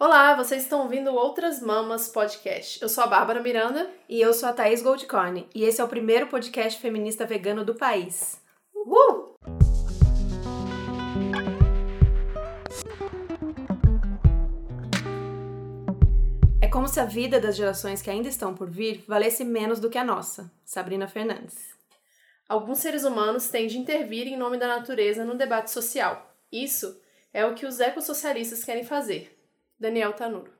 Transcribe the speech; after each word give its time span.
Olá, 0.00 0.36
vocês 0.36 0.62
estão 0.62 0.82
ouvindo 0.82 1.12
Outras 1.12 1.60
Mamas 1.60 2.06
Podcast. 2.06 2.80
Eu 2.80 2.88
sou 2.88 3.02
a 3.02 3.08
Bárbara 3.08 3.42
Miranda. 3.42 3.90
E 4.08 4.20
eu 4.20 4.32
sou 4.32 4.48
a 4.48 4.52
Thaís 4.52 4.80
Goldcorn. 4.80 5.48
E 5.52 5.64
esse 5.64 5.80
é 5.80 5.84
o 5.84 5.88
primeiro 5.88 6.28
podcast 6.28 6.80
feminista 6.80 7.26
vegano 7.26 7.64
do 7.64 7.74
país. 7.74 8.40
Uhul! 8.72 9.34
É 16.62 16.68
como 16.68 16.86
se 16.86 17.00
a 17.00 17.04
vida 17.04 17.40
das 17.40 17.56
gerações 17.56 18.00
que 18.00 18.08
ainda 18.08 18.28
estão 18.28 18.54
por 18.54 18.70
vir 18.70 19.04
valesse 19.08 19.44
menos 19.44 19.80
do 19.80 19.90
que 19.90 19.98
a 19.98 20.04
nossa. 20.04 20.48
Sabrina 20.64 21.08
Fernandes. 21.08 21.74
Alguns 22.48 22.78
seres 22.78 23.02
humanos 23.02 23.48
têm 23.48 23.66
de 23.66 23.76
intervir 23.76 24.28
em 24.28 24.36
nome 24.36 24.58
da 24.58 24.68
natureza 24.68 25.24
no 25.24 25.36
debate 25.36 25.72
social. 25.72 26.32
Isso 26.52 27.02
é 27.34 27.44
o 27.44 27.56
que 27.56 27.66
os 27.66 27.80
ecossocialistas 27.80 28.62
querem 28.62 28.84
fazer. 28.84 29.37
Daniel 29.78 30.14
Tanuro. 30.14 30.57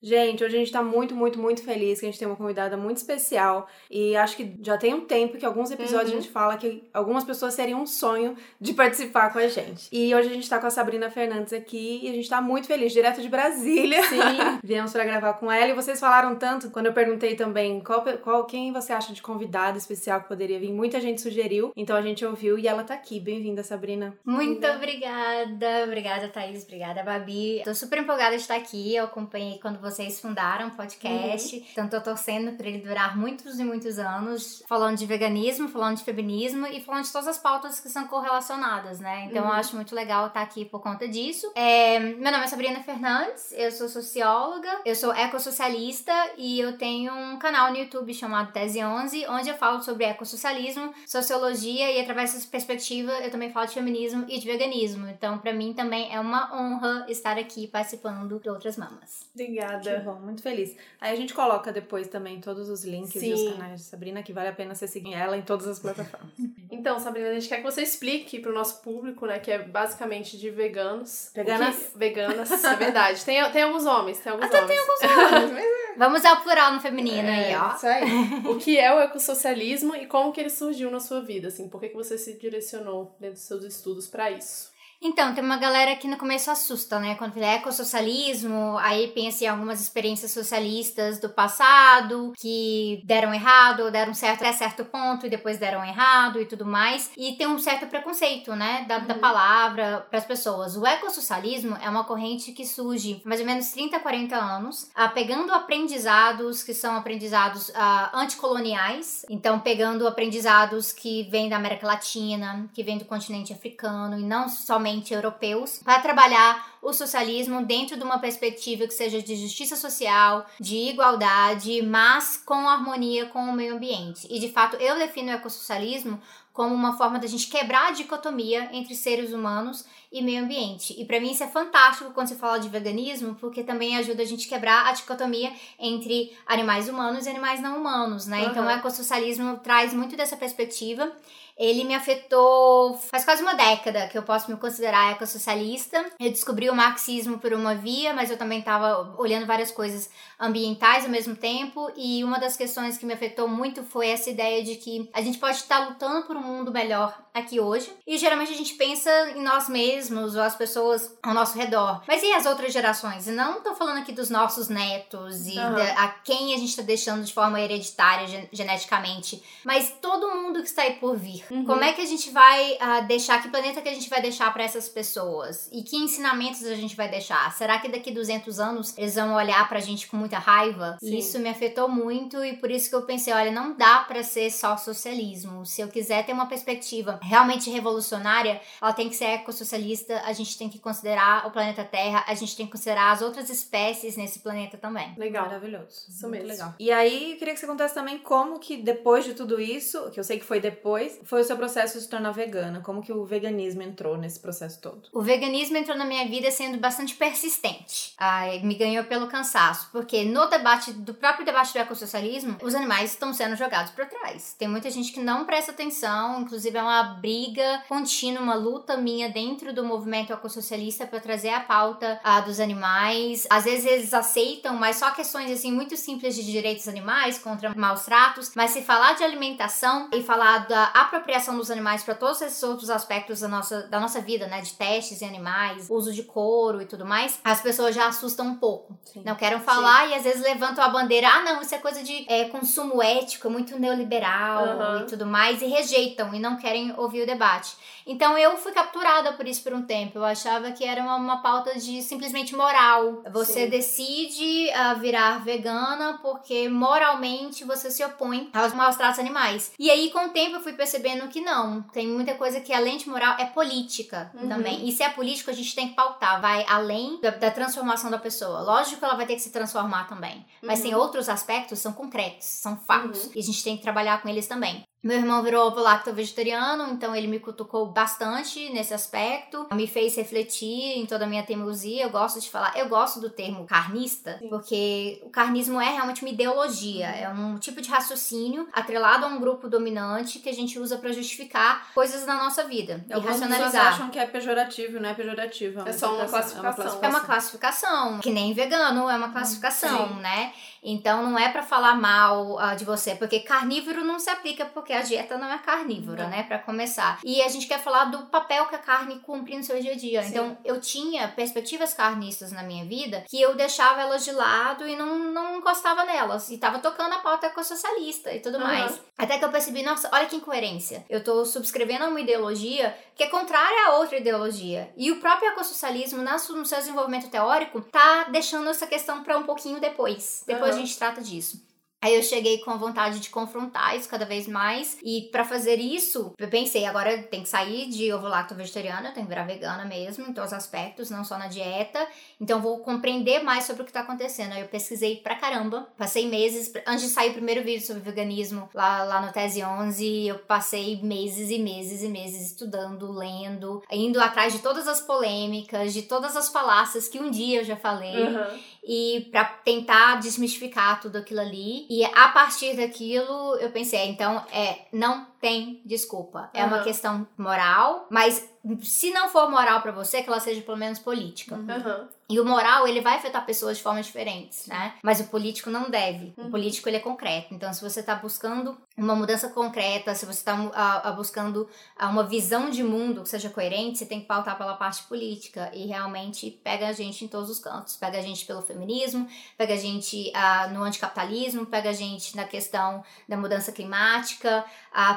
Gente, 0.00 0.44
hoje 0.44 0.54
a 0.56 0.58
gente 0.60 0.70
tá 0.72 0.82
muito, 0.82 1.14
muito, 1.14 1.38
muito 1.38 1.62
feliz 1.62 1.98
que 1.98 2.06
a 2.06 2.08
gente 2.08 2.18
tem 2.18 2.28
uma 2.28 2.36
convidada 2.36 2.76
muito 2.76 2.98
especial. 2.98 3.66
E 3.90 4.14
acho 4.16 4.36
que 4.36 4.56
já 4.62 4.76
tem 4.78 4.94
um 4.94 5.00
tempo 5.00 5.36
que 5.36 5.44
alguns 5.44 5.70
episódios 5.70 6.12
Uhum. 6.12 6.18
a 6.18 6.20
gente 6.20 6.30
fala 6.30 6.56
que 6.56 6.88
algumas 6.94 7.24
pessoas 7.24 7.54
seriam 7.54 7.82
um 7.82 7.86
sonho 7.86 8.36
de 8.60 8.74
participar 8.74 9.32
com 9.32 9.38
a 9.40 9.48
gente. 9.48 9.88
E 9.90 10.14
hoje 10.14 10.28
a 10.28 10.32
gente 10.32 10.48
tá 10.48 10.58
com 10.60 10.66
a 10.66 10.70
Sabrina 10.70 11.10
Fernandes 11.10 11.52
aqui 11.52 12.00
e 12.02 12.08
a 12.08 12.12
gente 12.12 12.28
tá 12.28 12.40
muito 12.40 12.68
feliz, 12.68 12.92
direto 12.92 13.20
de 13.20 13.28
Brasília. 13.28 14.02
Sim. 14.04 14.18
Viemos 14.62 14.92
pra 14.92 15.04
gravar 15.04 15.32
com 15.34 15.50
ela 15.50 15.70
e 15.72 15.74
vocês 15.74 15.98
falaram 15.98 16.36
tanto 16.36 16.70
quando 16.70 16.86
eu 16.86 16.92
perguntei 16.92 17.34
também 17.34 17.80
qual, 17.80 18.04
qual 18.22 18.44
quem 18.44 18.72
você 18.72 18.92
acha 18.92 19.12
de 19.12 19.20
convidado 19.20 19.78
especial 19.78 20.20
que 20.20 20.28
poderia 20.28 20.60
vir. 20.60 20.72
Muita 20.72 21.00
gente 21.00 21.20
sugeriu, 21.20 21.72
então 21.76 21.96
a 21.96 22.02
gente 22.02 22.24
ouviu 22.24 22.56
e 22.58 22.68
ela 22.68 22.84
tá 22.84 22.94
aqui. 22.94 23.18
Bem-vinda, 23.18 23.64
Sabrina. 23.64 24.16
Muito 24.24 24.64
obrigada, 24.66 25.84
obrigada 25.84 26.28
Thaís, 26.28 26.62
obrigada 26.62 27.02
Babi. 27.02 27.62
Tô 27.64 27.74
super 27.74 27.98
empolgada 27.98 28.36
de 28.36 28.42
estar 28.42 28.56
aqui, 28.56 28.94
eu 28.94 29.04
acompanhei 29.04 29.58
quando 29.58 29.87
vocês 29.90 30.20
fundaram 30.20 30.68
o 30.68 30.70
podcast, 30.72 31.66
então 31.72 31.88
tô 31.88 32.00
torcendo 32.00 32.56
para 32.56 32.68
ele 32.68 32.78
durar 32.78 33.16
muitos 33.16 33.58
e 33.58 33.64
muitos 33.64 33.98
anos, 33.98 34.62
falando 34.68 34.96
de 34.96 35.06
veganismo, 35.06 35.68
falando 35.68 35.96
de 35.96 36.04
feminismo 36.04 36.66
e 36.66 36.80
falando 36.80 37.04
de 37.04 37.12
todas 37.12 37.28
as 37.28 37.38
pautas 37.38 37.80
que 37.80 37.88
são 37.88 38.06
correlacionadas, 38.06 39.00
né? 39.00 39.26
Então 39.26 39.44
eu 39.44 39.52
acho 39.52 39.74
muito 39.74 39.94
legal 39.94 40.26
estar 40.26 40.42
aqui 40.42 40.64
por 40.64 40.80
conta 40.80 41.08
disso. 41.08 41.50
É, 41.54 41.98
meu 41.98 42.30
nome 42.30 42.44
é 42.44 42.46
Sabrina 42.46 42.80
Fernandes, 42.80 43.52
eu 43.52 43.70
sou 43.72 43.88
socióloga, 43.88 44.68
eu 44.84 44.94
sou 44.94 45.12
ecossocialista 45.14 46.12
e 46.36 46.60
eu 46.60 46.76
tenho 46.76 47.12
um 47.12 47.38
canal 47.38 47.70
no 47.70 47.78
YouTube 47.78 48.12
chamado 48.12 48.52
Tese 48.52 48.84
11, 48.84 49.26
onde 49.28 49.48
eu 49.48 49.56
falo 49.56 49.80
sobre 49.82 50.04
ecossocialismo, 50.04 50.92
sociologia 51.06 51.90
e 51.90 52.00
através 52.00 52.34
dessa 52.34 52.48
perspectiva 52.48 53.12
eu 53.20 53.30
também 53.30 53.50
falo 53.50 53.66
de 53.66 53.74
feminismo 53.74 54.24
e 54.28 54.38
de 54.38 54.46
veganismo. 54.46 55.08
Então, 55.08 55.38
pra 55.38 55.52
mim 55.52 55.72
também 55.72 56.12
é 56.12 56.20
uma 56.20 56.54
honra 56.54 57.06
estar 57.08 57.38
aqui 57.38 57.66
participando 57.66 58.38
de 58.40 58.48
outras 58.48 58.76
mamas. 58.76 59.28
Que 59.77 59.77
Obrigada. 59.80 60.04
bom, 60.04 60.20
muito 60.24 60.42
feliz. 60.42 60.76
Aí 61.00 61.12
a 61.12 61.16
gente 61.16 61.32
coloca 61.34 61.72
depois 61.72 62.08
também 62.08 62.40
todos 62.40 62.68
os 62.68 62.84
links 62.84 63.14
e 63.22 63.32
os 63.32 63.40
Sim. 63.40 63.52
canais 63.52 63.80
de 63.80 63.86
Sabrina, 63.86 64.22
que 64.22 64.32
vale 64.32 64.48
a 64.48 64.52
pena 64.52 64.74
você 64.74 64.86
seguir 64.86 65.14
ela 65.14 65.36
em 65.36 65.42
todas 65.42 65.66
as 65.66 65.78
plataformas. 65.78 66.30
Então, 66.70 67.00
Sabrina, 67.00 67.30
a 67.30 67.32
gente 67.34 67.48
quer 67.48 67.56
que 67.56 67.62
você 67.62 67.80
explique 67.82 68.38
pro 68.40 68.52
nosso 68.52 68.82
público, 68.82 69.24
né, 69.26 69.38
que 69.38 69.50
é 69.50 69.58
basicamente 69.58 70.36
de 70.36 70.50
veganos. 70.50 71.30
Veganas? 71.34 71.74
O 71.76 71.92
que- 71.92 71.98
Veganas, 71.98 72.62
é 72.64 72.76
verdade. 72.76 73.24
Tem, 73.24 73.42
tem 73.50 73.62
alguns 73.62 73.86
homens, 73.86 74.18
tem 74.18 74.30
alguns 74.30 74.46
Até 74.46 74.62
homens. 74.62 74.78
Vamos 75.96 76.24
ao 76.24 76.36
plural 76.42 76.74
no 76.74 76.80
feminino 76.80 77.26
aí, 77.28 77.52
É, 77.52 77.58
ó. 77.58 77.74
Isso 77.74 77.86
aí. 77.86 78.04
o 78.46 78.56
que 78.58 78.78
é 78.78 78.94
o 78.94 79.00
ecossocialismo 79.00 79.96
e 79.96 80.06
como 80.06 80.30
que 80.30 80.40
ele 80.40 80.50
surgiu 80.50 80.90
na 80.90 81.00
sua 81.00 81.20
vida, 81.22 81.48
assim? 81.48 81.68
Por 81.68 81.80
que, 81.80 81.88
que 81.88 81.96
você 81.96 82.16
se 82.18 82.34
direcionou 82.38 83.16
dentro 83.18 83.34
dos 83.36 83.44
seus 83.44 83.64
estudos 83.64 84.06
pra 84.06 84.30
isso? 84.30 84.70
Então, 85.00 85.32
tem 85.32 85.44
uma 85.44 85.56
galera 85.56 85.94
que 85.94 86.08
no 86.08 86.16
começo 86.16 86.50
assusta, 86.50 86.98
né? 86.98 87.14
Quando 87.14 87.32
fala 87.34 87.46
ecossocialismo, 87.46 88.76
aí 88.78 89.08
pensa 89.08 89.44
em 89.44 89.46
algumas 89.46 89.80
experiências 89.80 90.32
socialistas 90.32 91.20
do 91.20 91.28
passado 91.28 92.32
que 92.36 93.00
deram 93.04 93.32
errado 93.32 93.84
ou 93.84 93.90
deram 93.92 94.12
certo 94.12 94.40
até 94.42 94.52
certo 94.52 94.84
ponto 94.84 95.24
e 95.24 95.30
depois 95.30 95.56
deram 95.56 95.84
errado 95.84 96.40
e 96.40 96.46
tudo 96.46 96.66
mais. 96.66 97.12
E 97.16 97.34
tem 97.36 97.46
um 97.46 97.58
certo 97.60 97.86
preconceito, 97.86 98.56
né? 98.56 98.84
Da, 98.88 98.98
da 98.98 99.14
Uhum. 99.14 99.20
palavra 99.20 100.06
para 100.10 100.18
as 100.18 100.24
pessoas. 100.24 100.76
O 100.76 100.84
ecossocialismo 100.86 101.76
é 101.80 101.88
uma 101.88 102.02
corrente 102.04 102.52
que 102.52 102.66
surge 102.66 103.22
mais 103.24 103.40
ou 103.40 103.46
menos 103.46 103.70
30, 103.70 104.00
40 104.00 104.36
anos, 104.36 104.90
ah, 104.94 105.08
pegando 105.08 105.52
aprendizados 105.52 106.62
que 106.64 106.74
são 106.74 106.96
aprendizados 106.96 107.70
ah, 107.74 108.10
anticoloniais. 108.14 109.24
Então, 109.30 109.60
pegando 109.60 110.06
aprendizados 110.08 110.92
que 110.92 111.22
vêm 111.30 111.48
da 111.48 111.56
América 111.56 111.86
Latina, 111.86 112.68
que 112.72 112.82
vêm 112.82 112.98
do 112.98 113.04
continente 113.04 113.52
africano 113.52 114.18
e 114.18 114.22
não 114.24 114.48
somente 114.48 114.87
europeus, 115.12 115.80
para 115.84 116.00
trabalhar 116.00 116.78
o 116.80 116.92
socialismo 116.92 117.64
dentro 117.64 117.96
de 117.96 118.02
uma 118.02 118.18
perspectiva 118.18 118.86
que 118.86 118.94
seja 118.94 119.20
de 119.20 119.36
justiça 119.36 119.76
social, 119.76 120.46
de 120.60 120.76
igualdade, 120.76 121.82
mas 121.82 122.36
com 122.36 122.68
harmonia 122.68 123.26
com 123.26 123.40
o 123.40 123.52
meio 123.52 123.76
ambiente. 123.76 124.26
E 124.30 124.38
de 124.38 124.50
fato, 124.50 124.76
eu 124.76 124.98
defino 124.98 125.28
o 125.28 125.34
ecossocialismo 125.34 126.20
como 126.58 126.74
uma 126.74 126.96
forma 126.98 127.20
da 127.20 127.26
gente 127.28 127.46
quebrar 127.46 127.86
a 127.86 127.90
dicotomia 127.92 128.68
entre 128.72 128.92
seres 128.92 129.32
humanos 129.32 129.84
e 130.10 130.20
meio 130.20 130.42
ambiente. 130.42 130.92
E 130.98 131.04
para 131.04 131.20
mim 131.20 131.30
isso 131.30 131.44
é 131.44 131.46
fantástico 131.46 132.10
quando 132.10 132.26
se 132.26 132.34
fala 132.34 132.58
de 132.58 132.68
veganismo, 132.68 133.36
porque 133.36 133.62
também 133.62 133.96
ajuda 133.96 134.24
a 134.24 134.26
gente 134.26 134.48
quebrar 134.48 134.86
a 134.86 134.92
dicotomia 134.92 135.52
entre 135.78 136.36
animais 136.44 136.88
humanos 136.88 137.26
e 137.26 137.30
animais 137.30 137.60
não 137.60 137.78
humanos, 137.78 138.26
né? 138.26 138.46
Então 138.46 138.66
o 138.66 138.70
ecossocialismo 138.70 139.58
traz 139.58 139.94
muito 139.94 140.16
dessa 140.16 140.36
perspectiva. 140.36 141.12
Ele 141.58 141.82
me 141.84 141.94
afetou 141.94 142.94
faz 143.10 143.24
quase 143.24 143.42
uma 143.42 143.54
década 143.54 144.06
que 144.06 144.16
eu 144.16 144.22
posso 144.22 144.50
me 144.50 144.56
considerar 144.56 145.12
ecossocialista. 145.12 146.04
Eu 146.20 146.30
descobri 146.30 146.70
o 146.70 146.74
marxismo 146.74 147.38
por 147.38 147.52
uma 147.52 147.74
via, 147.74 148.14
mas 148.14 148.30
eu 148.30 148.36
também 148.36 148.60
estava 148.60 149.14
olhando 149.18 149.46
várias 149.46 149.72
coisas 149.72 150.08
ambientais 150.38 151.04
ao 151.04 151.10
mesmo 151.10 151.34
tempo. 151.34 151.90
E 151.96 152.22
uma 152.22 152.38
das 152.38 152.56
questões 152.56 152.96
que 152.96 153.04
me 153.04 153.12
afetou 153.12 153.48
muito 153.48 153.82
foi 153.82 154.08
essa 154.08 154.30
ideia 154.30 154.62
de 154.62 154.76
que 154.76 155.10
a 155.12 155.20
gente 155.20 155.38
pode 155.38 155.56
estar 155.56 155.88
lutando 155.88 156.26
por 156.26 156.36
um 156.36 156.42
mundo 156.42 156.70
melhor 156.70 157.27
aqui 157.38 157.60
hoje. 157.60 157.90
E 158.06 158.16
geralmente 158.18 158.52
a 158.52 158.56
gente 158.56 158.74
pensa 158.74 159.10
em 159.30 159.42
nós 159.42 159.68
mesmos 159.68 160.34
ou 160.34 160.42
as 160.42 160.54
pessoas 160.54 161.12
ao 161.22 161.34
nosso 161.34 161.56
redor. 161.58 162.02
Mas 162.06 162.22
e 162.22 162.32
as 162.32 162.46
outras 162.46 162.72
gerações? 162.72 163.26
E 163.26 163.30
não 163.30 163.60
tô 163.62 163.74
falando 163.74 163.98
aqui 163.98 164.12
dos 164.12 164.30
nossos 164.30 164.68
netos 164.68 165.46
e 165.46 165.58
Aham. 165.58 165.74
da- 165.74 165.92
a 166.04 166.08
quem 166.08 166.54
a 166.54 166.58
gente 166.58 166.74
tá 166.76 166.82
deixando 166.82 167.24
de 167.24 167.32
forma 167.32 167.60
hereditária, 167.60 168.26
gen- 168.26 168.48
geneticamente. 168.52 169.42
Mas 169.64 169.92
todo 170.00 170.28
mundo 170.34 170.60
que 170.60 170.68
está 170.68 170.82
aí 170.82 170.94
por 170.94 171.16
vir. 171.16 171.44
Uhum. 171.50 171.64
Como 171.64 171.82
é 171.84 171.92
que 171.92 172.00
a 172.00 172.06
gente 172.06 172.30
vai 172.30 172.76
ah, 172.80 173.00
deixar? 173.00 173.42
Que 173.42 173.48
planeta 173.48 173.80
que 173.82 173.88
a 173.88 173.94
gente 173.94 174.08
vai 174.08 174.20
deixar 174.22 174.52
para 174.52 174.62
essas 174.64 174.88
pessoas? 174.88 175.68
E 175.72 175.82
que 175.82 175.96
ensinamentos 175.96 176.64
a 176.64 176.74
gente 176.74 176.96
vai 176.96 177.08
deixar? 177.08 177.52
Será 177.52 177.78
que 177.78 177.88
daqui 177.88 178.10
200 178.10 178.58
anos 178.60 178.96
eles 178.96 179.14
vão 179.14 179.34
olhar 179.34 179.68
pra 179.68 179.80
gente 179.80 180.06
com 180.06 180.16
muita 180.16 180.38
raiva? 180.38 180.96
Sim. 181.00 181.16
Isso 181.18 181.38
me 181.38 181.48
afetou 181.48 181.88
muito 181.88 182.42
e 182.44 182.56
por 182.56 182.70
isso 182.70 182.88
que 182.88 182.94
eu 182.96 183.02
pensei, 183.02 183.32
olha, 183.32 183.50
não 183.50 183.74
dá 183.76 184.00
pra 184.00 184.22
ser 184.22 184.50
só 184.50 184.76
socialismo. 184.76 185.64
Se 185.66 185.80
eu 185.80 185.88
quiser 185.88 186.24
ter 186.24 186.32
uma 186.32 186.46
perspectiva 186.46 187.18
realmente 187.28 187.70
revolucionária, 187.70 188.60
ela 188.80 188.92
tem 188.92 189.08
que 189.08 189.14
ser 189.14 189.26
ecossocialista, 189.26 190.20
a 190.24 190.32
gente 190.32 190.56
tem 190.56 190.68
que 190.68 190.78
considerar 190.78 191.46
o 191.46 191.50
planeta 191.50 191.84
Terra, 191.84 192.24
a 192.26 192.34
gente 192.34 192.56
tem 192.56 192.66
que 192.66 192.72
considerar 192.72 193.12
as 193.12 193.22
outras 193.22 193.50
espécies 193.50 194.16
nesse 194.16 194.40
planeta 194.40 194.76
também. 194.76 195.14
Legal. 195.16 195.44
Maravilhoso. 195.44 196.06
Isso 196.08 196.28
Muito 196.28 196.42
mesmo. 196.42 196.48
legal. 196.48 196.74
E 196.78 196.90
aí, 196.90 197.32
eu 197.32 197.38
queria 197.38 197.54
que 197.54 197.60
você 197.60 197.66
contasse 197.66 197.94
também 197.94 198.18
como 198.18 198.58
que 198.58 198.76
depois 198.76 199.24
de 199.24 199.34
tudo 199.34 199.60
isso, 199.60 200.10
que 200.10 200.18
eu 200.18 200.24
sei 200.24 200.38
que 200.38 200.44
foi 200.44 200.60
depois, 200.60 201.20
foi 201.24 201.42
o 201.42 201.44
seu 201.44 201.56
processo 201.56 201.98
de 201.98 202.04
se 202.04 202.08
tornar 202.08 202.32
vegana. 202.32 202.80
Como 202.80 203.02
que 203.02 203.12
o 203.12 203.24
veganismo 203.24 203.82
entrou 203.82 204.16
nesse 204.16 204.40
processo 204.40 204.80
todo? 204.80 205.08
O 205.12 205.22
veganismo 205.22 205.76
entrou 205.76 205.96
na 205.96 206.04
minha 206.04 206.26
vida 206.26 206.50
sendo 206.50 206.78
bastante 206.78 207.14
persistente. 207.14 208.14
Ai, 208.18 208.60
me 208.60 208.74
ganhou 208.74 209.04
pelo 209.04 209.26
cansaço, 209.28 209.88
porque 209.92 210.24
no 210.24 210.46
debate 210.46 210.92
do 210.92 211.14
próprio 211.14 211.44
debate 211.44 211.72
do 211.72 211.78
ecossocialismo, 211.78 212.56
os 212.62 212.74
animais 212.74 213.10
estão 213.10 213.32
sendo 213.34 213.56
jogados 213.56 213.92
para 213.92 214.06
trás. 214.06 214.54
Tem 214.58 214.68
muita 214.68 214.90
gente 214.90 215.12
que 215.12 215.20
não 215.20 215.44
presta 215.44 215.72
atenção, 215.72 216.40
inclusive 216.40 216.76
é 216.76 216.82
uma 216.82 217.17
briga 217.18 217.82
contínua, 217.88 218.42
uma 218.42 218.54
luta 218.54 218.96
minha 218.96 219.28
dentro 219.28 219.72
do 219.72 219.84
movimento 219.84 220.32
ecossocialista 220.32 221.06
para 221.06 221.20
trazer 221.20 221.50
a 221.50 221.60
pauta 221.60 222.20
ah, 222.22 222.40
dos 222.40 222.60
animais. 222.60 223.46
Às 223.50 223.64
vezes 223.64 223.86
eles 223.86 224.14
aceitam, 224.14 224.76
mas 224.76 224.96
só 224.96 225.10
questões 225.10 225.50
assim 225.50 225.72
muito 225.72 225.96
simples 225.96 226.34
de 226.34 226.44
direitos 226.44 226.88
animais 226.88 227.38
contra 227.38 227.74
maus 227.74 228.04
tratos, 228.04 228.52
mas 228.54 228.70
se 228.70 228.82
falar 228.82 229.14
de 229.14 229.24
alimentação 229.24 230.08
e 230.12 230.22
falar 230.22 230.66
da 230.68 230.84
apropriação 230.84 231.56
dos 231.56 231.70
animais 231.70 232.02
para 232.02 232.14
todos 232.14 232.40
esses 232.42 232.62
outros 232.62 232.90
aspectos 232.90 233.40
da 233.40 233.48
nossa, 233.48 233.82
da 233.88 234.00
nossa 234.00 234.20
vida, 234.20 234.46
né, 234.46 234.60
de 234.60 234.72
testes 234.74 235.22
em 235.22 235.28
animais, 235.28 235.88
uso 235.90 236.12
de 236.12 236.22
couro 236.22 236.80
e 236.80 236.86
tudo 236.86 237.04
mais, 237.04 237.38
as 237.44 237.60
pessoas 237.60 237.94
já 237.94 238.06
assustam 238.08 238.46
um 238.46 238.54
pouco. 238.56 238.96
Sim. 239.04 239.22
Não 239.24 239.34
querem 239.34 239.60
falar 239.60 240.08
e 240.08 240.14
às 240.14 240.22
vezes 240.22 240.42
levantam 240.42 240.84
a 240.84 240.88
bandeira, 240.88 241.28
ah, 241.28 241.40
não, 241.42 241.60
isso 241.60 241.74
é 241.74 241.78
coisa 241.78 242.02
de 242.02 242.24
é, 242.28 242.44
consumo 242.46 243.02
ético, 243.02 243.48
é 243.48 243.50
muito 243.50 243.78
neoliberal 243.78 244.64
Aham. 244.64 245.02
e 245.02 245.06
tudo 245.06 245.26
mais, 245.26 245.62
e 245.62 245.66
rejeitam 245.66 246.34
e 246.34 246.38
não 246.38 246.56
querem 246.56 246.94
ouvir 246.98 247.22
o 247.22 247.26
debate. 247.26 247.76
Então 248.06 248.36
eu 248.38 248.56
fui 248.56 248.72
capturada 248.72 249.32
por 249.32 249.46
isso 249.46 249.62
por 249.62 249.72
um 249.72 249.82
tempo. 249.82 250.18
Eu 250.18 250.24
achava 250.24 250.72
que 250.72 250.84
era 250.84 251.00
uma, 251.02 251.16
uma 251.16 251.36
pauta 251.42 251.78
de 251.78 252.02
simplesmente 252.02 252.54
moral. 252.56 253.22
Você 253.32 253.64
Sim. 253.64 253.70
decide 253.70 254.68
uh, 254.70 254.98
virar 254.98 255.44
vegana 255.44 256.18
porque 256.22 256.68
moralmente 256.68 257.64
você 257.64 257.90
se 257.90 258.04
opõe 258.04 258.50
aos 258.52 258.72
maus 258.74 258.96
tratos 258.96 259.18
animais. 259.18 259.72
E 259.78 259.90
aí, 259.90 260.10
com 260.10 260.26
o 260.26 260.30
tempo, 260.30 260.56
eu 260.56 260.60
fui 260.60 260.72
percebendo 260.72 261.28
que 261.28 261.40
não. 261.40 261.82
Tem 261.92 262.06
muita 262.06 262.34
coisa 262.34 262.60
que, 262.60 262.72
além 262.72 262.96
de 262.96 263.08
moral, 263.08 263.36
é 263.38 263.44
política 263.46 264.30
Uhum. 264.34 264.48
também. 264.48 264.88
E 264.88 264.92
se 264.92 265.02
é 265.02 265.08
político, 265.10 265.50
a 265.50 265.54
gente 265.54 265.74
tem 265.74 265.88
que 265.88 265.94
pautar. 265.94 266.40
Vai 266.40 266.64
além 266.68 267.20
da, 267.20 267.30
da 267.30 267.50
transformação 267.50 268.10
da 268.10 268.18
pessoa. 268.18 268.60
Lógico 268.62 268.98
que 268.98 269.04
ela 269.04 269.14
vai 269.14 269.26
ter 269.26 269.34
que 269.34 269.40
se 269.42 269.50
transformar 269.52 270.08
também. 270.08 270.44
Mas 270.62 270.78
Uhum. 270.78 270.84
tem 270.86 270.94
outros 270.94 271.28
aspectos, 271.28 271.78
são 271.78 271.92
concretos, 271.92 272.46
são 272.46 272.76
fatos. 272.76 273.24
Uhum. 273.26 273.32
E 273.36 273.38
a 273.38 273.42
gente 273.42 273.62
tem 273.62 273.76
que 273.76 273.82
trabalhar 273.82 274.20
com 274.22 274.28
eles 274.28 274.46
também. 274.46 274.82
Meu 275.00 275.16
irmão 275.16 275.42
virou 275.44 275.68
ovo-lacto 275.68 276.12
vegetariano, 276.12 276.92
então 276.92 277.14
ele 277.14 277.28
me 277.28 277.38
cutucou 277.38 277.86
bastante 277.86 278.68
nesse 278.70 278.92
aspecto, 278.92 279.68
me 279.72 279.86
fez 279.86 280.16
refletir 280.16 280.98
em 280.98 281.06
toda 281.06 281.24
a 281.24 281.28
minha 281.28 281.44
teimosia. 281.44 282.02
Eu 282.02 282.10
gosto 282.10 282.40
de 282.40 282.50
falar, 282.50 282.76
eu 282.76 282.88
gosto 282.88 283.20
do 283.20 283.30
termo 283.30 283.64
carnista, 283.64 284.36
Sim. 284.38 284.48
porque 284.48 285.20
o 285.22 285.30
carnismo 285.30 285.80
é 285.80 285.90
realmente 285.90 286.22
uma 286.22 286.30
ideologia, 286.30 287.06
é 287.06 287.28
um 287.28 287.58
tipo 287.58 287.80
de 287.80 287.88
raciocínio 287.88 288.66
atrelado 288.72 289.24
a 289.24 289.28
um 289.28 289.38
grupo 289.38 289.68
dominante 289.68 290.40
que 290.40 290.48
a 290.48 290.54
gente 290.54 290.78
usa 290.80 290.98
pra 290.98 291.12
justificar 291.12 291.92
coisas 291.94 292.26
na 292.26 292.36
nossa 292.36 292.64
vida 292.64 293.04
e 293.08 293.12
Algumas 293.12 293.36
pessoas 293.36 293.50
racionalizar. 293.52 293.94
acham 293.94 294.10
que 294.10 294.18
é 294.18 294.26
pejorativo, 294.26 294.98
não 294.98 295.10
é 295.10 295.14
pejorativo. 295.14 295.88
É 295.88 295.92
só 295.92 296.12
uma 296.16 296.26
classificação. 296.26 296.98
É 297.02 297.08
uma 297.08 297.20
classificação, 297.20 298.18
que 298.18 298.30
nem 298.32 298.52
vegano 298.52 299.08
é 299.08 299.16
uma 299.16 299.30
classificação, 299.30 300.16
né? 300.16 300.52
Então 300.82 301.22
não 301.22 301.38
é 301.38 301.48
pra 301.50 301.62
falar 301.62 301.94
mal 301.94 302.58
ah, 302.58 302.74
de 302.74 302.84
você, 302.84 303.14
porque 303.14 303.40
carnívoro 303.40 304.04
não 304.04 304.18
se 304.18 304.30
aplica 304.30 304.64
porque 304.66 304.92
a 304.92 305.02
dieta 305.02 305.36
não 305.36 305.50
é 305.52 305.58
carnívora, 305.58 306.24
Não. 306.24 306.30
né? 306.30 306.42
Pra 306.44 306.58
começar. 306.58 307.18
E 307.24 307.42
a 307.42 307.48
gente 307.48 307.66
quer 307.66 307.78
falar 307.80 308.06
do 308.06 308.26
papel 308.26 308.66
que 308.66 308.74
a 308.74 308.78
carne 308.78 309.18
cumpre 309.20 309.56
no 309.56 309.64
seu 309.64 309.80
dia 309.80 309.92
a 309.92 309.96
dia. 309.96 310.22
Sim. 310.22 310.28
Então 310.30 310.58
eu 310.64 310.80
tinha 310.80 311.28
perspectivas 311.28 311.94
carnistas 311.94 312.52
na 312.52 312.62
minha 312.62 312.84
vida 312.84 313.24
que 313.28 313.40
eu 313.40 313.54
deixava 313.54 314.00
elas 314.00 314.24
de 314.24 314.32
lado 314.32 314.86
e 314.86 314.96
não, 314.96 315.18
não 315.18 315.56
encostava 315.58 316.04
nelas. 316.04 316.50
E 316.50 316.58
tava 316.58 316.78
tocando 316.78 317.14
a 317.14 317.18
pauta 317.18 317.46
ecossocialista 317.46 318.32
e 318.32 318.40
tudo 318.40 318.56
Aham. 318.58 318.66
mais. 318.66 319.00
Até 319.16 319.38
que 319.38 319.44
eu 319.44 319.50
percebi, 319.50 319.82
nossa, 319.82 320.08
olha 320.12 320.26
que 320.26 320.36
incoerência. 320.36 321.04
Eu 321.08 321.22
tô 321.22 321.44
subscrevendo 321.44 322.04
a 322.04 322.08
uma 322.08 322.20
ideologia 322.20 322.96
que 323.18 323.24
é 323.24 323.26
contrária 323.26 323.88
a 323.88 323.96
outra 323.96 324.16
ideologia. 324.16 324.92
E 324.96 325.10
o 325.10 325.18
próprio 325.18 325.50
ecossocialismo, 325.50 326.22
no 326.22 326.64
seu 326.64 326.78
desenvolvimento 326.78 327.28
teórico, 327.28 327.80
tá 327.80 328.28
deixando 328.30 328.70
essa 328.70 328.86
questão 328.86 329.24
pra 329.24 329.36
um 329.36 329.42
pouquinho 329.42 329.80
depois. 329.80 330.44
Depois 330.46 330.70
Aham. 330.70 330.78
a 330.78 330.80
gente 330.80 330.96
trata 330.96 331.20
disso. 331.20 331.60
Aí 332.00 332.14
eu 332.14 332.22
cheguei 332.22 332.58
com 332.58 332.70
a 332.70 332.76
vontade 332.76 333.18
de 333.18 333.28
confrontar 333.28 333.96
isso 333.96 334.08
cada 334.08 334.24
vez 334.24 334.46
mais. 334.46 334.96
E 335.02 335.28
pra 335.32 335.44
fazer 335.44 335.80
isso, 335.80 336.32
eu 336.38 336.48
pensei, 336.48 336.84
agora 336.86 337.22
tem 337.24 337.42
que 337.42 337.48
sair 337.48 337.88
de 337.88 338.12
ovo 338.12 338.28
lacto 338.28 338.54
vegetariana, 338.54 339.10
tenho 339.10 339.26
que 339.26 339.32
virar 339.32 339.44
vegana 339.44 339.84
mesmo, 339.84 340.24
em 340.24 340.32
todos 340.32 340.52
os 340.52 340.56
aspectos, 340.56 341.10
não 341.10 341.24
só 341.24 341.36
na 341.36 341.48
dieta. 341.48 342.06
Então 342.40 342.60
vou 342.60 342.78
compreender 342.78 343.42
mais 343.42 343.64
sobre 343.64 343.82
o 343.82 343.84
que 343.84 343.92
tá 343.92 344.00
acontecendo. 344.00 344.52
Aí 344.52 344.60
eu 344.60 344.68
pesquisei 344.68 345.16
pra 345.16 345.34
caramba. 345.34 345.88
Passei 345.96 346.28
meses, 346.28 346.72
antes 346.86 347.04
de 347.04 347.10
sair 347.10 347.30
o 347.30 347.34
primeiro 347.34 347.64
vídeo 347.64 347.84
sobre 347.84 348.02
veganismo 348.02 348.68
lá, 348.72 349.02
lá 349.02 349.20
no 349.20 349.32
Tese 349.32 349.64
11, 349.64 350.26
eu 350.26 350.38
passei 350.38 351.02
meses 351.02 351.50
e 351.50 351.58
meses 351.58 352.02
e 352.02 352.08
meses 352.08 352.46
estudando, 352.46 353.10
lendo, 353.10 353.82
indo 353.90 354.20
atrás 354.20 354.52
de 354.52 354.60
todas 354.60 354.86
as 354.86 355.00
polêmicas, 355.00 355.92
de 355.92 356.02
todas 356.02 356.36
as 356.36 356.48
falácias 356.48 357.08
que 357.08 357.18
um 357.18 357.30
dia 357.30 357.60
eu 357.60 357.64
já 357.64 357.76
falei 357.76 358.26
Aham. 358.28 358.58
E 358.84 359.28
pra 359.30 359.44
tentar 359.44 360.16
desmistificar 360.16 361.00
tudo 361.00 361.16
aquilo 361.16 361.40
ali. 361.40 361.86
E 361.90 362.04
a 362.04 362.28
partir 362.28 362.76
daquilo 362.76 363.56
eu 363.56 363.70
pensei, 363.70 364.08
então 364.08 364.44
é 364.52 364.86
não 364.92 365.26
tem 365.40 365.80
desculpa. 365.84 366.50
É 366.52 366.64
uma 366.64 366.76
Aham. 366.76 366.84
questão 366.84 367.26
moral, 367.36 368.06
mas 368.10 368.48
se 368.82 369.10
não 369.10 369.28
for 369.28 369.50
moral 369.50 369.80
pra 369.82 369.92
você, 369.92 370.22
que 370.22 370.28
ela 370.28 370.40
seja 370.40 370.60
pelo 370.62 370.76
menos 370.76 370.98
política. 370.98 371.56
Aham. 371.56 372.08
E 372.30 372.38
o 372.38 372.44
moral, 372.44 372.86
ele 372.86 373.00
vai 373.00 373.16
afetar 373.16 373.46
pessoas 373.46 373.78
de 373.78 373.82
formas 373.82 374.04
diferentes, 374.04 374.66
né? 374.66 374.94
Mas 375.02 375.18
o 375.18 375.24
político 375.28 375.70
não 375.70 375.88
deve. 375.88 376.34
O 376.36 376.42
Uhum. 376.42 376.50
político, 376.50 376.86
ele 376.88 376.98
é 376.98 377.00
concreto. 377.00 377.54
Então, 377.54 377.72
se 377.72 377.80
você 377.82 378.02
tá 378.02 378.14
buscando 378.14 378.76
uma 378.98 379.16
mudança 379.16 379.48
concreta, 379.48 380.14
se 380.14 380.26
você 380.26 380.44
tá 380.44 380.54
ah, 380.74 381.08
ah, 381.08 381.12
buscando 381.12 381.66
ah, 381.96 382.08
uma 382.10 382.24
visão 382.24 382.68
de 382.68 382.82
mundo 382.82 383.22
que 383.22 383.30
seja 383.30 383.48
coerente, 383.48 383.96
você 383.98 384.04
tem 384.04 384.20
que 384.20 384.26
pautar 384.26 384.58
pela 384.58 384.74
parte 384.74 385.04
política. 385.04 385.70
E 385.72 385.86
realmente 385.86 386.50
pega 386.62 386.88
a 386.88 386.92
gente 386.92 387.24
em 387.24 387.28
todos 387.28 387.48
os 387.48 387.58
cantos. 387.60 387.96
Pega 387.96 388.18
a 388.18 388.22
gente 388.22 388.44
pelo 388.44 388.60
feminismo, 388.60 389.26
pega 389.56 389.72
a 389.72 389.76
gente 389.78 390.30
ah, 390.34 390.68
no 390.68 390.82
anticapitalismo, 390.82 391.64
pega 391.64 391.88
a 391.88 391.94
gente 391.94 392.36
na 392.36 392.44
questão 392.44 393.02
da 393.26 393.38
mudança 393.38 393.72
climática, 393.72 394.64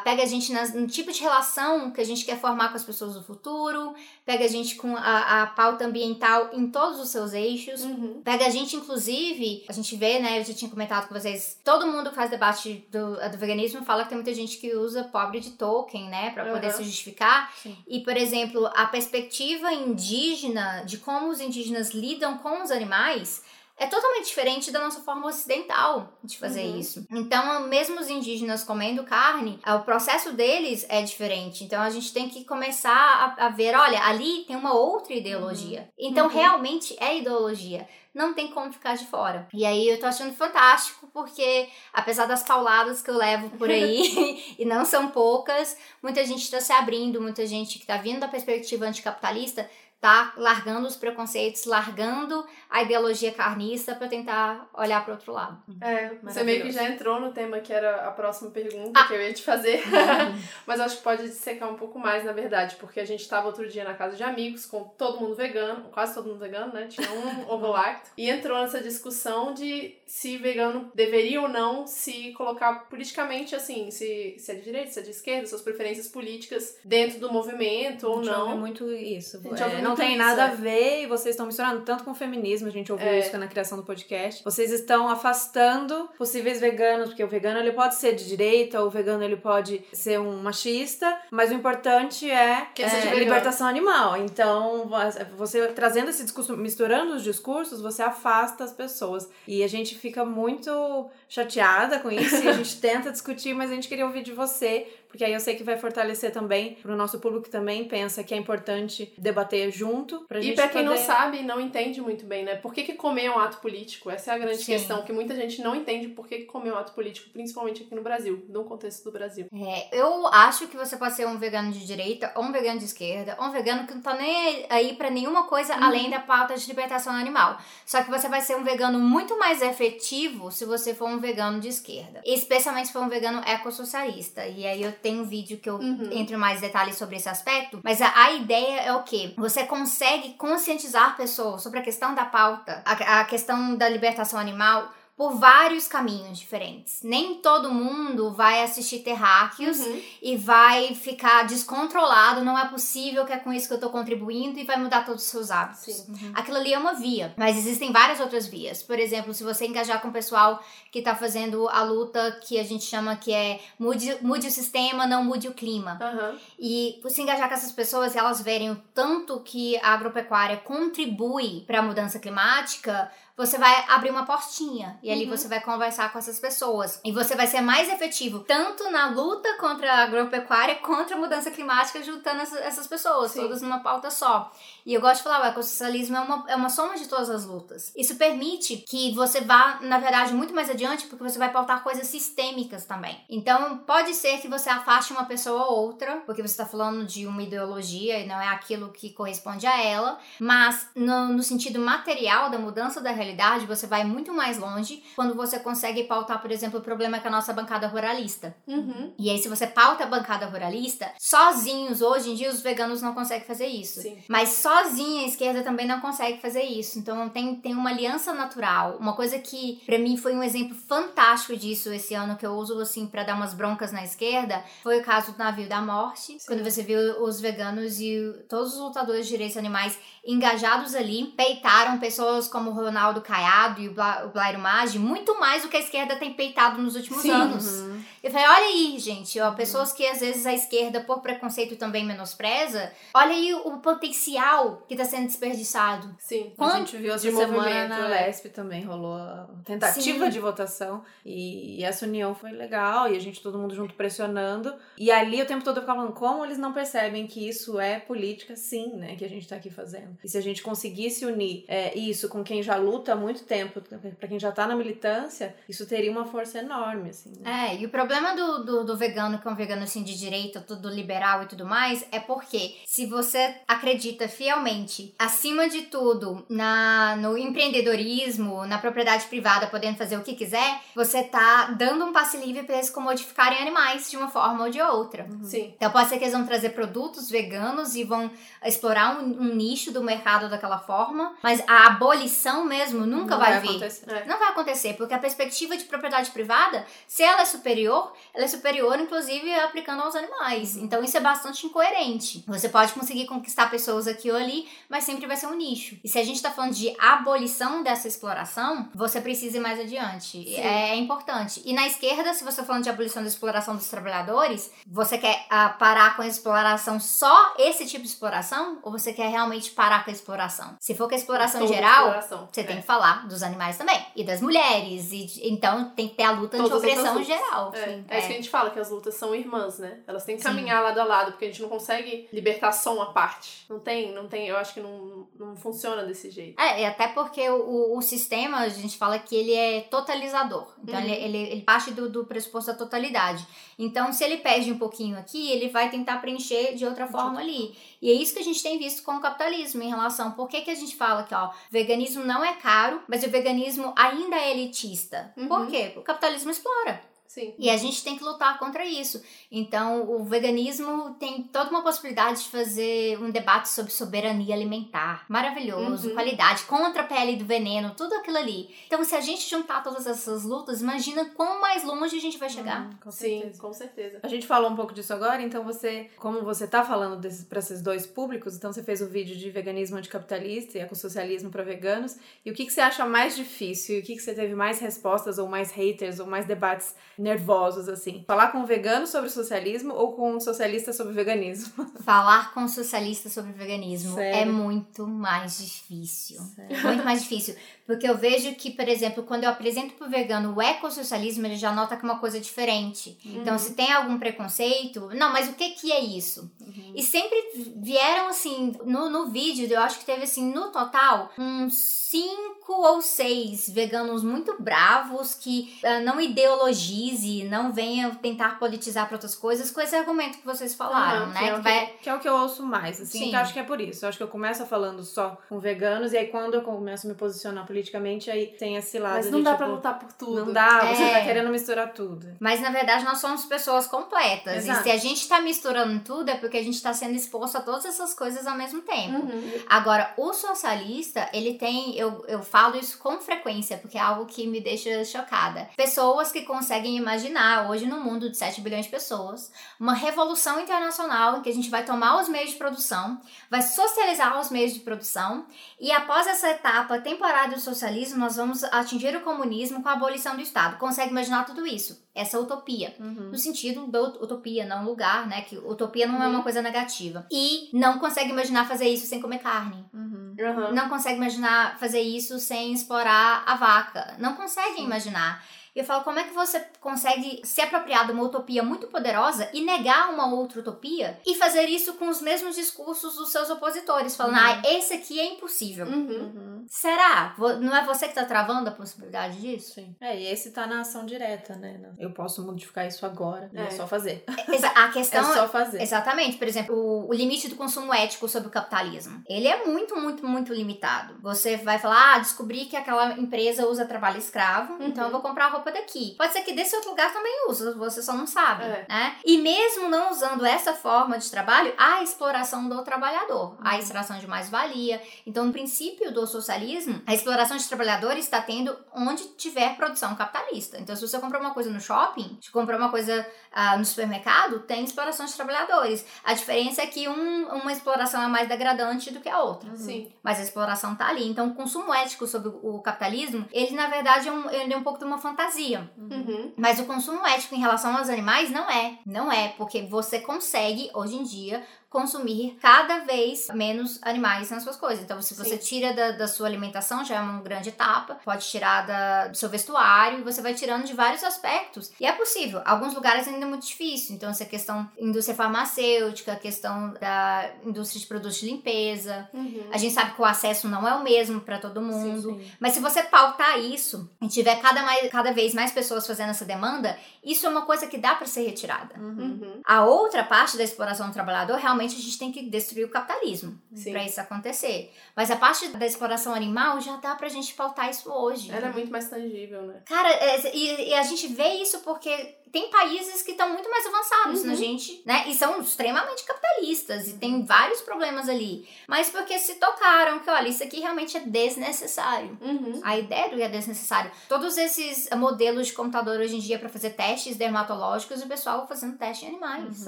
pega 0.05 0.23
a 0.23 0.25
gente 0.25 0.53
nas- 0.53 0.73
no 0.73 0.87
tipo 0.87 1.11
de 1.11 1.19
relação 1.21 1.91
que 1.91 1.99
a 1.99 2.05
gente 2.05 2.23
quer 2.23 2.39
formar 2.39 2.69
com 2.69 2.75
as 2.75 2.83
pessoas 2.85 3.15
do 3.15 3.23
futuro, 3.23 3.93
pega 4.25 4.45
a 4.45 4.47
gente 4.47 4.75
com 4.75 4.95
a, 4.95 5.41
a 5.41 5.47
pauta 5.47 5.85
ambiental 5.85 6.51
em 6.53 6.69
todos 6.71 7.00
os 7.01 7.09
seus 7.09 7.33
eixos. 7.33 7.81
Uhum. 7.81 8.21
Pega 8.23 8.45
a 8.45 8.49
gente, 8.49 8.75
inclusive, 8.75 9.63
a 9.67 9.73
gente 9.73 9.95
vê, 9.95 10.19
né? 10.19 10.39
Eu 10.39 10.43
já 10.43 10.53
tinha 10.53 10.69
comentado 10.69 11.07
com 11.07 11.13
vocês, 11.13 11.57
todo 11.63 11.87
mundo 11.87 12.09
que 12.09 12.15
faz 12.15 12.29
debate 12.29 12.85
do, 12.91 13.15
do 13.15 13.37
veganismo 13.37 13.83
fala 13.83 14.03
que 14.03 14.09
tem 14.09 14.17
muita 14.17 14.33
gente 14.33 14.57
que 14.57 14.75
usa 14.75 15.03
pobre 15.03 15.39
de 15.39 15.51
token, 15.51 16.09
né? 16.09 16.31
Pra 16.31 16.45
poder 16.45 16.67
Aham. 16.67 16.77
se 16.77 16.83
justificar. 16.83 17.53
Sim. 17.61 17.77
E, 17.87 17.99
por 17.99 18.15
exemplo, 18.15 18.67
a 18.75 18.85
perspectiva 18.85 19.71
indígena 19.73 20.83
de 20.85 20.97
como 20.97 21.29
os 21.29 21.39
indígenas 21.39 21.91
lidam 21.91 22.37
com 22.37 22.61
os 22.63 22.71
animais 22.71 23.41
é 23.83 23.87
totalmente 23.87 24.27
diferente 24.27 24.71
da 24.71 24.79
nossa 24.79 25.01
forma 25.01 25.27
ocidental 25.27 26.17
de 26.23 26.37
fazer 26.37 26.63
Uhum. 26.65 26.79
isso. 26.79 27.05
Então, 27.11 27.67
mesmo 27.67 27.99
os 27.99 28.09
indígenas 28.09 28.63
comendo 28.63 29.03
carne, 29.03 29.59
ah, 29.63 29.75
o 29.75 29.83
processo 29.83 30.33
deles 30.33 30.85
é 30.87 31.01
diferente. 31.01 31.63
Então, 31.63 31.81
a 31.81 31.89
gente 31.89 32.13
tem 32.13 32.29
que 32.29 32.45
começar 32.45 33.35
a, 33.37 33.47
a 33.47 33.49
ver, 33.49 33.75
olha, 33.75 33.99
ali 34.05 34.43
tem 34.45 34.55
uma 34.55 34.73
outra 34.73 35.13
ideologia. 35.13 35.89
Então, 35.97 36.27
Uhum. 36.27 36.33
realmente 36.33 36.95
é 36.99 37.17
ideologia. 37.17 37.87
Não 38.13 38.33
tem 38.33 38.49
como 38.49 38.71
ficar 38.73 38.95
de 38.97 39.05
fora. 39.07 39.47
E 39.53 39.65
aí, 39.65 39.87
eu 39.87 39.97
tô 39.99 40.05
achando 40.05 40.33
fantástico, 40.35 41.07
porque 41.13 41.67
apesar 41.93 42.25
das 42.25 42.43
pauladas 42.43 43.01
que 43.01 43.09
eu 43.09 43.15
levo 43.17 43.49
por 43.57 43.69
aí, 43.69 44.01
e 44.59 44.65
não 44.65 44.83
são 44.85 45.07
poucas, 45.09 45.77
muita 46.03 46.23
gente 46.25 46.51
tá 46.51 46.59
se 46.61 46.71
abrindo, 46.73 47.21
muita 47.21 47.45
gente 47.47 47.79
que 47.79 47.85
tá 47.85 47.97
vindo 47.97 48.19
da 48.19 48.27
perspectiva 48.27 48.85
anticapitalista 48.85 49.67
tá 50.01 50.33
largando 50.35 50.87
os 50.87 50.95
preconceitos, 50.95 51.65
largando 51.65 52.43
a 52.69 52.81
ideologia 52.81 53.31
carnista 53.31 53.93
pra 53.93 54.07
tentar 54.07 54.67
olhar 54.73 55.05
para 55.05 55.13
outro 55.13 55.31
lado. 55.31 55.61
É, 55.79 56.15
você 56.23 56.43
meio 56.43 56.63
que 56.63 56.71
já 56.71 56.83
entrou 56.89 57.19
no 57.19 57.31
tema 57.31 57.59
que 57.59 57.71
era 57.71 58.07
a 58.07 58.11
próxima 58.11 58.49
pergunta 58.49 58.99
Ah. 58.99 59.07
que 59.07 59.13
eu 59.13 59.21
ia 59.21 59.31
te 59.31 59.43
fazer. 59.43 59.83
Mas 60.65 60.79
acho 60.79 60.97
que 60.97 61.03
pode 61.03 61.23
dissecar 61.23 61.69
um 61.71 61.75
pouco 61.75 61.99
mais, 61.99 62.25
na 62.25 62.31
verdade, 62.33 62.77
porque 62.77 62.99
a 62.99 63.05
gente 63.05 63.27
tava 63.29 63.45
outro 63.47 63.67
dia 63.69 63.83
na 63.83 63.93
casa 63.93 64.15
de 64.17 64.23
amigos, 64.23 64.65
com 64.65 64.83
todo 64.83 65.19
mundo 65.19 65.35
vegano, 65.35 65.83
quase 65.91 66.15
todo 66.15 66.27
mundo 66.27 66.39
vegano, 66.39 66.73
né? 66.73 66.87
Tinha 66.87 67.07
um 67.11 67.45
ovo 67.53 67.67
lacto. 67.67 68.09
E 68.17 68.27
entrou 68.29 68.57
nessa 68.59 68.81
discussão 68.81 69.53
de 69.53 69.95
se 70.07 70.37
vegano 70.37 70.91
deveria 70.95 71.39
ou 71.41 71.47
não 71.47 71.85
se 71.85 72.31
colocar 72.33 72.87
politicamente, 72.89 73.55
assim, 73.55 73.91
se, 73.91 74.35
se 74.39 74.51
é 74.51 74.55
de 74.55 74.61
direita, 74.61 74.91
se 74.91 74.99
é 74.99 75.03
de 75.03 75.11
esquerda, 75.11 75.45
suas 75.47 75.61
preferências 75.61 76.07
políticas 76.07 76.77
dentro 76.83 77.19
do 77.19 77.31
movimento 77.31 78.07
ou 78.07 78.19
A 78.19 78.23
gente 78.23 78.33
ouve 78.33 78.49
não. 78.49 78.57
muito 78.57 78.91
isso. 78.91 79.37
A 79.37 79.41
gente 79.41 79.61
É, 79.61 79.65
ouve 79.65 79.81
não 79.91 79.95
tem 79.95 80.17
nada 80.17 80.41
é. 80.41 80.45
a 80.45 80.49
ver 80.49 81.03
e 81.03 81.05
vocês 81.07 81.33
estão 81.33 81.45
misturando 81.45 81.81
tanto 81.81 82.03
com 82.03 82.11
o 82.11 82.15
feminismo, 82.15 82.67
a 82.67 82.71
gente 82.71 82.91
ouviu 82.91 83.07
É. 83.07 83.19
isso 83.19 83.37
na 83.37 83.47
criação 83.47 83.77
do 83.77 83.83
podcast. 83.83 84.43
Vocês 84.43 84.71
estão 84.71 85.07
afastando 85.09 86.09
possíveis 86.17 86.59
veganos, 86.59 87.09
porque 87.09 87.23
o 87.23 87.27
vegano 87.27 87.59
ele 87.59 87.71
pode 87.71 87.95
ser 87.95 88.15
de 88.15 88.27
direita, 88.27 88.83
o 88.83 88.89
vegano 88.89 89.23
ele 89.23 89.37
pode 89.37 89.83
ser 89.93 90.19
um 90.19 90.41
machista, 90.41 91.17
mas 91.29 91.51
o 91.51 91.53
importante 91.53 92.29
é, 92.29 92.67
é, 92.77 93.15
libertação 93.15 93.67
animal. 93.67 94.17
Então, 94.17 94.89
você 95.37 95.67
trazendo 95.67 96.09
esse 96.09 96.23
discurso, 96.23 96.55
misturando 96.57 97.15
os 97.15 97.23
discursos, 97.23 97.81
você 97.81 98.01
afasta 98.01 98.63
as 98.63 98.71
pessoas. 98.71 99.29
E 99.47 99.63
a 99.63 99.67
gente 99.67 99.95
fica 99.95 100.23
muito 100.25 101.09
chateada 101.27 101.99
com 101.99 102.11
isso 102.11 102.43
e 102.43 102.47
a 102.47 102.53
gente 102.59 102.79
tenta 102.79 103.11
discutir, 103.11 103.53
mas 103.53 103.71
a 103.71 103.73
gente 103.75 103.87
queria 103.87 104.05
ouvir 104.05 104.23
de 104.23 104.33
você, 104.33 104.87
porque 105.11 105.23
aí 105.25 105.33
eu 105.33 105.39
sei 105.39 105.55
que 105.55 105.63
vai 105.63 105.77
fortalecer 105.77 106.31
também 106.31 106.75
pro 106.81 106.95
nosso 106.95 107.19
público 107.19 107.43
que 107.45 107.49
também 107.51 107.85
pensa 107.87 108.23
que 108.23 108.33
é 108.33 108.37
importante 108.37 109.13
debater 109.17 109.69
junto 109.71 110.21
pra 110.21 110.39
E 110.39 110.43
gente 110.43 110.55
pra 110.55 110.69
quem 110.69 110.83
não 110.83 110.93
poder- 110.93 111.05
sabe 111.05 111.37
e 111.39 111.43
não 111.43 111.59
entende 111.59 112.01
muito 112.01 112.25
bem, 112.25 112.43
né? 112.45 112.55
Por 112.55 112.73
que, 112.73 112.83
que 112.83 112.93
comer 112.93 113.25
é 113.25 113.31
um 113.31 113.39
ato 113.39 113.57
político? 113.57 114.09
Essa 114.09 114.31
é 114.31 114.35
a 114.35 114.37
grande 114.37 114.57
Sim. 114.63 114.73
questão, 114.73 115.03
que 115.03 115.11
muita 115.13 115.35
gente 115.35 115.61
não 115.61 115.75
entende 115.75 116.07
por 116.07 116.27
que, 116.27 116.37
que 116.39 116.45
comer 116.45 116.69
é 116.69 116.73
um 116.73 116.77
ato 116.77 116.93
político, 116.93 117.29
principalmente 117.31 117.83
aqui 117.83 117.93
no 117.93 118.01
Brasil, 118.01 118.45
no 118.49 118.63
contexto 118.63 119.03
do 119.03 119.11
Brasil. 119.11 119.47
É, 119.53 119.99
eu 119.99 120.27
acho 120.27 120.67
que 120.67 120.77
você 120.77 120.95
pode 120.97 121.15
ser 121.15 121.27
um 121.27 121.37
vegano 121.37 121.71
de 121.71 121.85
direita, 121.85 122.31
ou 122.35 122.43
um 122.43 122.51
vegano 122.51 122.79
de 122.79 122.85
esquerda, 122.85 123.35
ou 123.39 123.47
um 123.47 123.51
vegano 123.51 123.85
que 123.85 123.93
não 123.93 124.01
tá 124.01 124.13
nem 124.13 124.65
aí 124.69 124.93
pra 124.95 125.09
nenhuma 125.09 125.43
coisa 125.43 125.75
Uhum. 125.75 125.83
além 125.83 126.09
da 126.09 126.19
pauta 126.19 126.55
de 126.55 126.65
libertação 126.67 127.13
animal. 127.13 127.57
Só 127.85 128.01
que 128.03 128.09
você 128.09 128.27
vai 128.29 128.41
ser 128.41 128.55
um 128.55 128.63
vegano 128.63 128.99
muito 128.99 129.37
mais 129.37 129.61
efetivo 129.61 130.51
se 130.51 130.65
você 130.65 130.93
for 130.93 131.09
um 131.09 131.19
vegano 131.19 131.59
de 131.59 131.67
esquerda. 131.67 132.21
Especialmente 132.25 132.87
se 132.87 132.93
for 132.93 133.01
um 133.03 133.09
vegano 133.09 133.41
ecossocialista. 133.45 134.45
E 134.45 134.65
aí 134.65 134.81
eu 134.83 134.91
tenho 135.01 135.21
um 135.23 135.25
vídeo 135.25 135.57
que 135.57 135.69
eu 135.69 135.75
Uhum. 135.77 136.09
entro 136.11 136.35
em 136.35 136.37
mais 136.37 136.61
detalhes 136.61 136.95
sobre 136.97 137.15
esse 137.15 137.27
aspecto. 137.27 137.79
Mas 137.83 138.01
a, 138.01 138.11
a 138.15 138.31
ideia 138.33 138.81
é 138.81 138.93
o 138.93 139.03
quê? 139.03 139.33
Você 139.37 139.63
consegue 139.63 140.33
conscientizar 140.33 141.15
pessoas 141.17 141.61
sobre 141.61 141.79
a 141.79 141.81
questão 141.81 142.13
da 142.13 142.25
pauta, 142.25 142.81
a, 142.85 143.21
a 143.21 143.25
questão 143.25 143.75
da 143.75 143.89
libertação 143.89 144.39
animal, 144.39 144.91
por 145.15 145.35
vários 145.35 145.87
caminhos 145.87 146.39
diferentes. 146.39 147.01
Nem 147.03 147.35
todo 147.35 147.71
mundo 147.71 148.31
vai 148.33 148.63
assistir 148.63 148.99
Terráqueos 148.99 149.79
Uhum. 149.79 150.01
e 150.21 150.35
vai 150.37 150.95
ficar 150.95 151.43
descontrolado, 151.45 152.43
não 152.43 152.57
é 152.57 152.67
possível 152.67 153.25
que 153.25 153.33
é 153.33 153.37
com 153.37 153.53
isso 153.53 153.67
que 153.67 153.73
eu 153.73 153.79
tô 153.79 153.89
contribuindo 153.89 154.57
e 154.59 154.63
vai 154.63 154.77
mudar 154.77 155.05
todos 155.05 155.23
os 155.23 155.29
seus 155.29 155.51
hábitos. 155.51 155.83
Sim. 155.83 156.31
Aquilo 156.33 156.57
ali 156.57 156.73
é 156.73 156.77
uma 156.79 156.93
via, 156.93 157.33
mas 157.37 157.57
existem 157.57 157.91
várias 157.91 158.19
outras 158.19 158.47
vias. 158.47 158.81
Por 158.81 158.97
exemplo, 158.97 159.33
se 159.33 159.43
você 159.43 159.65
engajar 159.67 160.01
com 160.01 160.07
o 160.07 160.11
pessoal 160.11 160.63
que 160.91 161.01
tá 161.01 161.15
fazendo 161.15 161.69
a 161.69 161.83
luta 161.83 162.39
que 162.43 162.59
a 162.59 162.63
gente 162.63 162.83
chama 162.85 163.15
que 163.15 163.31
é 163.33 163.59
mude, 163.77 164.17
mude 164.21 164.47
o 164.47 164.51
sistema, 164.51 165.05
não 165.05 165.23
mude 165.23 165.47
o 165.47 165.53
clima. 165.53 165.99
Aham. 166.01 166.35
E 166.59 166.99
se 167.09 167.21
engajar 167.21 167.47
com 167.47 167.53
essas 167.53 167.71
pessoas 167.71 168.15
e 168.15 168.17
elas 168.17 168.41
verem 168.41 168.71
o 168.71 168.75
tanto 168.93 169.39
que 169.41 169.77
a 169.83 169.93
agropecuária 169.93 170.57
contribui 170.57 171.63
para 171.67 171.79
a 171.79 171.81
mudança 171.81 172.19
climática, 172.19 173.11
você 173.45 173.57
vai 173.57 173.85
abrir 173.89 174.09
uma 174.11 174.25
portinha 174.25 174.99
e 175.01 175.11
ali 175.11 175.25
Uhum. 175.25 175.31
você 175.37 175.47
vai 175.47 175.59
conversar 175.61 176.11
com 176.11 176.19
essas 176.19 176.39
pessoas. 176.39 176.99
E 177.03 177.11
você 177.11 177.35
vai 177.35 177.47
ser 177.47 177.61
mais 177.61 177.89
efetivo 177.89 178.39
tanto 178.39 178.89
na 178.91 179.07
luta 179.09 179.53
contra 179.59 179.91
a 179.91 180.03
agropecuária 180.03 180.75
contra 180.75 181.15
a 181.15 181.19
mudança 181.19 181.49
climática, 181.51 182.01
juntando 182.03 182.41
essa- 182.41 182.59
essas 182.59 182.87
pessoas, 182.87 183.31
Sim. 183.31 183.41
todas 183.41 183.61
numa 183.61 183.79
pauta 183.79 184.09
só. 184.11 184.51
E 184.85 184.93
eu 184.93 185.01
gosto 185.01 185.17
de 185.17 185.23
falar, 185.23 185.41
o 185.41 185.45
ecossocialismo 185.47 186.15
é 186.17 186.19
uma, 186.19 186.45
é 186.49 186.55
uma 186.55 186.69
soma 186.69 186.95
de 186.95 187.07
todas 187.07 187.29
as 187.29 187.45
lutas. 187.45 187.91
Isso 187.95 188.15
permite 188.15 188.77
que 188.77 189.13
você 189.13 189.41
vá, 189.41 189.79
na 189.81 189.97
verdade, 189.99 190.33
muito 190.33 190.53
mais 190.53 190.69
adiante, 190.69 191.07
porque 191.07 191.23
você 191.23 191.37
vai 191.39 191.51
pautar 191.51 191.83
coisas 191.83 192.07
sistêmicas 192.07 192.85
também. 192.85 193.19
Então, 193.29 193.77
pode 193.79 194.13
ser 194.13 194.39
que 194.39 194.47
você 194.47 194.69
afaste 194.69 195.13
uma 195.13 195.25
pessoa 195.25 195.65
ou 195.65 195.85
outra, 195.87 196.17
porque 196.25 196.41
você 196.41 196.51
está 196.53 196.65
falando 196.65 197.05
de 197.05 197.25
uma 197.25 197.41
ideologia 197.43 198.19
e 198.19 198.27
não 198.27 198.39
é 198.39 198.47
aquilo 198.47 198.89
que 198.91 199.11
corresponde 199.11 199.65
a 199.67 199.81
ela, 199.81 200.19
mas 200.39 200.87
no, 200.95 201.27
no 201.29 201.43
sentido 201.43 201.79
material 201.79 202.49
da 202.49 202.57
mudança 202.57 202.99
da 203.01 203.11
realidade, 203.11 203.30
você 203.65 203.87
vai 203.87 204.03
muito 204.03 204.33
mais 204.33 204.57
longe 204.57 205.03
quando 205.15 205.35
você 205.35 205.59
consegue 205.59 206.03
pautar, 206.03 206.41
por 206.41 206.51
exemplo, 206.51 206.79
o 206.79 206.83
problema 206.83 207.19
que 207.19 207.27
a 207.27 207.31
nossa 207.31 207.53
bancada 207.53 207.87
ruralista. 207.87 208.55
Uhum. 208.67 209.13
E 209.17 209.29
aí, 209.29 209.37
se 209.37 209.47
você 209.47 209.67
pauta 209.67 210.03
a 210.03 210.07
bancada 210.07 210.45
ruralista, 210.45 211.11
sozinhos, 211.19 212.01
hoje 212.01 212.31
em 212.31 212.35
dia, 212.35 212.49
os 212.49 212.61
veganos 212.61 213.01
não 213.01 213.13
conseguem 213.13 213.45
fazer 213.45 213.67
isso. 213.67 214.01
Sim. 214.01 214.17
Mas 214.27 214.49
sozinha 214.49 215.23
a 215.23 215.27
esquerda 215.27 215.63
também 215.63 215.87
não 215.87 215.99
consegue 215.99 216.39
fazer 216.39 216.63
isso. 216.63 216.99
Então 216.99 217.29
tem, 217.29 217.55
tem 217.55 217.73
uma 217.73 217.89
aliança 217.89 218.33
natural. 218.33 218.97
Uma 218.99 219.13
coisa 219.13 219.39
que 219.39 219.81
pra 219.85 219.97
mim 219.97 220.17
foi 220.17 220.35
um 220.35 220.43
exemplo 220.43 220.75
fantástico 220.75 221.55
disso 221.55 221.91
esse 221.91 222.13
ano, 222.13 222.35
que 222.35 222.45
eu 222.45 222.53
uso 222.53 222.79
assim 222.79 223.07
pra 223.07 223.23
dar 223.23 223.35
umas 223.35 223.53
broncas 223.53 223.91
na 223.91 224.03
esquerda, 224.03 224.63
foi 224.83 224.99
o 224.99 225.03
caso 225.03 225.33
do 225.33 225.37
navio 225.37 225.67
da 225.67 225.81
morte. 225.81 226.37
Quando 226.45 226.63
você 226.63 226.83
viu 226.83 226.99
os 227.23 227.39
veganos 227.39 227.99
e 227.99 228.19
todos 228.49 228.73
os 228.73 228.79
lutadores 228.79 229.25
de 229.25 229.31
direitos 229.31 229.57
animais 229.57 229.97
engajados 230.25 230.93
ali, 230.93 231.33
peitaram 231.35 231.99
pessoas 231.99 232.47
como 232.47 232.71
o 232.71 232.73
Ronaldo 233.21 233.23
Caiado 233.23 233.81
e 233.81 233.87
o, 233.87 233.93
Bla, 233.93 234.25
o 234.25 234.29
Blairo 234.29 234.59
Maggi, 234.59 234.99
muito 234.99 235.39
mais 235.39 235.61
do 235.63 235.69
que 235.69 235.77
a 235.77 235.79
esquerda 235.79 236.15
tem 236.15 236.33
peitado 236.33 236.81
nos 236.81 236.95
últimos 236.95 237.21
Sim. 237.21 237.31
anos. 237.31 237.81
Uhum. 237.81 238.01
Eu 238.23 238.29
falei, 238.29 238.47
olha 238.47 238.65
aí, 238.65 238.99
gente, 238.99 239.39
ó, 239.39 239.51
pessoas 239.51 239.93
que 239.93 240.05
às 240.05 240.19
vezes 240.19 240.45
a 240.45 240.53
esquerda, 240.53 241.01
por 241.01 241.21
preconceito, 241.21 241.75
também 241.75 242.05
menospreza, 242.05 242.91
olha 243.13 243.31
aí 243.31 243.53
o 243.53 243.77
potencial 243.77 244.83
que 244.87 244.95
tá 244.95 245.05
sendo 245.05 245.25
desperdiçado. 245.25 246.15
Sim. 246.19 246.53
A 246.57 246.77
gente 246.77 246.97
viu 246.97 247.13
essa 247.13 247.29
de 247.29 247.35
semana 247.35 247.53
movimento, 247.53 247.89
na 247.89 248.15
é. 248.15 248.25
Lesp 248.25 248.45
também, 248.49 248.83
rolou 248.83 249.15
a 249.15 249.49
tentativa 249.65 250.25
Sim. 250.25 250.31
de 250.31 250.39
votação 250.39 251.03
e 251.25 251.83
essa 251.83 252.05
união 252.05 252.35
foi 252.35 252.51
legal 252.51 253.11
e 253.11 253.15
a 253.15 253.19
gente 253.19 253.41
todo 253.41 253.57
mundo 253.57 253.73
junto 253.73 253.95
pressionando. 253.95 254.73
E 254.97 255.09
ali 255.11 255.41
o 255.41 255.45
tempo 255.45 255.63
todo 255.63 255.77
eu 255.77 255.81
ficava 255.81 256.01
falando 256.01 256.13
como 256.13 256.45
eles 256.45 256.57
não 256.57 256.73
percebem 256.73 257.25
que 257.25 257.47
isso 257.47 257.79
é 257.79 257.99
política, 257.99 258.55
sim, 258.55 258.95
né, 258.95 259.15
que 259.15 259.25
a 259.25 259.29
gente 259.29 259.47
tá 259.47 259.55
aqui 259.55 259.69
fazendo. 259.69 260.17
E 260.23 260.29
se 260.29 260.37
a 260.37 260.41
gente 260.41 260.61
conseguisse 260.61 261.25
unir 261.25 261.65
é, 261.67 261.97
isso 261.97 262.29
com 262.29 262.43
quem 262.43 262.61
já 262.61 262.75
luta 262.75 263.00
há 263.09 263.15
muito 263.15 263.43
tempo, 263.43 263.81
pra 264.19 264.27
quem 264.27 264.39
já 264.39 264.51
tá 264.51 264.67
na 264.67 264.75
militância, 264.75 265.55
isso 265.67 265.85
teria 265.85 266.11
uma 266.11 266.25
força 266.25 266.59
enorme, 266.59 267.09
assim. 267.09 267.31
né? 267.39 267.69
É, 267.71 267.77
e 267.77 267.85
o 267.85 267.89
problema 267.89 268.35
do, 268.35 268.65
do, 268.65 268.83
do 268.83 268.97
vegano, 268.97 269.39
que 269.39 269.47
é 269.47 269.51
um 269.51 269.55
vegano 269.55 269.83
assim 269.83 270.03
de 270.03 270.17
direita, 270.17 270.59
tudo 270.59 270.89
liberal 270.89 271.43
e 271.43 271.45
tudo 271.45 271.65
mais, 271.65 272.05
é 272.11 272.19
porque 272.19 272.75
se 272.85 273.05
você 273.05 273.55
acredita 273.67 274.27
fielmente, 274.27 275.15
acima 275.17 275.69
de 275.69 275.83
tudo, 275.83 276.45
na, 276.49 277.15
no 277.15 277.37
empreendedorismo, 277.37 278.65
na 278.65 278.77
propriedade 278.77 279.25
privada, 279.27 279.67
podendo 279.67 279.97
fazer 279.97 280.17
o 280.17 280.23
que 280.23 280.35
quiser, 280.35 280.81
você 280.93 281.23
tá 281.23 281.71
dando 281.77 282.05
um 282.05 282.11
passe 282.11 282.37
livre 282.37 282.63
pra 282.63 282.75
eles 282.75 282.89
comodificarem 282.89 283.59
animais 283.59 284.09
de 284.09 284.17
uma 284.17 284.27
forma 284.29 284.65
ou 284.65 284.69
de 284.69 284.81
outra. 284.81 285.27
Sim. 285.43 285.73
Então 285.75 285.91
pode 285.91 286.09
ser 286.09 286.17
que 286.17 286.23
eles 286.25 286.33
vão 286.33 286.45
trazer 286.45 286.69
produtos 286.69 287.29
veganos 287.29 287.95
e 287.95 288.03
vão 288.03 288.29
explorar 288.65 289.17
um, 289.17 289.41
um 289.41 289.55
nicho 289.55 289.91
do 289.91 290.03
mercado 290.03 290.49
daquela 290.49 290.79
forma, 290.79 291.35
mas 291.41 291.63
a 291.67 291.87
abolição 291.87 292.65
mesmo 292.65 292.90
nunca 292.99 293.35
Não 293.35 293.39
vai, 293.39 293.59
vir. 293.59 293.69
acontecer. 293.69 294.11
É. 294.11 294.25
Não 294.25 294.37
vai 294.39 294.49
acontecer, 294.49 294.93
porque 294.93 295.13
a 295.13 295.19
perspectiva 295.19 295.75
de 295.77 295.83
propriedade 295.85 296.31
privada, 296.31 296.85
se 297.07 297.23
ela 297.23 297.41
é 297.41 297.45
superior, 297.45 298.13
ela 298.33 298.45
é 298.45 298.47
superior, 298.47 298.99
inclusive, 298.99 299.53
aplicando 299.55 300.01
aos 300.01 300.15
animais. 300.15 300.77
Então, 300.77 301.03
isso 301.03 301.17
é 301.17 301.19
bastante 301.19 301.65
incoerente. 301.65 302.43
Você 302.47 302.69
pode 302.69 302.93
conseguir 302.93 303.25
conquistar 303.25 303.69
pessoas 303.69 304.07
aqui 304.07 304.29
ou 304.29 304.37
ali, 304.37 304.67
mas 304.89 305.03
sempre 305.03 305.25
vai 305.25 305.37
ser 305.37 305.47
um 305.47 305.55
nicho. 305.55 305.97
E 306.03 306.09
se 306.09 306.19
a 306.19 306.23
gente 306.23 306.41
tá 306.41 306.51
falando 306.51 306.73
de 306.73 306.95
abolição 306.99 307.83
dessa 307.83 308.07
exploração, 308.07 308.89
você 308.93 309.21
precisa 309.21 309.57
ir 309.57 309.61
mais 309.61 309.79
adiante. 309.79 310.43
Sim. 310.43 310.55
É, 310.55 310.95
importante. 310.95 311.61
E 311.65 311.73
na 311.73 311.87
esquerda, 311.87 312.33
se 312.33 312.43
você 312.43 312.57
tá 312.57 312.63
falando 312.63 312.83
de 312.83 312.89
abolição 312.89 313.21
da 313.21 313.29
exploração 313.29 313.75
dos 313.75 313.87
trabalhadores, 313.87 314.71
você 314.85 315.17
quer 315.17 315.45
ah, 315.49 315.69
parar 315.69 316.15
com 316.15 316.21
a 316.21 316.27
exploração 316.27 316.99
só 316.99 317.53
esse 317.57 317.85
tipo 317.85 318.03
de 318.03 318.09
exploração? 318.09 318.79
Ou 318.83 318.91
você 318.91 319.13
quer 319.13 319.29
realmente 319.29 319.71
parar 319.71 320.03
com 320.03 320.09
a 320.09 320.13
exploração? 320.13 320.75
Se 320.79 320.95
for 320.95 321.07
com 321.07 321.13
a 321.15 321.17
exploração 321.17 321.61
Toda 321.61 321.73
geral, 321.73 322.07
exploração. 322.07 322.49
você 322.51 322.61
É. 322.61 322.63
que 322.81 322.85
falar 322.87 323.27
dos 323.27 323.41
animais 323.43 323.77
também. 323.77 323.99
E 324.15 324.23
das 324.23 324.41
mulheres. 324.41 325.11
E, 325.11 325.25
de- 325.25 325.47
então 325.49 325.89
tem 325.91 326.09
que 326.09 326.15
ter 326.15 326.23
a 326.23 326.31
luta 326.31 326.57
Todas 326.57 326.69
de 326.71 326.77
opressão 326.89 327.23
geral. 327.23 327.71
É, 327.73 327.85
Sim. 327.85 328.05
é 328.09 328.17
isso 328.17 328.27
que 328.27 328.33
a 328.33 328.35
gente 328.35 328.49
fala, 328.49 328.69
que 328.71 328.79
as 328.79 328.89
lutas 328.89 329.13
são 329.15 329.33
irmãs, 329.33 329.79
né? 329.79 329.99
Elas 330.07 330.25
têm 330.25 330.35
que 330.35 330.41
Sim. 330.41 330.49
caminhar 330.49 330.83
lado 330.83 330.99
a 330.99 331.03
lado, 331.03 331.31
porque 331.31 331.45
a 331.45 331.47
gente 331.47 331.61
não 331.61 331.69
consegue 331.69 332.27
libertar 332.33 332.71
só 332.71 332.93
uma 332.93 333.13
parte. 333.13 333.65
Não 333.69 333.79
tem, 333.79 334.11
não 334.13 334.27
tem, 334.27 334.47
eu 334.47 334.57
acho 334.57 334.73
que 334.73 334.79
não, 334.81 335.27
não 335.39 335.55
funciona 335.55 336.03
desse 336.03 336.29
jeito. 336.29 336.59
É, 336.59 336.81
e 336.81 336.85
até 336.85 337.07
porque 337.07 337.49
o, 337.49 337.55
o, 337.93 337.97
o 337.97 338.01
sistema, 338.01 338.57
a 338.59 338.69
gente 338.69 338.97
fala 338.97 339.17
que 339.19 339.35
ele 339.35 339.53
é 339.53 339.81
totalizador. 339.81 340.73
Então, 340.83 340.95
Uhum. 340.99 341.05
ele, 341.05 341.13
ele, 341.13 341.37
ele 341.51 341.61
parte 341.61 341.91
do, 341.91 342.09
do 342.09 342.25
pressuposto 342.25 342.71
da 342.71 342.77
totalidade. 342.77 343.45
Então, 343.79 344.11
se 344.11 344.23
ele 344.23 344.37
perde 344.37 344.71
um 344.71 344.77
pouquinho 344.77 345.17
aqui, 345.17 345.51
ele 345.51 345.69
vai 345.69 345.89
tentar 345.89 346.17
preencher 346.17 346.75
de 346.75 346.85
outra 346.85 347.07
forma 347.07 347.39
ali. 347.39 347.75
E 348.01 348.09
é 348.09 348.13
isso 348.13 348.33
que 348.33 348.39
a 348.39 348.43
gente 348.43 348.63
tem 348.63 348.79
visto 348.79 349.03
com 349.03 349.15
o 349.15 349.21
capitalismo 349.21 349.83
em 349.83 349.89
relação. 349.89 350.31
Por 350.31 350.47
que, 350.47 350.61
que 350.61 350.71
a 350.71 350.75
gente 350.75 350.95
fala 350.95 351.23
que, 351.23 351.35
ó, 351.35 351.51
veganismo 351.69 352.23
não 352.23 352.43
é 352.43 352.53
caro, 352.53 353.01
mas 353.07 353.23
o 353.23 353.29
veganismo 353.29 353.93
ainda 353.95 354.35
é 354.35 354.51
elitista? 354.51 355.31
Uhum. 355.37 355.47
Por 355.47 355.67
quê? 355.67 355.93
O 355.95 356.01
capitalismo 356.01 356.49
explora. 356.49 357.10
Sim. 357.33 357.53
E 357.57 357.69
a 357.69 357.77
gente 357.77 358.03
tem 358.03 358.17
que 358.17 358.23
lutar 358.25 358.59
contra 358.59 358.83
isso. 358.85 359.23
Então, 359.49 360.11
o 360.11 360.21
veganismo 360.25 361.15
tem 361.17 361.43
toda 361.43 361.69
uma 361.69 361.81
possibilidade 361.81 362.43
de 362.43 362.49
fazer 362.49 363.17
um 363.21 363.31
debate 363.31 363.69
sobre 363.69 363.89
soberania 363.93 364.53
alimentar. 364.53 365.25
Maravilhoso, 365.29 366.09
Uhum. 366.09 366.13
qualidade, 366.13 366.63
contra 366.63 367.03
a 367.03 367.05
pele 367.05 367.37
do 367.37 367.45
veneno, 367.45 367.93
tudo 367.95 368.15
aquilo 368.15 368.35
ali. 368.37 368.75
Então, 368.85 369.01
se 369.05 369.15
a 369.15 369.21
gente 369.21 369.49
juntar 369.49 369.81
todas 369.81 370.05
essas 370.07 370.43
lutas, 370.43 370.81
imagina 370.81 371.23
quão 371.33 371.61
mais 371.61 371.85
longe 371.85 372.17
a 372.17 372.19
gente 372.19 372.37
vai 372.37 372.49
chegar. 372.49 372.81
Hum, 372.87 372.89
com 373.01 373.11
Sim, 373.11 373.39
certeza. 373.39 373.61
com 373.61 373.73
certeza. 373.73 374.19
A 374.23 374.27
gente 374.27 374.45
falou 374.45 374.69
um 374.69 374.75
pouco 374.75 374.93
disso 374.93 375.13
agora, 375.13 375.41
então 375.41 375.63
você, 375.63 376.09
como 376.17 376.41
você 376.43 376.67
tá 376.67 376.83
falando 376.83 377.25
para 377.47 377.59
esses 377.59 377.81
dois 377.81 378.05
públicos, 378.05 378.57
então 378.57 378.73
você 378.73 378.83
fez 378.83 379.01
o 379.01 379.07
vídeo 379.07 379.37
de 379.37 379.49
veganismo 379.49 379.95
anticapitalista 379.95 380.77
e 380.77 380.81
ecossocialismo 380.81 381.49
para 381.49 381.63
veganos. 381.63 382.17
E 382.45 382.51
o 382.51 382.53
que, 382.53 382.65
que 382.65 382.73
você 382.73 382.81
acha 382.81 383.05
mais 383.05 383.37
difícil? 383.37 383.95
E 383.95 383.99
o 383.99 384.03
que, 384.03 384.15
que 384.17 384.21
você 384.21 384.33
teve 384.33 384.53
mais 384.53 384.79
respostas, 384.79 385.37
ou 385.37 385.47
mais 385.47 385.71
haters, 385.71 386.19
ou 386.19 386.27
mais 386.27 386.45
debates 386.45 386.93
nervosos, 387.21 387.87
assim? 387.87 388.23
Falar 388.27 388.51
com 388.51 388.59
um 388.59 388.65
vegano 388.65 389.05
sobre 389.05 389.29
socialismo 389.29 389.93
ou 389.93 390.13
com 390.13 390.35
um 390.35 390.39
socialista 390.39 390.91
sobre 390.91 391.13
veganismo? 391.13 391.85
Falar 392.03 392.53
com 392.53 392.61
um 392.61 392.67
socialista 392.67 393.29
sobre 393.29 393.51
veganismo 393.51 394.15
Sério? 394.15 394.39
é 394.39 394.45
muito 394.45 395.07
mais 395.07 395.57
difícil. 395.57 396.41
Muito 396.83 397.03
mais 397.03 397.21
difícil. 397.23 397.55
Porque 397.85 398.07
eu 398.07 398.17
vejo 398.17 398.55
que, 398.55 398.71
por 398.71 398.87
exemplo, 398.87 399.23
quando 399.23 399.43
eu 399.43 399.49
apresento 399.49 399.93
pro 399.95 400.09
vegano 400.09 400.55
o 400.55 400.61
ecossocialismo, 400.61 401.45
ele 401.45 401.57
já 401.57 401.71
nota 401.73 401.97
que 401.97 402.05
é 402.05 402.09
uma 402.09 402.19
coisa 402.19 402.39
diferente. 402.39 403.17
Então, 403.25 403.57
se 403.57 403.73
tem 403.73 403.91
algum 403.91 404.17
preconceito, 404.17 405.09
não, 405.13 405.31
mas 405.33 405.49
o 405.49 405.53
que 405.53 405.71
que 405.71 405.91
é 405.91 405.99
isso? 405.99 406.49
E 406.95 407.03
sempre 407.03 407.37
vieram, 407.75 408.29
assim, 408.29 408.73
no, 408.85 409.09
no 409.09 409.29
vídeo, 409.29 409.67
eu 409.69 409.81
acho 409.81 409.99
que 409.99 410.05
teve, 410.05 410.23
assim, 410.23 410.51
no 410.53 410.71
total, 410.71 411.31
uns 411.37 412.01
cinco 412.11 412.73
ou 412.73 413.01
seis 413.01 413.69
veganos 413.69 414.23
muito 414.23 414.61
bravos 414.61 415.33
que 415.33 415.77
ah, 415.83 415.99
não 416.01 416.19
ideologizam 416.19 417.10
politize, 417.11 417.43
não 417.45 417.71
venha 417.71 418.09
tentar 418.21 418.57
politizar 418.59 419.07
para 419.07 419.15
outras 419.15 419.35
coisas 419.35 419.71
com 419.71 419.81
esse 419.81 419.95
argumento 419.95 420.37
que 420.39 420.45
vocês 420.45 420.73
falaram, 420.73 421.27
né? 421.27 421.39
que, 421.39 421.45
é 421.45 421.47
Que 421.53 421.59
o 421.59 421.61
vai- 421.63 421.93
que, 422.03 422.09
é 422.09 422.15
o 422.15 422.19
que 422.19 422.27
eu 422.29 422.35
ouço 422.35 422.63
mais, 422.63 422.99
assim, 423.01 423.19
Sim. 423.19 423.27
então 423.29 423.39
acho 423.41 423.53
que 423.53 423.59
é 423.59 423.63
por 423.63 423.79
isso. 423.81 424.05
Eu 424.05 424.09
acho 424.09 424.17
que 424.17 424.23
eu 424.23 424.27
começo 424.27 424.65
falando 424.65 425.03
só 425.03 425.37
com 425.49 425.59
veganos, 425.59 426.13
e 426.13 426.17
aí 426.17 426.27
quando 426.27 426.53
eu 426.55 426.61
começo 426.61 427.07
a 427.07 427.09
me 427.09 427.15
posicionar 427.15 427.65
politicamente, 427.65 428.29
aí 428.29 428.47
tem 428.47 428.75
esse 428.77 428.99
lado 428.99 429.15
Mas 429.15 429.25
de, 429.25 429.31
não 429.31 429.43
dá 429.43 429.51
tipo, 429.51 429.63
pra 429.63 429.73
lutar 429.73 429.99
por 429.99 430.11
tudo. 430.13 430.45
Não 430.45 430.53
dá, 430.53 430.79
você 430.93 431.03
É. 431.03 431.13
tá 431.19 431.21
querendo 431.25 431.49
misturar 431.49 431.93
tudo. 431.93 432.35
Mas 432.39 432.61
na 432.61 432.69
verdade 432.69 433.03
nós 433.03 433.19
somos 433.19 433.45
pessoas 433.45 433.87
completas. 433.87 434.63
Exato. 434.65 434.79
E 434.79 434.83
se 434.83 434.91
a 434.91 434.97
gente 434.97 435.27
tá 435.27 435.41
misturando 435.41 435.99
tudo 436.03 436.29
é 436.29 436.35
porque 436.35 436.57
a 436.57 436.63
gente 436.63 436.81
tá 436.81 436.93
sendo 436.93 437.15
exposto 437.15 437.57
a 437.57 437.61
todas 437.61 437.85
essas 437.85 438.13
coisas 438.13 438.45
ao 438.47 438.55
mesmo 438.55 438.81
tempo. 438.81 439.17
Uhum. 439.25 439.51
Agora, 439.69 440.13
o 440.17 440.33
socialista, 440.33 441.29
ele 441.33 441.55
tem, 441.55 441.95
eu, 441.97 442.23
eu 442.27 442.41
falo 442.41 442.77
isso 442.77 442.97
com 442.97 443.19
frequência, 443.19 443.77
porque 443.77 443.97
é 443.97 444.01
algo 444.01 444.25
que 444.25 444.47
me 444.47 444.59
deixa 444.61 445.03
chocada. 445.05 445.69
Pessoas 445.75 446.31
que 446.31 446.41
conseguem 446.43 446.90
imaginar, 446.97 447.69
hoje 447.69 447.85
no 447.85 447.99
mundo 447.99 448.29
de 448.29 448.37
7 448.37 448.61
bilhões 448.61 448.85
de 448.85 448.91
pessoas, 448.91 449.51
uma 449.79 449.93
revolução 449.93 450.59
internacional 450.59 451.37
em 451.37 451.41
que 451.41 451.49
a 451.49 451.53
gente 451.53 451.69
vai 451.69 451.83
tomar 451.85 452.21
os 452.21 452.27
meios 452.29 452.51
de 452.51 452.57
produção, 452.57 453.19
vai 453.49 453.61
socializar 453.61 454.39
os 454.39 454.49
meios 454.49 454.73
de 454.73 454.79
produção, 454.81 455.45
e 455.79 455.91
após 455.91 456.27
essa 456.27 456.49
etapa 456.49 456.99
temporária 456.99 457.53
do 457.55 457.59
socialismo, 457.61 458.17
nós 458.19 458.35
vamos 458.35 458.63
atingir 458.65 459.15
o 459.15 459.21
comunismo 459.21 459.81
com 459.81 459.89
a 459.89 459.93
abolição 459.93 460.35
do 460.35 460.41
Estado. 460.41 460.77
Consegue 460.77 461.11
imaginar 461.11 461.45
tudo 461.45 461.65
isso? 461.65 462.01
Essa 462.13 462.39
utopia. 462.39 462.93
No 463.31 463.37
sentido 463.37 463.87
da 463.87 464.01
ut- 464.01 464.17
utopia, 464.21 464.65
não 464.65 464.83
lugar, 464.83 465.25
né? 465.27 465.41
Que 465.43 465.57
utopia 465.57 466.05
não 466.05 466.21
é 466.21 466.27
uma 466.27 466.43
coisa 466.43 466.61
negativa. 466.61 467.25
E 467.31 467.69
não 467.73 467.99
consegue 467.99 468.29
imaginar 468.31 468.67
fazer 468.67 468.87
isso 468.89 469.07
sem 469.07 469.21
comer 469.21 469.39
carne. 469.39 469.85
Uhum. 469.93 470.35
Uhum. 470.37 470.73
Não 470.73 470.89
consegue 470.89 471.15
imaginar 471.17 471.77
fazer 471.79 472.01
isso 472.01 472.37
sem 472.39 472.73
explorar 472.73 473.43
a 473.45 473.55
vaca. 473.55 474.15
Não 474.19 474.35
consegue 474.35 474.81
imaginar. 474.81 475.41
E 475.75 475.79
eu 475.79 475.85
falo, 475.85 476.03
como 476.03 476.19
é 476.19 476.23
que 476.25 476.33
você 476.33 476.59
consegue 476.79 477.41
se 477.45 477.61
apropriar 477.61 478.05
de 478.05 478.11
uma 478.11 478.23
utopia 478.23 478.61
muito 478.63 478.87
poderosa 478.87 479.49
e 479.53 479.63
negar 479.63 480.13
uma 480.13 480.27
outra 480.33 480.59
utopia 480.59 481.19
e 481.25 481.35
fazer 481.35 481.65
isso 481.69 481.93
com 481.93 482.09
os 482.09 482.21
mesmos 482.21 482.55
discursos 482.55 483.15
dos 483.15 483.31
seus 483.31 483.49
opositores, 483.49 484.15
falando, 484.15 484.35
ah, 484.37 484.61
esse 484.65 484.93
aqui 484.93 485.19
é 485.19 485.25
impossível. 485.33 485.85
Uhum. 485.85 486.07
Uhum. 486.35 486.65
Será? 486.67 487.35
Não 487.59 487.75
é 487.75 487.85
você 487.85 488.07
que 488.07 488.15
tá 488.15 488.25
travando 488.25 488.69
a 488.69 488.71
possibilidade 488.73 489.39
disso? 489.39 489.75
Sim. 489.75 489.95
É, 490.01 490.19
e 490.19 490.25
esse 490.27 490.51
tá 490.51 490.67
na 490.67 490.81
ação 490.81 491.05
direta, 491.05 491.55
né? 491.55 491.79
Eu 491.97 492.11
posso 492.11 492.43
modificar 492.45 492.85
isso 492.87 493.05
agora, 493.05 493.49
é, 493.53 493.63
É. 493.63 493.71
só 493.71 493.87
fazer. 493.87 494.23
Exa- 494.51 494.69
A 494.75 494.89
questão 494.89 495.21
é 495.31 495.33
só 495.35 495.47
fazer. 495.47 495.81
Exatamente. 495.81 496.37
Por 496.37 496.47
exemplo, 496.47 496.75
o, 496.75 497.09
o 497.09 497.13
limite 497.13 497.47
do 497.47 497.55
consumo 497.55 497.93
ético 497.93 498.27
sobre 498.27 498.47
o 498.49 498.51
capitalismo. 498.51 499.23
Ele 499.27 499.47
é 499.47 499.65
muito, 499.65 499.95
muito, 499.99 500.25
muito 500.27 500.53
limitado. 500.53 501.15
Você 501.21 501.57
vai 501.57 501.79
falar, 501.79 502.15
ah, 502.15 502.19
descobri 502.19 502.65
que 502.65 502.75
aquela 502.75 503.17
empresa 503.17 503.65
usa 503.67 503.85
trabalho 503.85 504.17
escravo, 504.17 504.73
Uhum. 504.73 504.87
então 504.87 505.05
eu 505.05 505.11
vou 505.11 505.21
comprar 505.21 505.47
roupa 505.49 505.60
daqui. 505.69 506.15
Pode 506.17 506.31
ser 506.33 506.41
que 506.41 506.53
desse 506.53 506.75
outro 506.75 506.91
lugar 506.91 507.11
também 507.13 507.45
usa, 507.49 507.73
você 507.77 508.01
só 508.01 508.13
não 508.13 508.25
sabe, 508.25 508.63
É. 508.63 508.85
né? 508.87 509.15
E 509.25 509.37
mesmo 509.37 509.89
não 509.89 510.09
usando 510.11 510.45
essa 510.45 510.73
forma 510.73 511.17
de 511.19 511.29
trabalho, 511.29 511.73
há 511.77 511.95
a 511.95 512.03
exploração 512.03 512.69
do 512.69 512.81
trabalhador, 512.83 513.57
há 513.61 513.71
a 513.71 513.77
extração 513.79 514.17
de 514.17 514.27
mais-valia. 514.27 515.01
Então, 515.27 515.45
no 515.45 515.51
princípio 515.51 516.11
do 516.13 516.25
socialismo, 516.25 517.01
a 517.05 517.13
exploração 517.13 517.57
de 517.57 517.67
trabalhadores 517.67 518.23
está 518.23 518.41
tendo 518.41 518.75
onde 518.93 519.23
tiver 519.35 519.75
produção 519.75 520.15
capitalista. 520.15 520.77
Então, 520.79 520.95
se 520.95 521.05
você 521.07 521.19
comprou 521.19 521.41
uma 521.41 521.53
coisa 521.53 521.69
no 521.69 521.79
shopping, 521.81 522.37
se 522.41 522.49
comprou 522.51 522.77
uma 522.79 522.89
coisa 522.89 523.25
ah, 523.53 523.77
no 523.77 523.83
supermercado, 523.83 524.59
tem 524.61 524.81
exploração 524.85 525.25
de 525.25 525.33
trabalhadores. 525.33 526.05
A 526.23 526.33
diferença 526.33 526.81
é 526.81 526.87
que 526.87 527.09
um- 527.09 527.47
uma 527.49 527.71
exploração 527.73 528.23
é 528.23 528.27
mais 528.27 528.47
degradante 528.47 529.11
do 529.11 529.19
que 529.19 529.27
a 529.27 529.41
outra. 529.41 529.75
Sim. 529.75 530.09
Mas 530.23 530.39
a 530.39 530.43
exploração 530.43 530.95
tá 530.95 531.07
ali. 531.09 531.27
Então, 531.27 531.47
o 531.49 531.53
consumo 531.53 531.93
ético 531.93 532.25
sobre 532.25 532.47
o 532.63 532.79
capitalismo, 532.81 533.45
ele 533.51 533.75
na 533.75 533.87
verdade 533.87 534.29
é 534.29 534.31
um, 534.31 534.49
ele 534.49 534.73
é 534.73 534.77
um 534.77 534.83
pouco 534.83 534.99
de 534.99 535.03
uma 535.05 535.17
fantasia. 535.17 535.50
Uhum. 535.97 536.53
Mas 536.57 536.79
o 536.79 536.85
consumo 536.85 537.25
ético 537.25 537.55
em 537.55 537.59
relação 537.59 537.95
aos 537.95 538.09
animais 538.09 538.49
não 538.49 538.69
é. 538.69 538.99
Não 539.05 539.31
é, 539.31 539.49
porque 539.49 539.83
você 539.83 540.19
consegue, 540.19 540.89
hoje 540.93 541.15
em 541.15 541.23
dia, 541.23 541.63
consumir 541.91 542.57
cada 542.61 542.99
vez 542.99 543.49
menos 543.53 543.99
animais 544.01 544.49
nas 544.49 544.63
suas 544.63 544.77
coisas. 544.77 545.03
Então, 545.03 545.21
se 545.21 545.33
você 545.33 545.57
tira 545.57 545.93
da, 545.93 546.11
da 546.11 546.27
sua 546.27 546.47
alimentação, 546.47 547.03
já 547.03 547.17
é 547.17 547.19
uma 547.19 547.41
grande 547.41 547.67
etapa, 547.67 548.17
pode 548.23 548.47
tirar 548.47 548.87
da, 548.87 549.27
do 549.27 549.35
seu 549.35 549.49
vestuário, 549.49 550.19
e 550.19 550.23
você 550.23 550.41
vai 550.41 550.53
tirando 550.53 550.85
de 550.85 550.93
vários 550.93 551.21
aspectos. 551.21 551.91
E 551.99 552.05
é 552.05 552.13
possível. 552.13 552.61
Alguns 552.63 552.93
lugares 552.93 553.27
ainda 553.27 553.45
é 553.45 553.49
muito 553.49 553.67
difícil. 553.67 554.15
Então, 554.15 554.29
essa 554.29 554.45
questão 554.45 554.89
indústria 554.97 555.35
farmacêutica, 555.35 556.31
a 556.31 556.37
questão 556.37 556.93
da 556.93 557.51
indústria 557.65 557.99
de 557.99 558.07
produtos 558.07 558.39
de 558.39 558.45
limpeza. 558.45 559.27
Uhum. 559.33 559.67
A 559.73 559.77
gente 559.77 559.93
sabe 559.93 560.13
que 560.15 560.21
o 560.21 560.25
acesso 560.25 560.69
não 560.69 560.87
é 560.87 560.95
o 560.95 561.03
mesmo 561.03 561.41
para 561.41 561.57
todo 561.57 561.81
mundo. 561.81 562.21
Sim, 562.21 562.39
sim. 562.39 562.51
Mas 562.57 562.71
se 562.71 562.79
você 562.79 563.03
pautar 563.03 563.59
isso 563.59 564.09
e 564.21 564.29
tiver 564.29 564.61
cada, 564.61 564.81
mais, 564.83 565.11
cada 565.11 565.33
vez 565.33 565.53
mais 565.53 565.73
pessoas 565.73 566.07
fazendo 566.07 566.29
essa 566.29 566.45
demanda, 566.45 566.97
isso 567.21 567.45
é 567.45 567.49
uma 567.49 567.63
coisa 567.63 567.85
que 567.85 567.97
dá 567.97 568.15
para 568.15 568.27
ser 568.27 568.43
retirada. 568.45 568.95
Uhum. 568.97 569.59
A 569.65 569.83
outra 569.83 570.23
parte 570.23 570.55
da 570.55 570.63
exploração 570.63 571.07
do 571.07 571.13
trabalhador, 571.13 571.57
realmente 571.57 571.80
a 571.85 571.99
gente 571.99 572.17
tem 572.17 572.31
que 572.31 572.49
destruir 572.49 572.85
o 572.85 572.89
capitalismo 572.89 573.59
para 573.91 574.03
isso 574.03 574.19
acontecer. 574.19 574.91
Mas 575.15 575.31
a 575.31 575.35
parte 575.35 575.67
da 575.69 575.85
exploração 575.85 576.33
animal 576.33 576.79
já 576.81 576.97
dá 576.97 577.15
pra 577.15 577.29
gente 577.29 577.53
pautar 577.53 577.89
isso 577.89 578.11
hoje. 578.11 578.51
Ela 578.51 578.67
é 578.67 578.71
muito 578.71 578.91
mais 578.91 579.09
tangível, 579.09 579.63
né? 579.63 579.81
Cara, 579.85 580.09
é, 580.09 580.55
e, 580.55 580.89
e 580.89 580.93
a 580.93 581.03
gente 581.03 581.27
vê 581.27 581.55
isso 581.55 581.79
porque 581.79 582.35
tem 582.51 582.69
países 582.69 583.21
que 583.21 583.31
estão 583.31 583.49
muito 583.49 583.69
mais 583.69 583.85
avançados 583.85 584.41
Uhum. 584.41 584.47
na 584.47 584.55
gente, 584.55 585.01
né? 585.05 585.23
E 585.27 585.33
são 585.33 585.59
extremamente 585.61 586.23
capitalistas 586.23 587.07
e 587.07 587.13
tem 587.13 587.45
vários 587.45 587.81
problemas 587.81 588.27
ali. 588.27 588.67
Mas 588.87 589.09
porque 589.09 589.37
se 589.39 589.55
tocaram 589.55 590.19
que, 590.19 590.29
olha, 590.29 590.47
isso 590.49 590.63
aqui 590.63 590.79
realmente 590.79 591.15
é 591.17 591.21
desnecessário. 591.21 592.37
Uhum. 592.41 592.79
A 592.83 592.97
ideia 592.97 593.29
do 593.29 593.35
que 593.37 593.41
é 593.43 593.49
desnecessário. 593.49 594.11
Todos 594.27 594.57
esses 594.57 595.09
modelos 595.15 595.67
de 595.67 595.73
computador 595.73 596.19
hoje 596.19 596.35
em 596.35 596.39
dia 596.39 596.59
para 596.59 596.69
fazer 596.69 596.91
testes 596.91 597.35
dermatológicos, 597.37 598.21
o 598.21 598.27
pessoal 598.27 598.67
fazendo 598.67 598.97
teste 598.97 599.25
em 599.25 599.29
animais. 599.29 599.87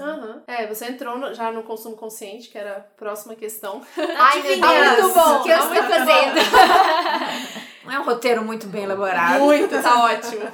Aham. 0.00 0.42
É, 0.46 0.66
você 0.66 0.86
entrou 0.86 1.18
no- 1.18 1.34
já 1.34 1.50
no 1.52 1.62
consumo 1.62 1.96
consciente, 1.96 2.48
que 2.48 2.56
era 2.58 2.76
a 2.76 2.80
próxima 2.80 3.34
questão. 3.34 3.82
Ai, 3.96 4.42
meu 4.42 4.56
Deus, 4.56 4.60
Tá 4.60 5.02
muito 5.02 5.14
bom, 5.14 5.40
o 5.40 5.42
que 5.42 5.50
eu 5.50 5.58
tá 5.58 5.74
estou 5.74 5.82
fazendo? 5.90 6.34
Não 7.84 7.92
é 7.92 8.00
um 8.00 8.04
roteiro 8.04 8.42
muito 8.44 8.66
bem 8.66 8.84
elaborado. 8.84 9.40
Muito, 9.44 9.80
tá 9.82 10.04
ótimo. 10.04 10.50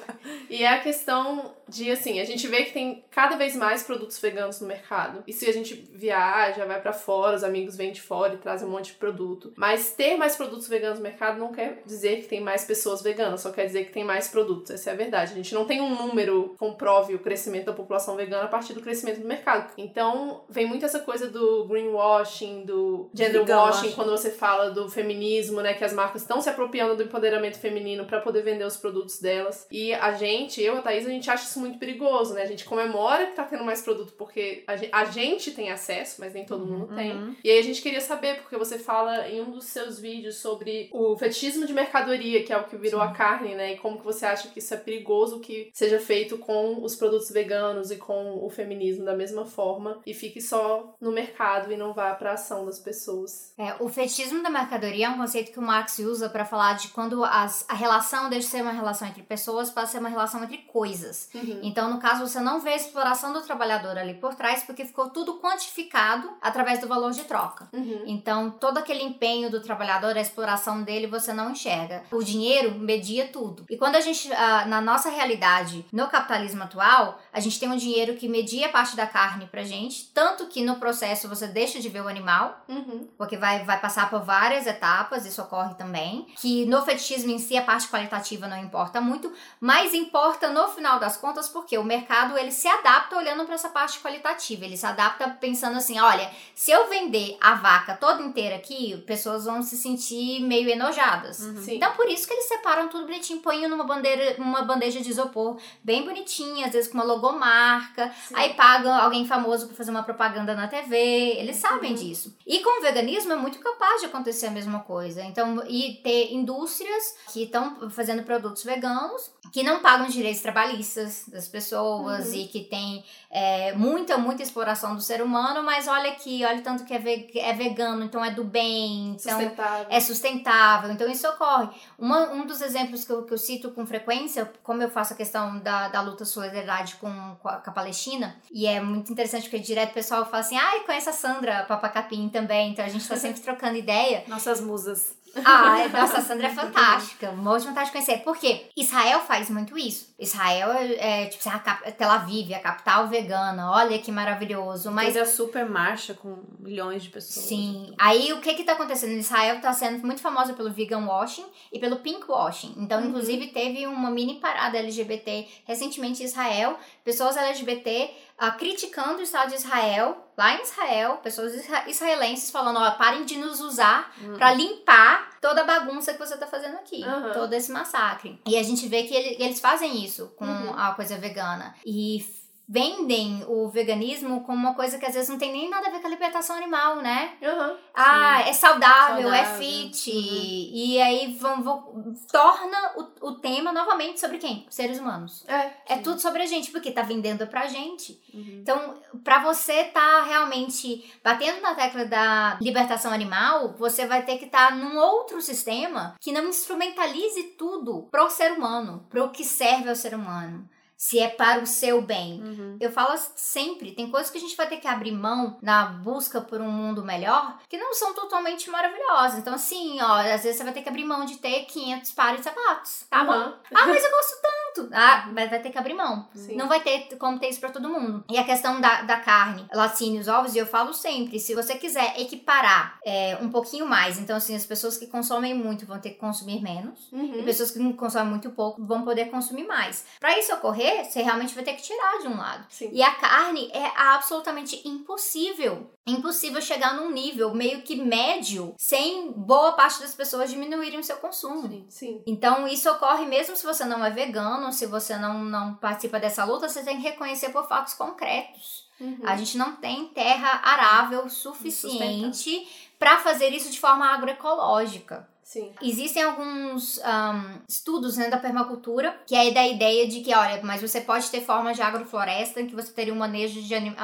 E 0.49 0.63
é 0.65 0.69
a 0.69 0.81
questão 0.81 1.53
de, 1.71 1.91
assim, 1.91 2.21
a 2.21 2.25
gente 2.25 2.47
vê 2.49 2.65
que 2.65 2.73
tem 2.73 3.05
cada 3.11 3.37
vez 3.37 3.55
mais 3.55 3.83
produtos 3.83 4.19
veganos 4.19 4.61
no 4.61 4.67
mercado. 4.67 5.23
E 5.27 5.33
se 5.33 5.49
a 5.49 5.53
gente 5.53 5.75
viaja, 5.95 6.67
vai 6.67 6.81
pra 6.81 6.93
fora, 6.93 7.37
os 7.37 7.45
amigos 7.45 7.77
vêm 7.77 7.93
de 7.93 8.01
fora 8.01 8.35
e 8.35 8.39
trazem 8.39 8.67
um 8.67 8.71
monte 8.71 8.87
de 8.87 8.95
produto. 8.95 9.53
Mas 9.57 9.93
ter 9.93 10.17
mais 10.17 10.37
produtos 10.37 10.69
veganos 10.69 10.99
no 10.99 11.05
mercado 11.05 11.39
não 11.39 11.53
quer 11.53 11.83
dizer 11.87 12.23
que 12.23 12.29
tem 12.29 12.41
mais 12.41 12.65
pessoas 12.65 13.03
veganas, 13.03 13.41
só 13.41 13.51
quer 13.51 13.67
dizer 13.67 13.85
que 13.85 13.93
tem 13.93 14.05
mais 14.05 14.29
produtos. 14.29 14.71
Essa 14.71 14.91
é 14.91 14.93
a 14.93 14.97
verdade. 14.97 15.33
A 15.33 15.37
gente 15.37 15.55
não 15.55 15.65
tem 15.65 15.81
um 15.81 15.95
número 15.95 16.51
que 16.51 16.59
comprove 16.59 17.15
o 17.15 17.19
crescimento 17.19 17.67
da 17.67 17.73
população 17.73 18.17
vegana 18.17 18.45
a 18.45 18.49
partir 18.49 18.75
do 18.75 18.81
crescimento 18.81 19.21
do 19.21 19.29
mercado. 19.29 19.73
Então, 19.79 20.45
vem 20.49 20.67
muito 20.67 20.85
essa 20.85 20.99
coisa 20.99 21.29
do 21.29 21.65
greenwashing, 21.67 22.65
do 22.65 23.09
gender 23.15 23.41
Vegan 23.41 23.57
washing, 23.57 23.87
washing. 23.87 23.95
quando 23.95 24.11
você 24.11 24.31
fala 24.31 24.71
do 24.71 24.89
feminismo, 24.89 25.61
né, 25.61 25.75
que 25.75 25.85
as 25.85 25.93
marcas 25.93 26.23
estão 26.23 26.41
se 26.41 26.49
apropriando 26.49 26.97
do 26.97 27.03
empoderamento 27.05 27.59
feminino 27.59 28.05
para 28.05 28.21
poder 28.21 28.43
vender 28.43 28.65
os 28.65 28.77
produtos 28.77 29.21
delas. 29.21 29.67
E 29.71 29.95
a 29.95 30.13
gente, 30.13 30.61
eu, 30.61 30.77
a 30.77 30.83
Thaís, 30.83 31.07
a 31.07 31.11
gente 31.11 31.31
acha 31.31 31.45
isso 31.45 31.60
muito 31.61 31.79
perigoso, 31.79 32.35
né? 32.35 32.43
A 32.43 32.47
gente 32.47 32.65
comemora 32.65 33.27
que 33.27 33.33
tá 33.37 33.45
tendo 33.45 33.65
mais 33.65 33.83
produto 33.83 34.13
porque 34.15 34.65
a 34.67 34.77
gen- 34.77 34.89
a 34.93 35.05
gente 35.05 35.51
tem 35.53 35.71
acesso, 35.71 36.17
mas 36.21 36.33
nem 36.35 36.45
todo 36.45 36.67
mundo 36.67 36.95
tem. 36.95 37.37
E 37.45 37.51
aí 37.51 37.59
a 37.59 37.63
gente 37.63 37.83
queria 37.83 38.01
saber, 38.01 38.39
porque 38.41 38.57
você 38.57 38.79
fala 38.79 39.29
em 39.29 39.41
um 39.41 39.51
dos 39.51 39.67
seus 39.67 39.99
vídeos 39.99 40.37
sobre 40.37 40.89
o 40.93 41.17
fetichismo 41.17 41.67
de 41.67 41.73
mercadoria, 41.73 42.43
que 42.43 42.53
é 42.53 42.57
o 42.57 42.65
que 42.65 42.77
virou 42.77 43.01
a 43.01 43.13
carne, 43.13 43.55
né? 43.55 43.75
E 43.75 43.79
como 43.79 43.99
que 43.99 44.05
você 44.05 44.27
acha 44.27 44.49
que 44.49 44.59
isso 44.59 44.73
é 44.75 44.77
perigoso 44.77 45.41
que 45.41 45.71
seja 45.73 45.99
feito 46.01 46.39
com 46.39 46.83
os 46.83 46.97
produtos 46.97 47.31
veganos 47.31 47.91
e 47.91 47.97
com 47.97 48.45
o 48.45 48.49
feminismo 48.51 49.05
da 49.05 49.15
mesma 49.15 49.45
forma 49.45 50.01
e 50.07 50.15
fique 50.15 50.41
só 50.41 50.95
no 51.01 51.13
mercado 51.13 51.73
e 51.73 51.77
não 51.77 51.93
vá 51.93 52.15
pra 52.15 52.33
ação 52.33 52.65
das 52.67 52.79
pessoas. 52.79 53.53
É, 53.59 53.75
o 53.81 53.89
fetichismo 53.89 54.43
da 54.43 54.51
mercadoria 54.51 55.07
é 55.07 55.11
um 55.11 55.17
conceito 55.19 55.53
que 55.53 55.59
o 55.59 55.63
Marx 55.63 55.99
usa 55.99 56.29
para 56.29 56.45
falar 56.45 56.75
de 56.75 56.89
quando 56.89 57.25
as, 57.25 57.65
a 57.69 57.75
relação 57.75 58.29
deixa 58.31 58.47
de 58.47 58.51
ser 58.53 58.63
uma 58.63 58.73
relação 58.73 59.09
entre 59.09 59.23
pessoas 59.23 59.71
para 59.71 59.87
ser 59.87 59.99
uma 59.99 60.09
relação 60.09 60.43
entre 60.43 60.59
coisas. 60.59 61.29
Uhum. 61.35 61.50
Então, 61.63 61.91
no 61.91 61.99
caso, 61.99 62.27
você 62.27 62.41
não 62.41 62.61
vê 62.61 62.71
a 62.71 62.77
exploração 62.77 63.33
do 63.33 63.41
trabalhador 63.43 63.97
ali 63.99 64.15
por 64.15 64.35
trás, 64.35 64.63
porque 64.65 64.85
ficou 64.85 65.11
tudo 65.11 65.39
quantificado 65.41 66.31
através 66.41 66.79
do 66.81 66.89
valor 66.89 67.13
de 67.13 67.25
troca. 67.25 67.69
Uhum. 67.73 68.05
Então, 68.07 68.51
todo 68.51 68.79
aquele 68.79 69.03
empenho 69.03 69.51
do 69.51 69.61
trabalhador, 69.61 70.17
a 70.17 70.21
exploração 70.21 70.83
dele, 70.83 71.07
você 71.07 71.33
não 71.33 71.51
enxerga. 71.51 72.03
O 72.11 72.23
dinheiro 72.23 72.73
media 72.79 73.29
tudo. 73.33 73.65
E 73.71 73.77
quando 73.77 73.97
a 73.97 74.01
gente, 74.01 74.33
ah, 74.33 74.65
na 74.67 74.81
nossa 74.81 75.11
realidade, 75.11 75.85
no 75.93 76.09
capitalismo 76.09 76.63
atual, 76.63 77.21
a 77.33 77.41
gente 77.41 77.59
tem 77.59 77.69
um 77.71 77.77
dinheiro 77.77 78.17
que 78.17 78.29
media 78.29 78.69
parte 78.69 78.97
da 78.97 79.07
carne 79.07 79.47
pra 79.47 79.63
gente, 79.63 80.11
tanto 80.13 80.47
que 80.47 80.63
no 80.63 80.77
processo 80.77 81.29
você 81.29 81.47
deixa 81.47 81.81
de 81.81 81.89
ver 81.89 82.03
o 82.03 82.09
animal, 82.09 82.65
Uhum. 82.69 83.09
porque 83.17 83.37
vai, 83.37 83.65
vai 83.65 83.79
passar 83.81 84.09
por 84.11 84.21
várias 84.23 84.67
etapas, 84.67 85.25
isso 85.27 85.41
ocorre 85.43 85.75
também. 85.75 86.27
Que 86.37 86.67
no 86.67 86.83
fetichismo 86.83 87.31
em 87.31 87.39
si 87.39 87.57
a 87.57 87.63
parte 87.63 87.89
qualitativa 87.89 88.47
não 88.49 88.57
importa 88.59 89.01
muito, 89.01 89.33
mas 89.61 89.95
importa 89.95 90.49
no 90.51 90.69
final 90.69 90.99
das 90.99 91.17
contas 91.17 91.40
pontas, 91.41 91.49
porque 91.49 91.79
o 91.79 91.85
mercado 91.85 92.37
ele 92.37 92.51
se 92.53 92.69
adapta 92.69 93.17
olhando 93.17 93.45
para 93.45 93.55
essa 93.55 93.69
parte 93.69 93.99
qualitativa. 94.01 94.65
Ele 94.65 94.77
se 94.77 94.87
adapta 94.87 95.29
pensando 95.41 95.77
assim: 95.79 95.99
olha, 95.99 96.31
se 96.55 96.71
eu 96.71 96.89
vender 96.89 97.37
a 97.41 97.55
vaca 97.55 97.95
toda 97.97 98.23
inteira 98.23 98.57
aqui, 98.57 98.97
pessoas 99.07 99.45
vão 99.45 99.63
se 99.63 99.77
sentir 99.77 100.41
meio 100.43 100.69
enojadas. 100.69 101.37
Sim. 101.39 101.77
Então, 101.77 101.93
por 101.95 102.09
isso 102.09 102.27
que 102.27 102.33
eles 102.35 102.47
separam 102.49 102.89
tudo 102.89 103.07
bonitinho, 103.07 103.41
põem 103.41 103.67
numa 103.67 103.85
bandeira, 103.85 104.37
uma 104.39 104.63
bandeja 104.63 105.01
de 105.01 105.11
isopor 105.11 105.59
bem 105.83 106.05
bonitinha, 106.05 106.67
às 106.67 106.73
vezes 106.73 106.91
com 106.91 106.99
uma 106.99 107.05
logomarca. 107.05 108.13
Sim. 108.29 108.35
Aí 108.37 108.55
pagam 108.55 108.93
alguém 108.93 109.27
famoso 109.27 109.67
pra 109.67 109.77
fazer 109.77 109.91
uma 109.91 110.03
propaganda 110.03 110.55
na 110.55 110.69
TV. 110.69 110.97
Eles 111.39 111.57
sabem 111.57 111.91
Uhum. 111.91 111.97
disso. 111.97 112.37
E 112.47 112.61
com 112.61 112.79
o 112.79 112.83
veganismo 112.83 113.33
é 113.33 113.37
muito 113.37 113.59
capaz 113.59 114.01
de 114.01 114.07
acontecer 114.07 114.47
a 114.47 114.51
mesma 114.51 114.81
coisa. 114.81 115.23
Então, 115.23 115.63
e 115.67 116.01
ter 116.03 116.33
indústrias 116.33 117.15
que 117.33 117.45
estão 117.45 117.91
fazendo 117.91 118.23
produtos 118.23 118.63
veganos 118.65 119.31
que 119.53 119.63
não 119.63 119.81
pagam 119.81 120.07
os 120.07 120.13
direitos 120.13 120.43
trabalhistas 120.43 121.25
das 121.31 121.49
pessoas 121.49 122.29
Uhum. 122.29 122.35
e 122.35 122.49
que 122.49 122.61
tem 122.65 123.05
é, 123.31 123.73
muita, 123.75 124.19
muita 124.19 124.43
exploração 124.43 124.95
do 124.95 125.01
ser 125.01 125.23
humano, 125.23 125.63
mas 125.63 125.87
olha 125.89 126.11
aqui, 126.11 126.45
olha 126.45 126.61
tanto 126.63 126.85
que 126.85 126.93
é, 126.93 126.99
ve- 126.99 127.31
é 127.35 127.53
vegano, 127.53 128.05
então 128.05 128.25
é 128.25 128.31
do 128.31 128.43
bem, 128.45 129.11
então 129.11 129.39
Sustentável. 129.39 129.87
é 129.89 130.01
sustentável, 130.01 130.91
então 130.91 131.09
isso 131.09 131.29
ocorre. 131.29 131.69
Uma, 131.99 132.31
um 132.33 132.45
dos 132.47 132.61
exemplos 132.61 133.05
que 133.05 133.13
eu, 133.13 133.25
que 133.25 133.33
eu 133.33 133.39
cito 133.39 133.71
com 133.71 133.87
frequência, 133.87 134.51
como 134.63 134.83
eu 134.83 134.91
faço 134.91 135.13
a 135.13 135.17
questão 135.17 135.59
da, 135.61 135.89
da 135.89 136.01
luta 136.01 136.25
solidariedade 136.25 136.97
com, 136.97 137.37
com, 137.41 137.49
a, 137.49 137.57
com 137.59 137.71
a 137.71 137.73
Palestina, 137.73 138.37
e 138.51 138.67
é 138.67 138.81
muito 138.81 139.13
interessante 139.13 139.45
porque 139.49 139.59
direto 139.61 139.91
o 139.91 139.95
pessoal 139.95 140.25
fala 140.25 140.39
assim, 140.41 140.57
ai, 140.57 140.81
conhece 140.81 141.09
a 141.09 141.13
Sandra 141.13 141.65
Papacapim 141.65 142.29
também, 142.29 142.73
então 142.73 142.85
a 142.85 142.89
gente 142.89 143.07
tá 143.09 143.17
sempre 143.17 143.41
trocando 143.43 143.77
ideia. 143.77 144.25
Nossas 144.27 144.61
musas. 144.61 145.15
Ah, 145.45 145.79
é- 145.81 145.89
nossa, 145.89 146.19
a 146.19 146.21
Sandra 146.21 146.49
é 146.49 146.51
fantástica. 146.51 147.31
Uma 147.31 147.59
de 147.59 147.67
vontade 147.67 147.87
de 147.87 147.93
conhecer. 147.93 148.19
Por 148.19 148.37
quê? 148.37 148.67
Israel 148.77 149.21
faz 149.21 149.49
muito 149.51 149.77
isso. 149.79 150.13
Israel 150.19 150.73
é, 150.73 151.23
é, 151.23 151.27
tipo, 151.27 151.41
assim, 151.49 151.57
a 151.57 151.59
cap- 151.61 151.93
Tel 151.93 152.11
Aviv, 152.11 152.53
a 152.53 152.59
capital 152.59 153.09
vegana. 153.09 153.71
Olha 153.71 153.99
que 153.99 154.11
maravilhoso. 154.13 154.91
Mas 154.91 155.15
Mas 155.15 155.17
a 155.17 155.25
super 155.25 155.65
marcha 155.69 156.15
com 156.15 156.39
milhões 156.59 157.03
de 157.03 157.09
pessoas. 157.11 157.47
Sim. 157.47 157.95
Aí 157.99 158.33
o 158.33 158.41
que 158.41 158.55
que 158.55 158.65
tá 158.65 158.73
acontecendo? 158.73 159.13
Israel 159.13 159.61
tá 159.61 159.73
sendo 159.73 160.05
muito 160.05 160.21
famosa 160.21 160.53
pelo 160.53 160.71
vegan 160.73 161.07
washing 161.07 161.47
e 161.73 161.79
pelo 161.79 161.97
pink 161.97 162.25
washing. 162.29 162.75
Então, 162.77 163.01
Uhum. 163.01 163.09
inclusive, 163.09 163.47
teve 163.49 163.87
uma 163.87 164.11
mini 164.11 164.41
parada 164.41 164.79
LGBT 164.79 165.47
recentemente 165.65 166.23
em 166.23 166.27
Israel. 166.27 166.79
Pessoas 167.05 167.37
LGBT 167.37 168.11
ah, 168.41 168.51
criticando 168.53 169.19
o 169.19 169.23
Estado 169.23 169.51
de 169.51 169.57
Israel, 169.57 170.33
lá 170.37 170.55
em 170.57 170.63
Israel, 170.63 171.19
pessoas 171.23 171.55
isra- 171.55 171.85
israelenses 171.89 172.51
falando, 172.51 172.79
ó, 172.79 172.91
parem 172.93 173.25
de 173.25 173.37
nos 173.37 173.61
usar 173.61 174.11
Hum. 174.23 174.35
pra 174.39 174.53
limpar 174.55 175.31
toda 175.41 175.61
a 175.61 175.65
bagunça 175.65 176.13
que 176.15 176.19
você 176.19 176.37
tá 176.39 176.47
fazendo 176.47 176.75
aqui. 176.77 177.05
Aham. 177.05 177.33
Todo 177.33 177.53
esse 177.53 177.71
massacre. 177.71 178.41
E 178.47 178.57
a 178.57 178.63
gente 178.63 178.89
vê 178.89 179.03
que 179.05 179.15
ele- 179.15 179.37
eles 179.45 179.61
fazem 179.61 180.03
isso 180.05 180.33
com 180.37 180.45
Uhum. 180.47 180.75
a 180.79 180.95
coisa 180.95 181.17
vegana. 181.19 181.75
E 181.85 182.25
vendem 182.73 183.45
o 183.49 183.69
veganismo 183.69 184.45
como 184.45 184.57
uma 184.57 184.75
coisa 184.75 184.97
que 184.97 185.05
às 185.05 185.13
vezes 185.15 185.29
não 185.29 185.39
tem 185.39 185.51
nem 185.51 185.69
nada 185.69 185.89
a 185.89 185.91
ver 185.91 185.99
com 186.01 186.07
a 186.07 186.11
libertação 186.11 186.55
animal, 186.55 186.97
né? 187.03 187.33
Aham. 187.43 187.77
Ah, 187.93 188.43
é 188.43 188.53
saudável, 188.53 189.33
é 189.33 189.45
Saudável. 189.45 189.59
fit. 189.59 190.09
Uhum. 190.13 190.71
E 190.73 191.03
aí 191.03 191.37
vão, 191.37 191.61
vão- 191.65 192.15
torna 192.31 192.93
o, 192.97 193.27
o 193.31 193.33
tema 193.41 193.73
novamente 193.73 194.21
sobre 194.21 194.39
quem? 194.39 194.67
Seres 194.71 195.01
humanos. 195.01 195.45
É. 195.49 195.73
É 195.89 195.97
tudo 195.97 196.21
sobre 196.21 196.43
a 196.45 196.47
gente, 196.47 196.71
porque 196.71 196.93
tá 196.93 197.03
vendendo 197.03 197.45
pra 197.49 197.67
gente. 197.67 198.21
Uhum. 198.33 198.61
Então, 198.63 198.95
pra 199.25 199.43
você 199.43 199.83
tá 199.87 200.23
realmente 200.23 201.13
batendo 201.25 201.61
na 201.61 201.75
tecla 201.75 202.05
da 202.05 202.57
libertação 202.61 203.13
animal, 203.13 203.75
você 203.77 204.07
vai 204.07 204.23
ter 204.25 204.39
que 204.39 204.45
estar 204.45 204.77
num 204.77 204.97
outro 204.97 205.43
sistema 205.43 206.15
que 206.21 206.31
não 206.31 206.45
instrumentalize 206.49 207.43
tudo 207.59 208.07
pro 208.13 208.31
ser 208.31 208.53
humano, 208.53 209.05
pro 209.11 209.31
que 209.31 209.43
serve 209.45 209.89
ao 209.89 209.97
ser 209.97 210.15
humano. 210.15 210.69
Se 211.01 211.19
é 211.19 211.29
para 211.29 211.63
o 211.63 211.67
seu 211.67 212.03
bem. 212.03 212.43
Uhum. 212.43 212.77
Eu 212.79 212.93
falo 212.93 213.19
sempre, 213.35 213.93
tem 213.93 214.11
coisas 214.11 214.31
que 214.31 214.37
a 214.37 214.41
gente 214.41 214.55
vai 214.55 214.69
ter 214.69 214.77
que 214.77 214.87
abrir 214.87 215.13
mão 215.13 215.57
na 215.63 215.87
busca 215.87 216.43
por 216.43 216.61
um 216.61 216.71
mundo 216.71 217.03
melhor 217.03 217.59
que 217.71 217.79
não 217.79 217.95
são 217.95 218.13
totalmente 218.13 218.69
maravilhosas. 218.69 219.39
Então, 219.39 219.55
assim, 219.55 219.99
ó, 220.03 220.17
às 220.19 220.43
vezes 220.43 220.59
você 220.59 220.65
vai 220.65 220.75
ter 220.75 220.83
que 220.83 220.91
abrir 220.91 221.05
mão 221.05 221.25
de 221.25 221.39
ter 221.39 221.65
500 221.65 222.13
pares 222.13 222.41
de 222.41 222.45
sapatos. 222.45 223.07
Tá 223.09 223.25
bom? 223.25 223.33
Aham. 223.33 223.59
Ah, 223.75 223.87
mas 223.87 224.05
eu 224.05 224.11
gosto 224.11 224.43
tanto. 224.43 224.60
Ah, 224.93 225.29
mas 225.33 225.51
vai 225.51 225.61
ter 225.61 225.71
que 225.71 225.79
abrir 225.79 225.95
mão. 225.95 226.29
Sim. 226.35 226.57
Não 226.57 226.69
vai 226.69 226.81
ter 226.81 227.17
como 227.19 227.39
ter 227.39 227.49
isso 227.49 227.61
pra 227.61 227.71
todo 227.71 227.89
mundo. 227.89 228.25
E 228.31 228.39
a 228.39 228.45
questão 228.45 228.81
da, 228.81 229.03
da 229.03 229.19
carne, 229.19 229.67
laticínios, 229.73 230.29
ovos, 230.29 230.55
e 230.55 230.59
eu 230.59 230.67
falo 230.67 230.93
sempre, 230.93 231.39
se 231.39 231.55
você 231.55 231.75
quiser 231.77 232.19
equiparar 232.21 232.99
é, 233.05 233.39
um 233.41 233.51
pouquinho 233.51 233.87
mais, 233.87 234.19
então 234.19 234.37
assim, 234.37 234.55
as 234.55 234.67
pessoas 234.67 234.97
que 234.97 235.07
consomem 235.07 235.55
muito 235.55 235.87
vão 235.87 235.99
ter 236.01 236.11
que 236.11 236.19
consumir 236.19 236.61
menos, 236.63 237.09
e 237.13 237.17
Uhum. 237.17 237.45
pessoas 237.45 237.71
que 237.71 237.93
consomem 237.95 238.29
muito 238.31 238.51
pouco 238.51 238.85
vão 238.85 239.03
poder 239.03 239.27
consumir 239.31 239.67
mais. 239.67 240.05
Pra 240.19 240.39
isso 240.39 240.53
ocorrer, 240.55 241.05
você 241.05 241.23
realmente 241.23 241.55
vai 241.55 241.65
ter 241.65 241.75
que 241.75 241.83
tirar 241.83 242.19
de 242.21 242.29
um 242.29 242.37
lado. 242.37 242.65
Sim. 242.69 242.91
E 242.93 243.03
a 243.03 243.15
carne 243.15 243.71
é 243.73 243.91
absolutamente 243.97 244.81
impossível. 244.87 245.91
Impossível 246.07 246.61
chegar 246.63 246.95
num 246.95 247.11
nível 247.11 247.55
meio 247.55 247.83
que 247.83 247.95
médio 247.95 248.75
sem 248.79 249.31
boa 249.33 249.73
parte 249.73 250.01
das 250.01 250.15
pessoas 250.15 250.51
diminuírem 250.51 250.99
o 250.99 251.05
seu 251.05 251.17
consumo. 251.17 251.69
Sim. 251.69 251.87
Sim. 251.89 252.23
Então, 252.27 252.67
isso 252.67 252.91
ocorre 252.91 253.27
mesmo 253.27 253.55
se 253.55 253.65
você 253.65 253.85
não 253.85 254.05
é 254.05 254.11
vegano, 254.11 254.60
se 254.73 254.87
você 254.87 255.17
não, 255.17 255.45
não 255.45 255.75
participa 255.75 256.21
dessa 256.21 256.45
luta, 256.45 256.69
você 256.69 256.83
tem 256.83 256.97
que 256.97 257.03
reconhecer 257.03 257.49
por 257.51 257.67
fatos 257.67 257.95
concretos. 257.95 258.89
Uhum. 259.01 259.21
A 259.25 259.37
gente 259.37 259.57
não 259.57 259.77
tem 259.77 260.09
terra 260.09 260.61
arável 260.63 261.29
suficiente 261.29 262.69
para 262.99 263.19
fazer 263.19 263.49
isso 263.49 263.71
de 263.71 263.81
forma 263.81 264.07
agroecológica. 264.07 265.27
Sim. 265.51 265.73
Existem 265.83 266.23
alguns 266.23 267.01
ahn, 267.03 267.59
estudos 267.69 268.17
né, 268.17 268.31
da 268.31 268.37
permacultura 268.39 269.21
que 269.27 269.35
é 269.35 269.51
da 269.51 269.67
ideia 269.67 270.07
de 270.07 270.21
que, 270.21 270.33
olha, 270.33 270.61
mas 270.63 270.81
você 270.81 271.01
pode 271.01 271.29
ter 271.29 271.41
formas 271.41 271.75
de 271.77 271.83
agrofloresta 271.83 272.61
em 272.61 272.69
que 272.69 272.75
você 272.77 272.93
teria 272.93 273.13
um 273.13 273.17
manejo, 273.17 273.61
de 273.61 273.75
anim- 273.75 273.97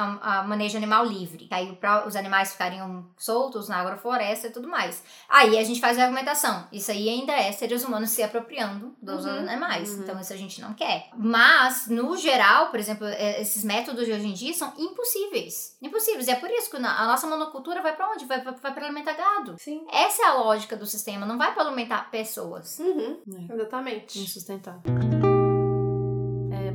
manejo 0.45 0.75
animal 0.75 1.05
livre. 1.05 1.47
Aí 1.49 1.77
os 2.05 2.17
animais 2.17 2.51
ficariam 2.51 3.05
soltos 3.17 3.69
na 3.69 3.77
agrofloresta 3.77 4.47
e 4.47 4.51
tudo 4.51 4.67
mais. 4.67 5.01
Aí 5.29 5.57
a 5.57 5.63
gente 5.63 5.79
faz 5.79 5.97
a 5.97 6.03
argumentação. 6.03 6.67
Isso 6.69 6.91
aí 6.91 7.07
ainda 7.07 7.31
é 7.31 7.49
seres 7.53 7.81
humanos 7.85 8.09
se 8.09 8.21
apropriando 8.21 8.93
dos 9.01 9.23
Uhum. 9.23 9.31
animais. 9.31 9.91
Uhum. 9.91 10.03
Então 10.03 10.19
isso 10.19 10.33
a 10.33 10.37
gente 10.37 10.59
não 10.59 10.73
quer. 10.73 11.07
Mas, 11.15 11.87
no 11.87 12.17
geral, 12.17 12.71
por 12.71 12.79
exemplo, 12.79 13.07
eh, 13.07 13.39
esses 13.41 13.63
métodos 13.63 14.05
de 14.05 14.11
hoje 14.11 14.27
em 14.27 14.33
dia 14.33 14.53
são 14.53 14.73
impossíveis. 14.77 15.77
Impossíveis. 15.81 16.27
E 16.27 16.31
é 16.31 16.35
por 16.35 16.49
isso 16.49 16.69
que 16.69 16.75
a 16.75 17.05
nossa 17.05 17.25
monocultura 17.25 17.81
vai 17.81 17.95
pra 17.95 18.09
onde? 18.09 18.25
Vai, 18.25 18.41
vai, 18.41 18.53
pra 18.53 18.85
alimentar 18.85 19.13
gado. 19.13 19.55
Sim. 19.57 19.85
Essa 19.93 20.23
é 20.23 20.25
a 20.25 20.33
lógica 20.33 20.75
do 20.75 20.85
sistema, 20.85 21.25
não 21.25 21.36
vai 21.37 21.53
para 21.53 21.63
alimentar 21.63 22.09
pessoas. 22.11 22.79
Uhum. 22.79 23.21
É. 23.49 23.53
Exatamente. 23.53 24.19
Insustentável. 24.19 25.26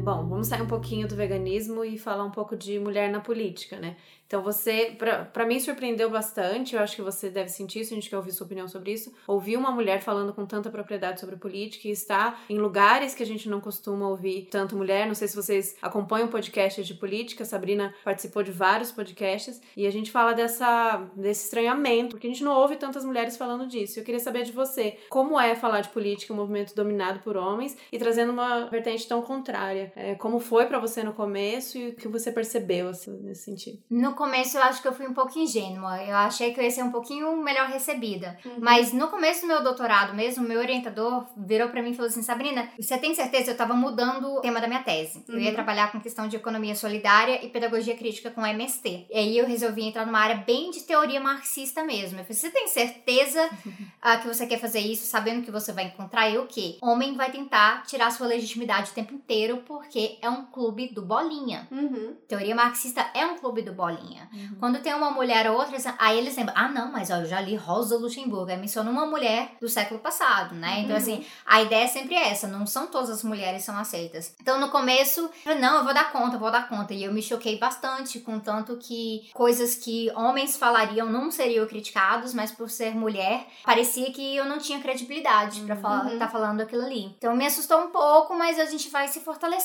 Bom, 0.02 0.26
vamos 0.26 0.48
sair 0.48 0.60
um 0.60 0.66
pouquinho 0.66 1.06
do 1.06 1.14
veganismo 1.14 1.84
e 1.84 1.96
falar 1.96 2.24
um 2.24 2.30
pouco 2.32 2.56
de 2.56 2.76
mulher 2.76 3.08
na 3.08 3.20
política, 3.20 3.78
né? 3.78 3.96
Então 4.32 4.42
você, 4.42 4.96
pra 5.30 5.44
mim 5.44 5.60
surpreendeu 5.60 6.08
bastante, 6.08 6.74
eu 6.74 6.80
acho 6.80 6.96
que 6.96 7.02
você 7.02 7.28
deve 7.28 7.50
sentir 7.50 7.80
isso, 7.80 7.92
a 7.92 7.96
gente 7.96 8.08
quer 8.08 8.16
ouvir 8.16 8.32
sua 8.32 8.46
opinião 8.46 8.66
sobre 8.66 8.90
isso. 8.90 9.12
Ouvir 9.28 9.58
uma 9.58 9.70
mulher 9.70 10.00
falando 10.00 10.32
com 10.32 10.46
tanta 10.46 10.70
propriedade 10.70 11.20
sobre 11.20 11.36
política 11.36 11.86
e 11.86 11.90
estar 11.90 12.42
em 12.48 12.56
lugares 12.56 13.14
que 13.14 13.22
a 13.22 13.26
gente 13.26 13.46
não 13.46 13.60
costuma 13.60 14.08
ouvir 14.08 14.48
tanto 14.50 14.74
mulher. 14.74 15.06
Não 15.06 15.14
sei 15.14 15.28
se 15.28 15.36
vocês 15.36 15.76
acompanham 15.82 16.28
podcasts 16.28 16.86
de 16.86 16.94
política, 16.94 17.44
Sabrina 17.44 17.94
participou 18.02 18.42
de 18.42 18.50
vários 18.50 18.90
podcasts 18.90 19.60
e 19.76 19.86
a 19.86 19.90
gente 19.92 20.10
fala 20.10 20.32
dessa, 20.32 21.06
desse 21.14 21.44
estranhamento, 21.44 22.16
porque 22.16 22.26
a 22.26 22.30
gente 22.30 22.42
não 22.42 22.56
ouve 22.56 22.76
tantas 22.76 23.04
mulheres 23.04 23.36
falando 23.36 23.66
disso. 23.66 24.00
Eu 24.00 24.04
queria 24.04 24.18
saber 24.18 24.44
de 24.44 24.52
você, 24.52 24.96
como 25.10 25.38
é 25.38 25.54
falar 25.54 25.82
de 25.82 25.90
política, 25.90 26.32
um 26.32 26.36
movimento 26.36 26.74
dominado 26.74 27.18
por 27.18 27.36
homens 27.36 27.76
e 27.92 27.98
trazendo 27.98 28.32
uma 28.32 28.64
vertente 28.64 29.06
tão 29.06 29.20
contrária. 29.20 29.91
É, 29.94 30.14
como 30.14 30.40
foi 30.40 30.66
pra 30.66 30.78
você 30.78 31.02
no 31.02 31.12
começo 31.12 31.76
e 31.78 31.88
o 31.90 31.94
que 31.94 32.08
você 32.08 32.32
percebeu 32.32 32.88
assim, 32.88 33.10
nesse 33.22 33.44
sentido? 33.44 33.78
No 33.90 34.14
começo 34.14 34.56
eu 34.56 34.62
acho 34.62 34.80
que 34.80 34.88
eu 34.88 34.92
fui 34.94 35.06
um 35.06 35.14
pouco 35.14 35.38
ingênua. 35.38 36.02
Eu 36.02 36.16
achei 36.16 36.52
que 36.52 36.60
eu 36.60 36.64
ia 36.64 36.70
ser 36.70 36.82
um 36.82 36.90
pouquinho 36.90 37.36
melhor 37.42 37.68
recebida. 37.68 38.38
Uhum. 38.44 38.56
Mas 38.60 38.92
no 38.92 39.08
começo 39.08 39.42
do 39.42 39.46
meu 39.48 39.62
doutorado 39.62 40.14
mesmo, 40.14 40.46
meu 40.46 40.58
orientador 40.60 41.26
virou 41.36 41.68
pra 41.68 41.82
mim 41.82 41.90
e 41.90 41.94
falou 41.94 42.08
assim: 42.08 42.22
Sabrina, 42.22 42.68
você 42.78 42.96
tem 42.98 43.14
certeza? 43.14 43.50
Eu 43.50 43.56
tava 43.56 43.74
mudando 43.74 44.26
o 44.34 44.40
tema 44.40 44.60
da 44.60 44.66
minha 44.68 44.82
tese. 44.82 45.22
Eu 45.28 45.38
ia 45.38 45.48
Uhum. 45.48 45.54
trabalhar 45.54 45.92
com 45.92 46.00
questão 46.00 46.26
de 46.28 46.36
economia 46.36 46.74
solidária 46.74 47.44
e 47.44 47.48
pedagogia 47.48 47.96
crítica 47.96 48.30
com 48.30 48.46
MST. 48.46 49.06
E 49.10 49.16
aí 49.18 49.36
eu 49.38 49.46
resolvi 49.46 49.82
entrar 49.84 50.06
numa 50.06 50.18
área 50.20 50.36
bem 50.36 50.70
de 50.70 50.80
teoria 50.82 51.20
marxista 51.20 51.84
mesmo. 51.84 52.18
Eu 52.18 52.24
falei: 52.24 52.38
você 52.38 52.50
tem 52.50 52.66
certeza 52.68 53.50
ah, 54.00 54.16
que 54.16 54.26
você 54.26 54.46
quer 54.46 54.58
fazer 54.58 54.80
isso, 54.80 55.04
sabendo 55.06 55.42
que 55.42 55.50
você 55.50 55.72
vai 55.72 55.84
encontrar? 55.84 56.28
E 56.30 56.38
o 56.38 56.46
quê? 56.46 56.78
Homem 56.82 57.14
vai 57.14 57.30
tentar 57.30 57.82
tirar 57.84 58.10
sua 58.10 58.26
legitimidade 58.26 58.90
o 58.90 58.94
tempo 58.94 59.14
inteiro 59.14 59.58
porque 59.82 60.18
é 60.22 60.30
um 60.30 60.46
clube 60.46 60.88
do 60.94 61.02
bolinha. 61.02 61.68
Uhum. 61.70 62.16
Teoria 62.28 62.54
marxista 62.54 63.04
é 63.14 63.26
um 63.26 63.36
clube 63.36 63.62
do 63.62 63.72
bolinha. 63.72 64.28
Quando 64.58 64.80
tem 64.80 64.94
uma 64.94 65.10
mulher 65.10 65.50
ou 65.50 65.58
outra, 65.58 65.76
aí 65.98 66.18
eles 66.18 66.36
lembram, 66.36 66.54
ah, 66.56 66.68
não, 66.68 66.90
mas 66.92 67.10
ó, 67.10 67.16
eu 67.16 67.26
já 67.26 67.40
li 67.40 67.54
Rosa 67.56 67.96
Luxemburgo, 67.96 68.50
aí 68.50 68.56
menciona 68.56 68.90
uma 68.90 69.04
mulher 69.06 69.52
do 69.60 69.68
século 69.68 70.00
passado, 70.00 70.54
né? 70.54 70.80
Então, 70.80 70.92
Uhum. 70.92 70.96
assim, 71.02 71.26
a 71.44 71.60
ideia 71.62 71.84
é 71.84 71.88
sempre 71.88 72.14
essa, 72.14 72.46
não 72.46 72.66
são 72.66 72.86
todas 72.86 73.10
as 73.10 73.22
mulheres 73.22 73.64
são 73.64 73.76
aceitas. 73.76 74.34
Então, 74.40 74.58
no 74.60 74.70
começo, 74.70 75.28
eu 75.44 75.56
não, 75.58 75.78
eu 75.78 75.84
vou 75.84 75.92
dar 75.94 76.12
conta, 76.12 76.36
eu 76.36 76.40
vou 76.40 76.50
dar 76.50 76.68
conta. 76.68 76.94
E 76.94 77.04
eu 77.04 77.12
me 77.12 77.22
choquei 77.22 77.58
bastante 77.58 78.20
com 78.20 78.38
tanto 78.38 78.76
que 78.76 79.30
coisas 79.34 79.74
que 79.74 80.10
homens 80.14 80.56
falariam 80.56 81.08
não 81.10 81.30
seriam 81.30 81.66
criticados, 81.66 82.32
mas 82.34 82.50
por 82.52 82.70
ser 82.70 82.94
mulher, 82.94 83.46
parecia 83.64 84.10
que 84.12 84.36
eu 84.36 84.44
não 84.44 84.58
tinha 84.58 84.80
credibilidade 84.80 85.60
pra 85.62 85.76
falar, 85.76 86.06
Uhum. 86.06 86.18
tá 86.18 86.28
falando 86.28 86.60
aquilo 86.60 86.82
ali. 86.84 87.14
Então, 87.18 87.34
me 87.36 87.46
assustou 87.46 87.80
um 87.80 87.88
pouco, 87.90 88.34
mas 88.36 88.58
a 88.58 88.64
gente 88.64 88.88
vai 88.90 89.08
se 89.08 89.20